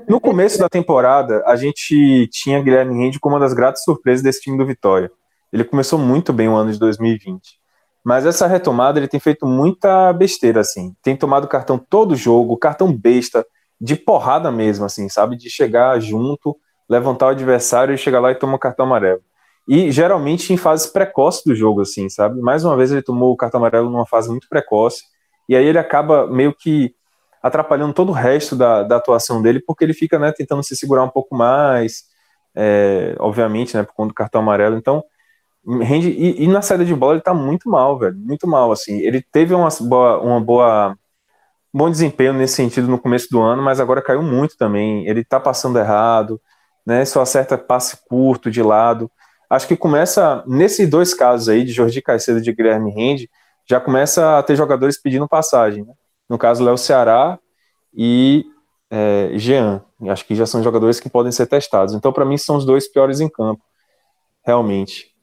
No 0.07 0.19
começo 0.19 0.59
da 0.59 0.67
temporada, 0.67 1.43
a 1.45 1.55
gente 1.55 2.27
tinha 2.31 2.61
Guilherme 2.61 2.97
Rende 2.97 3.19
como 3.19 3.35
uma 3.35 3.39
das 3.39 3.53
gratas 3.53 3.83
surpresas 3.83 4.21
desse 4.21 4.41
time 4.41 4.57
do 4.57 4.65
Vitória. 4.65 5.09
Ele 5.53 5.63
começou 5.63 5.97
muito 5.97 6.33
bem 6.33 6.49
o 6.49 6.55
ano 6.55 6.71
de 6.71 6.79
2020. 6.79 7.61
Mas 8.03 8.25
essa 8.25 8.47
retomada 8.47 8.99
ele 8.99 9.07
tem 9.07 9.19
feito 9.19 9.45
muita 9.45 10.11
besteira, 10.11 10.61
assim. 10.61 10.93
Tem 11.01 11.15
tomado 11.15 11.47
cartão 11.47 11.77
todo 11.77 12.15
jogo, 12.15 12.57
cartão 12.57 12.91
besta, 12.91 13.45
de 13.79 13.95
porrada 13.95 14.51
mesmo, 14.51 14.85
assim, 14.85 15.07
sabe? 15.07 15.37
De 15.37 15.49
chegar 15.49 15.99
junto 15.99 16.57
levantar 16.91 17.27
o 17.27 17.29
adversário 17.29 17.95
e 17.95 17.97
chegar 17.97 18.19
lá 18.19 18.31
e 18.31 18.35
tomar 18.35 18.59
cartão 18.59 18.85
amarelo. 18.85 19.21
E 19.65 19.89
geralmente 19.91 20.51
em 20.51 20.57
fases 20.57 20.87
precoces 20.91 21.41
do 21.45 21.55
jogo, 21.55 21.81
assim, 21.81 22.09
sabe? 22.09 22.41
Mais 22.41 22.65
uma 22.65 22.75
vez 22.75 22.91
ele 22.91 23.01
tomou 23.01 23.31
o 23.31 23.37
cartão 23.37 23.59
amarelo 23.61 23.89
numa 23.89 24.05
fase 24.05 24.29
muito 24.29 24.49
precoce, 24.49 25.03
e 25.47 25.55
aí 25.55 25.65
ele 25.65 25.79
acaba 25.79 26.27
meio 26.27 26.53
que 26.53 26.93
atrapalhando 27.41 27.93
todo 27.93 28.09
o 28.09 28.13
resto 28.13 28.57
da, 28.57 28.83
da 28.83 28.97
atuação 28.97 29.41
dele, 29.41 29.61
porque 29.65 29.85
ele 29.85 29.93
fica, 29.93 30.19
né, 30.19 30.33
tentando 30.33 30.61
se 30.63 30.75
segurar 30.75 31.03
um 31.03 31.09
pouco 31.09 31.33
mais, 31.33 32.03
é, 32.53 33.15
obviamente, 33.19 33.75
né, 33.75 33.83
por 33.83 33.93
conta 33.93 34.09
do 34.09 34.13
cartão 34.13 34.41
amarelo. 34.41 34.75
Então, 34.77 35.01
rende, 35.81 36.09
e, 36.09 36.43
e, 36.43 36.47
na 36.47 36.61
saída 36.61 36.83
de 36.83 36.93
bola 36.93 37.13
ele 37.13 37.21
tá 37.21 37.33
muito 37.33 37.69
mal, 37.69 37.97
velho, 37.97 38.17
muito 38.17 38.45
mal, 38.45 38.69
assim. 38.71 38.99
Ele 38.99 39.25
teve 39.31 39.53
uma 39.53 39.69
boa, 39.81 40.19
uma 40.19 40.41
boa 40.41 40.95
bom 41.73 41.89
desempenho 41.89 42.33
nesse 42.33 42.55
sentido 42.55 42.87
no 42.87 42.99
começo 42.99 43.29
do 43.31 43.41
ano, 43.41 43.63
mas 43.63 43.79
agora 43.79 44.01
caiu 44.01 44.21
muito 44.21 44.57
também. 44.57 45.07
Ele 45.07 45.23
tá 45.23 45.39
passando 45.39 45.79
errado, 45.79 46.39
né? 46.85 47.05
Só 47.05 47.21
acerta 47.21 47.57
passe 47.57 47.97
curto 48.07 48.49
de 48.49 48.61
lado. 48.61 49.09
Acho 49.49 49.67
que 49.67 49.75
começa, 49.75 50.43
nesses 50.47 50.89
dois 50.89 51.13
casos 51.13 51.49
aí, 51.49 51.63
de 51.63 51.71
Jordi 51.71 52.01
Caicedo 52.01 52.39
e 52.39 52.41
de 52.41 52.53
Guilherme 52.53 52.91
Rende, 52.91 53.29
já 53.65 53.79
começa 53.79 54.37
a 54.37 54.43
ter 54.43 54.55
jogadores 54.55 55.01
pedindo 55.01 55.27
passagem. 55.27 55.83
Né? 55.83 55.93
No 56.29 56.37
caso, 56.37 56.63
Léo 56.63 56.77
Ceará 56.77 57.37
e 57.93 58.45
é, 58.89 59.31
Jean. 59.35 59.83
Acho 60.09 60.25
que 60.25 60.35
já 60.35 60.45
são 60.45 60.63
jogadores 60.63 60.99
que 60.99 61.09
podem 61.09 61.31
ser 61.31 61.47
testados. 61.47 61.93
Então, 61.93 62.11
para 62.11 62.25
mim, 62.25 62.37
são 62.37 62.57
os 62.57 62.65
dois 62.65 62.87
piores 62.87 63.19
em 63.19 63.29
campo, 63.29 63.61
realmente. 64.43 65.13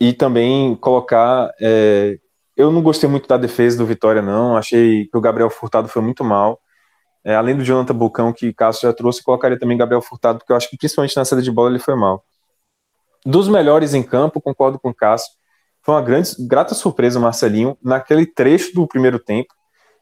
E 0.00 0.12
também 0.12 0.74
colocar. 0.76 1.50
É, 1.60 2.18
eu 2.56 2.70
não 2.70 2.82
gostei 2.82 3.08
muito 3.08 3.26
da 3.26 3.36
defesa 3.36 3.78
do 3.78 3.86
Vitória, 3.86 4.20
não. 4.20 4.56
Achei 4.56 5.06
que 5.06 5.16
o 5.16 5.20
Gabriel 5.20 5.50
Furtado 5.50 5.88
foi 5.88 6.02
muito 6.02 6.22
mal. 6.22 6.60
É, 7.24 7.34
além 7.34 7.56
do 7.56 7.64
Jonathan 7.64 7.94
Bucão, 7.94 8.32
que 8.32 8.52
Cássio 8.52 8.88
já 8.88 8.92
trouxe, 8.92 9.22
colocaria 9.22 9.58
também 9.58 9.76
Gabriel 9.76 10.02
Furtado, 10.02 10.38
porque 10.38 10.52
eu 10.52 10.56
acho 10.56 10.68
que 10.68 10.76
principalmente 10.76 11.16
na 11.16 11.24
saída 11.24 11.42
de 11.42 11.50
bola 11.50 11.70
ele 11.70 11.78
foi 11.78 11.94
mal. 11.94 12.24
Dos 13.24 13.48
melhores 13.48 13.94
em 13.94 14.02
campo, 14.02 14.40
concordo 14.40 14.78
com 14.78 14.90
o 14.90 14.94
Cássio. 14.94 15.30
Foi 15.82 15.94
uma 15.94 16.02
grande, 16.02 16.30
grata 16.40 16.74
surpresa 16.74 17.18
o 17.18 17.22
Marcelinho 17.22 17.76
naquele 17.82 18.26
trecho 18.26 18.74
do 18.74 18.86
primeiro 18.86 19.18
tempo. 19.18 19.54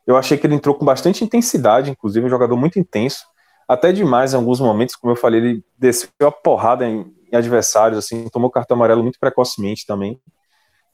Eu 0.06 0.16
achei 0.16 0.38
que 0.38 0.46
ele 0.46 0.54
entrou 0.54 0.74
com 0.74 0.84
bastante 0.84 1.22
intensidade, 1.22 1.90
inclusive 1.90 2.24
um 2.24 2.30
jogador 2.30 2.56
muito 2.56 2.78
intenso, 2.78 3.24
até 3.68 3.92
demais 3.92 4.32
em 4.32 4.36
alguns 4.36 4.58
momentos, 4.58 4.96
como 4.96 5.12
eu 5.12 5.16
falei, 5.16 5.40
ele 5.40 5.64
desceu 5.78 6.08
a 6.22 6.32
porrada 6.32 6.84
em, 6.84 7.14
em 7.32 7.36
adversários, 7.36 7.98
assim, 7.98 8.28
tomou 8.28 8.50
cartão 8.50 8.76
amarelo 8.76 9.02
muito 9.02 9.20
precocemente 9.20 9.86
também. 9.86 10.20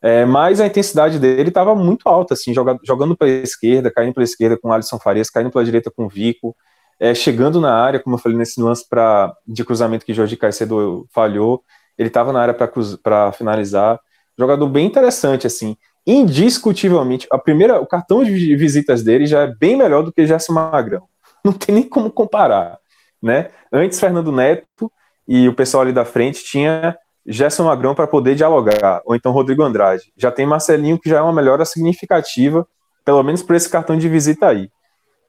É, 0.02 0.24
mas 0.24 0.60
a 0.60 0.66
intensidade 0.66 1.18
dele 1.18 1.48
estava 1.48 1.74
muito 1.74 2.08
alta, 2.08 2.34
assim, 2.34 2.52
joga, 2.52 2.78
jogando 2.84 3.16
pela 3.16 3.30
esquerda, 3.30 3.90
caindo 3.90 4.14
pela 4.14 4.24
esquerda 4.24 4.58
com 4.58 4.70
Alisson 4.72 4.98
Farias, 4.98 5.30
caindo 5.30 5.50
pela 5.50 5.64
direita 5.64 5.90
com 5.90 6.08
Vico, 6.08 6.54
é, 6.98 7.14
chegando 7.14 7.60
na 7.60 7.74
área, 7.74 8.00
como 8.00 8.16
eu 8.16 8.20
falei 8.20 8.36
nesse 8.36 8.60
lance 8.60 8.86
pra, 8.88 9.34
de 9.46 9.64
cruzamento 9.64 10.04
que 10.04 10.14
Jorge 10.14 10.36
Caicedo 10.36 11.06
falhou, 11.12 11.62
ele 11.98 12.08
estava 12.08 12.32
na 12.32 12.40
área 12.40 12.54
para 13.02 13.32
finalizar. 13.32 13.98
Jogador 14.38 14.68
bem 14.68 14.86
interessante, 14.86 15.46
assim. 15.46 15.76
Indiscutivelmente, 16.06 17.26
a 17.32 17.38
primeira, 17.38 17.80
o 17.80 17.86
cartão 17.86 18.22
de 18.22 18.54
visitas 18.54 19.02
dele 19.02 19.26
já 19.26 19.42
é 19.42 19.46
bem 19.46 19.76
melhor 19.76 20.02
do 20.02 20.12
que 20.12 20.26
Gerson 20.26 20.52
Magrão. 20.52 21.08
Não 21.44 21.52
tem 21.52 21.74
nem 21.74 21.84
como 21.84 22.10
comparar, 22.10 22.78
né? 23.22 23.50
Antes, 23.72 23.98
Fernando 23.98 24.30
Neto 24.30 24.92
e 25.26 25.48
o 25.48 25.54
pessoal 25.54 25.82
ali 25.82 25.92
da 25.92 26.04
frente 26.04 26.44
tinha 26.44 26.96
Gerson 27.26 27.64
Magrão 27.64 27.94
para 27.94 28.06
poder 28.06 28.34
dialogar, 28.34 29.02
ou 29.04 29.14
então 29.14 29.32
Rodrigo 29.32 29.62
Andrade. 29.62 30.12
Já 30.16 30.30
tem 30.30 30.46
Marcelinho, 30.46 30.98
que 30.98 31.10
já 31.10 31.18
é 31.18 31.22
uma 31.22 31.32
melhora 31.32 31.64
significativa, 31.64 32.66
pelo 33.04 33.22
menos 33.22 33.42
por 33.42 33.56
esse 33.56 33.68
cartão 33.68 33.96
de 33.96 34.08
visita 34.08 34.46
aí. 34.46 34.70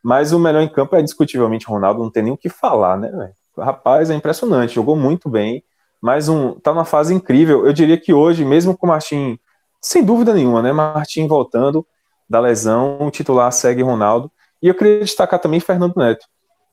Mas 0.03 0.31
o 0.31 0.39
melhor 0.39 0.61
em 0.61 0.69
campo 0.69 0.95
é 0.95 1.01
discutivelmente 1.01 1.65
Ronaldo, 1.65 2.03
não 2.03 2.11
tem 2.11 2.23
nem 2.23 2.33
o 2.33 2.37
que 2.37 2.49
falar, 2.49 2.97
né, 2.97 3.09
véio? 3.09 3.33
Rapaz, 3.57 4.09
é 4.09 4.15
impressionante, 4.15 4.75
jogou 4.75 4.95
muito 4.95 5.27
bem, 5.27 5.63
mas 5.99 6.29
um, 6.29 6.53
tá 6.53 6.71
numa 6.71 6.85
fase 6.85 7.13
incrível. 7.13 7.65
Eu 7.65 7.73
diria 7.73 7.97
que 7.97 8.13
hoje, 8.13 8.45
mesmo 8.45 8.77
com 8.77 8.85
o 8.85 8.89
Martim, 8.89 9.39
sem 9.81 10.03
dúvida 10.03 10.33
nenhuma, 10.33 10.61
né, 10.61 10.71
Martim 10.71 11.27
voltando 11.27 11.85
da 12.29 12.39
lesão, 12.39 12.99
o 13.01 13.09
titular 13.09 13.51
segue 13.51 13.81
Ronaldo. 13.81 14.31
E 14.61 14.67
eu 14.67 14.75
queria 14.75 14.99
destacar 14.99 15.39
também 15.39 15.59
Fernando 15.59 15.95
Neto. 15.95 16.25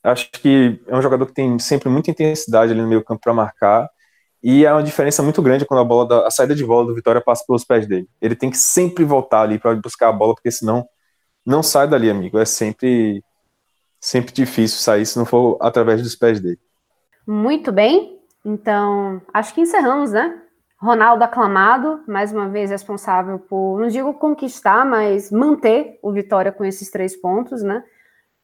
Acho 0.03 0.31
que 0.31 0.81
é 0.87 0.97
um 0.97 1.01
jogador 1.01 1.25
que 1.27 1.33
tem 1.33 1.59
sempre 1.59 1.89
muita 1.89 2.11
intensidade 2.11 2.73
ali 2.73 2.83
no 2.83 2.89
meio 2.89 3.03
campo 3.03 3.23
para 3.23 3.33
marcar 3.33 3.89
e 4.47 4.67
é 4.67 4.71
uma 4.71 4.83
diferença 4.83 5.23
muito 5.23 5.41
grande 5.41 5.65
quando 5.65 5.81
a 5.81 5.85
bola 5.85 6.07
da, 6.07 6.27
a 6.27 6.31
saída 6.31 6.55
de 6.55 6.63
bola 6.63 6.87
do 6.87 6.95
Vitória 6.95 7.19
passa 7.19 7.43
pelos 7.47 7.65
pés 7.65 7.87
dele. 7.87 8.07
Ele 8.21 8.37
tem 8.37 8.51
que 8.51 8.59
sempre 8.59 9.03
voltar 9.03 9.41
ali 9.41 9.59
para 9.59 9.75
buscar 9.77 10.11
a 10.11 10.13
bola, 10.13 10.35
porque 10.35 10.51
senão 10.51 10.87
não 11.47 11.63
sai 11.63 11.89
dali, 11.89 12.11
amigo. 12.11 12.39
É 12.39 12.45
sempre 12.45 13.25
sempre 13.99 14.35
difícil 14.35 14.81
sair 14.81 15.07
se 15.07 15.17
não 15.19 15.25
for 15.25 15.57
através 15.63 16.03
dos 16.03 16.15
pés 16.15 16.41
dele. 16.41 16.61
Muito 17.27 17.73
bem. 17.73 18.21
Então, 18.45 19.23
acho 19.33 19.55
que 19.55 19.63
encerramos, 19.63 20.13
né? 20.13 20.39
Ronaldo 20.79 21.25
aclamado, 21.25 22.03
mais 22.07 22.31
uma 22.31 22.47
vez 22.47 22.69
responsável 22.69 23.39
por, 23.39 23.81
não 23.81 23.89
digo 23.89 24.13
conquistar, 24.13 24.85
mas 24.85 25.31
manter 25.31 25.99
o 26.03 26.13
Vitória 26.13 26.53
com 26.53 26.67
esses 26.67 26.91
três 26.91 27.17
pontos, 27.17 27.63
né? 27.63 27.83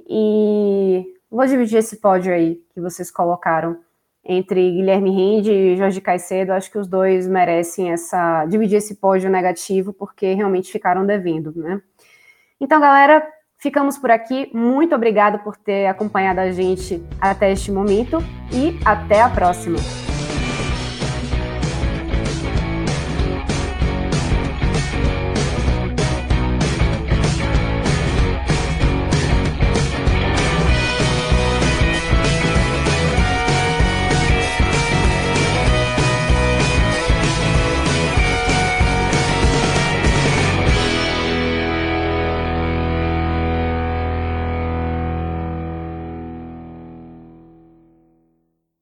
E 0.09 1.05
vou 1.31 1.45
dividir 1.45 1.77
esse 1.77 1.99
pódio 1.99 2.33
aí 2.33 2.65
que 2.73 2.81
vocês 2.81 3.11
colocaram 3.11 3.77
entre 4.25 4.71
Guilherme 4.73 5.11
Rende 5.11 5.53
e 5.53 5.77
Jorge 5.77 6.01
Caicedo. 6.01 6.53
Acho 6.53 6.71
que 6.71 6.79
os 6.79 6.87
dois 6.87 7.27
merecem 7.27 7.93
essa 7.93 8.45
dividir 8.47 8.77
esse 8.77 8.97
pódio 8.97 9.31
negativo, 9.31 9.93
porque 9.93 10.35
realmente 10.35 10.71
ficaram 10.71 11.07
devendo, 11.07 11.53
né? 11.57 11.81
Então, 12.61 12.81
galera, 12.81 13.27
ficamos 13.59 13.97
por 13.97 14.11
aqui. 14.11 14.51
Muito 14.53 14.95
obrigada 14.95 15.39
por 15.39 15.57
ter 15.57 15.87
acompanhado 15.87 16.41
a 16.41 16.51
gente 16.51 17.03
até 17.21 17.51
este 17.51 17.73
momento 17.73 18.19
e 18.53 18.79
até 18.85 19.23
a 19.23 19.31
próxima. 19.31 19.79